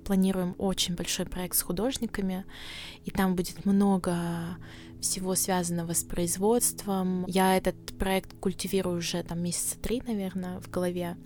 планируем 0.04 0.54
очень 0.58 0.94
большой 0.94 1.26
проект 1.26 1.56
с 1.56 1.62
художниками, 1.62 2.44
и 3.04 3.10
там 3.10 3.36
будет 3.36 3.64
много 3.64 4.16
всего 5.00 5.34
связанного 5.34 5.92
с 5.94 6.04
производством. 6.04 7.24
Я 7.26 7.56
этот 7.56 7.76
проект 7.98 8.34
культивирую 8.38 8.98
уже 8.98 9.22
там 9.22 9.42
месяца 9.42 9.78
три, 9.78 10.02
наверное, 10.06 10.60
в 10.60 10.70
голове. 10.70 11.16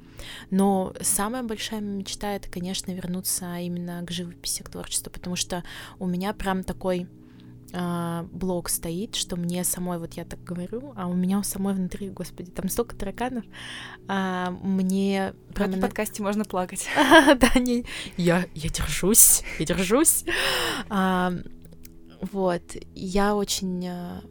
Но 0.51 0.95
самая 1.01 1.43
большая 1.43 1.81
мечта— 1.81 2.33
это, 2.37 2.49
конечно, 2.49 2.93
вернуться 2.93 3.57
именно 3.59 4.05
к 4.05 4.11
живописи, 4.11 4.63
к 4.63 4.69
творчеству, 4.69 5.11
потому 5.11 5.37
что 5.37 5.65
у 5.99 6.07
меня 6.07 6.33
прям 6.33 6.63
такой 6.63 7.09
а, 7.77 8.27
блок 8.31 8.69
стоит, 8.69 9.17
что 9.17 9.37
мне 9.37 9.65
самой, 9.65 9.99
вот 9.99 10.15
я 10.15 10.25
так 10.25 10.43
говорю, 10.45 10.93
а 10.97 11.09
у 11.09 11.15
меня 11.15 11.41
у 11.41 11.43
самой 11.43 11.75
внутри, 11.75 12.09
господи, 12.09 12.51
там 12.51 12.69
столько 12.69 12.95
тараканов, 12.95 13.45
а, 14.07 14.51
мне... 14.63 15.35
В 15.51 15.61
этом 15.61 15.81
подкасте 15.81 16.23
можно 16.23 16.45
плакать. 16.45 16.87
Да, 17.35 17.59
не, 17.59 17.85
я, 18.17 18.47
я 18.55 18.71
держусь, 18.71 19.43
я 19.59 19.67
держусь. 19.67 20.25
А, 20.89 21.33
вот, 22.21 22.63
я 22.95 23.35
очень... 23.35 23.87
А, 23.89 24.23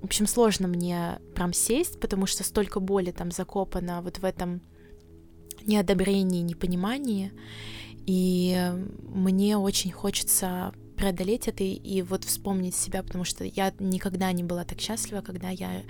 в 0.00 0.06
общем, 0.06 0.26
сложно 0.26 0.66
мне 0.66 1.20
прям 1.36 1.52
сесть, 1.52 2.00
потому 2.00 2.26
что 2.26 2.42
столько 2.42 2.80
боли 2.80 3.12
там 3.12 3.30
закопано 3.30 4.02
вот 4.02 4.18
в 4.18 4.24
этом 4.24 4.60
неодобрении, 5.64 6.42
непонимании, 6.42 7.32
и 8.06 8.72
мне 9.08 9.56
очень 9.56 9.92
хочется 9.92 10.72
преодолеть 11.02 11.48
это 11.48 11.64
и, 11.64 12.02
вот 12.02 12.22
вспомнить 12.22 12.76
себя, 12.76 13.02
потому 13.02 13.24
что 13.24 13.42
я 13.42 13.74
никогда 13.80 14.30
не 14.30 14.44
была 14.44 14.62
так 14.64 14.80
счастлива, 14.80 15.20
когда 15.20 15.48
я 15.48 15.82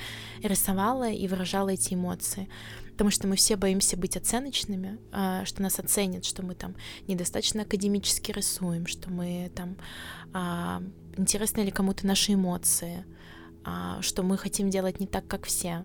рисовала 0.42 1.10
и 1.10 1.28
выражала 1.28 1.68
эти 1.68 1.92
эмоции. 1.92 2.48
Потому 2.92 3.10
что 3.10 3.28
мы 3.28 3.36
все 3.36 3.56
боимся 3.56 3.98
быть 3.98 4.16
оценочными, 4.16 4.98
а, 5.12 5.44
что 5.44 5.60
нас 5.60 5.78
оценят, 5.78 6.24
что 6.24 6.42
мы 6.42 6.54
там 6.54 6.76
недостаточно 7.08 7.60
академически 7.60 8.32
рисуем, 8.32 8.86
что 8.86 9.10
мы 9.10 9.52
там 9.54 9.76
а, 10.32 10.82
интересны 11.18 11.60
ли 11.60 11.70
кому-то 11.70 12.06
наши 12.06 12.32
эмоции, 12.32 13.04
а, 13.64 14.00
что 14.00 14.22
мы 14.22 14.38
хотим 14.38 14.70
делать 14.70 14.98
не 14.98 15.06
так, 15.06 15.26
как 15.26 15.44
все. 15.44 15.84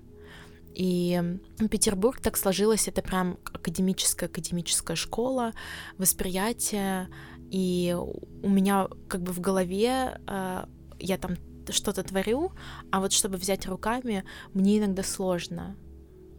И 0.74 1.22
Петербург 1.70 2.22
так 2.22 2.38
сложилось, 2.38 2.88
это 2.88 3.02
прям 3.02 3.40
академическая 3.46 4.30
академическая 4.30 4.96
школа, 4.96 5.54
восприятие 5.98 7.10
и 7.52 7.96
у 7.98 8.50
меня 8.50 8.88
как 9.08 9.22
бы 9.22 9.32
в 9.32 9.40
голове 9.40 10.20
э, 10.28 10.66
я 11.00 11.18
там 11.18 11.38
что-то 11.70 12.04
творю, 12.04 12.52
а 12.92 13.00
вот 13.00 13.12
чтобы 13.12 13.38
взять 13.38 13.68
руками, 13.68 14.24
мне 14.54 14.80
иногда 14.80 15.04
сложно. 15.04 15.76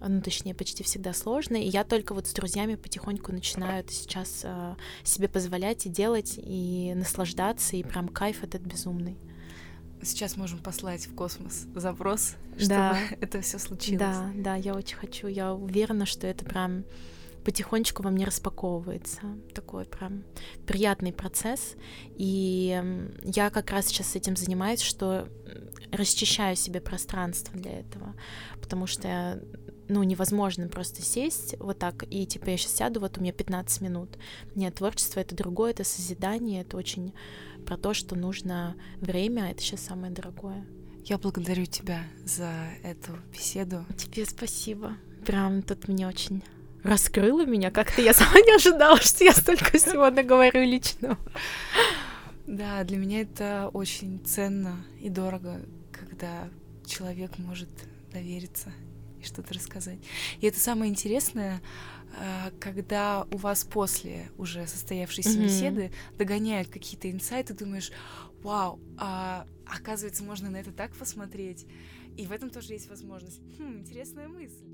Ну, 0.00 0.22
точнее, 0.22 0.54
почти 0.54 0.84
всегда 0.84 1.12
сложно. 1.12 1.56
И 1.56 1.68
я 1.68 1.82
только 1.82 2.14
вот 2.14 2.28
с 2.28 2.32
друзьями 2.32 2.76
потихоньку 2.76 3.32
начинаю 3.32 3.80
это 3.80 3.92
сейчас 3.92 4.42
э, 4.44 4.76
себе 5.02 5.28
позволять 5.28 5.86
и 5.86 5.88
делать, 5.88 6.34
и 6.36 6.92
наслаждаться, 6.94 7.76
и 7.76 7.82
прям 7.82 8.08
кайф 8.08 8.44
этот 8.44 8.62
безумный. 8.62 9.18
Сейчас 10.02 10.36
можем 10.36 10.60
послать 10.60 11.06
в 11.08 11.14
космос 11.16 11.66
запрос, 11.74 12.36
чтобы 12.56 12.68
да. 12.68 12.98
это 13.20 13.40
все 13.40 13.58
случилось. 13.58 13.98
Да, 13.98 14.30
да, 14.36 14.54
я 14.54 14.74
очень 14.74 14.96
хочу. 14.96 15.26
Я 15.26 15.52
уверена, 15.52 16.06
что 16.06 16.28
это 16.28 16.44
прям 16.44 16.84
потихонечку 17.44 18.02
во 18.02 18.10
мне 18.10 18.24
распаковывается. 18.24 19.20
Такой 19.54 19.84
прям 19.84 20.24
приятный 20.66 21.12
процесс. 21.12 21.76
И 22.16 22.82
я 23.24 23.50
как 23.50 23.70
раз 23.70 23.86
сейчас 23.86 24.16
этим 24.16 24.36
занимаюсь, 24.36 24.80
что 24.80 25.28
расчищаю 25.92 26.56
себе 26.56 26.80
пространство 26.80 27.58
для 27.58 27.80
этого. 27.80 28.14
Потому 28.60 28.86
что 28.86 29.42
ну, 29.88 30.02
невозможно 30.02 30.68
просто 30.68 31.02
сесть 31.02 31.56
вот 31.58 31.78
так, 31.78 32.04
и 32.10 32.26
типа 32.26 32.50
я 32.50 32.56
сейчас 32.56 32.76
сяду, 32.76 33.00
вот 33.00 33.18
у 33.18 33.20
меня 33.20 33.32
15 33.32 33.80
минут. 33.80 34.18
Нет, 34.54 34.74
творчество— 34.74 35.20
это 35.20 35.34
другое, 35.34 35.70
это 35.70 35.84
созидание, 35.84 36.60
это 36.62 36.76
очень 36.76 37.14
про 37.66 37.76
то, 37.76 37.94
что 37.94 38.14
нужно 38.14 38.76
время, 39.00 39.42
а 39.42 39.48
это 39.48 39.62
сейчас 39.62 39.80
самое 39.80 40.12
дорогое. 40.12 40.66
Я 41.04 41.16
благодарю 41.16 41.64
тебя 41.64 42.04
за 42.24 42.52
эту 42.82 43.12
беседу. 43.32 43.86
Тебе 43.96 44.26
спасибо. 44.26 44.96
Прям 45.24 45.62
тут 45.62 45.88
мне 45.88 46.06
очень 46.06 46.42
раскрыла 46.88 47.44
меня. 47.44 47.70
Как-то 47.70 48.02
я 48.02 48.12
сама 48.12 48.40
не 48.40 48.54
ожидала, 48.54 48.98
что 48.98 49.24
я 49.24 49.32
столько 49.32 49.76
всего 49.78 50.10
наговорю 50.10 50.62
личного. 50.62 51.18
Да, 52.46 52.82
для 52.84 52.96
меня 52.96 53.20
это 53.20 53.70
очень 53.72 54.24
ценно 54.24 54.84
и 55.00 55.10
дорого, 55.10 55.60
когда 55.92 56.48
человек 56.86 57.38
может 57.38 57.68
довериться 58.10 58.72
и 59.20 59.24
что-то 59.24 59.52
рассказать. 59.54 59.98
И 60.40 60.46
это 60.46 60.58
самое 60.58 60.90
интересное, 60.90 61.60
э, 62.18 62.50
когда 62.58 63.26
у 63.30 63.36
вас 63.36 63.64
после 63.64 64.30
уже 64.38 64.66
состоявшейся 64.66 65.30
mm-hmm. 65.30 65.44
беседы 65.44 65.92
догоняют 66.16 66.68
какие-то 66.68 67.10
инсайты, 67.10 67.52
думаешь, 67.52 67.92
вау, 68.42 68.80
а 68.96 69.46
оказывается, 69.66 70.24
можно 70.24 70.50
на 70.50 70.56
это 70.56 70.72
так 70.72 70.94
посмотреть. 70.94 71.66
И 72.16 72.26
в 72.26 72.32
этом 72.32 72.50
тоже 72.50 72.72
есть 72.72 72.88
возможность. 72.88 73.40
Хм, 73.58 73.78
интересная 73.80 74.28
мысль. 74.28 74.64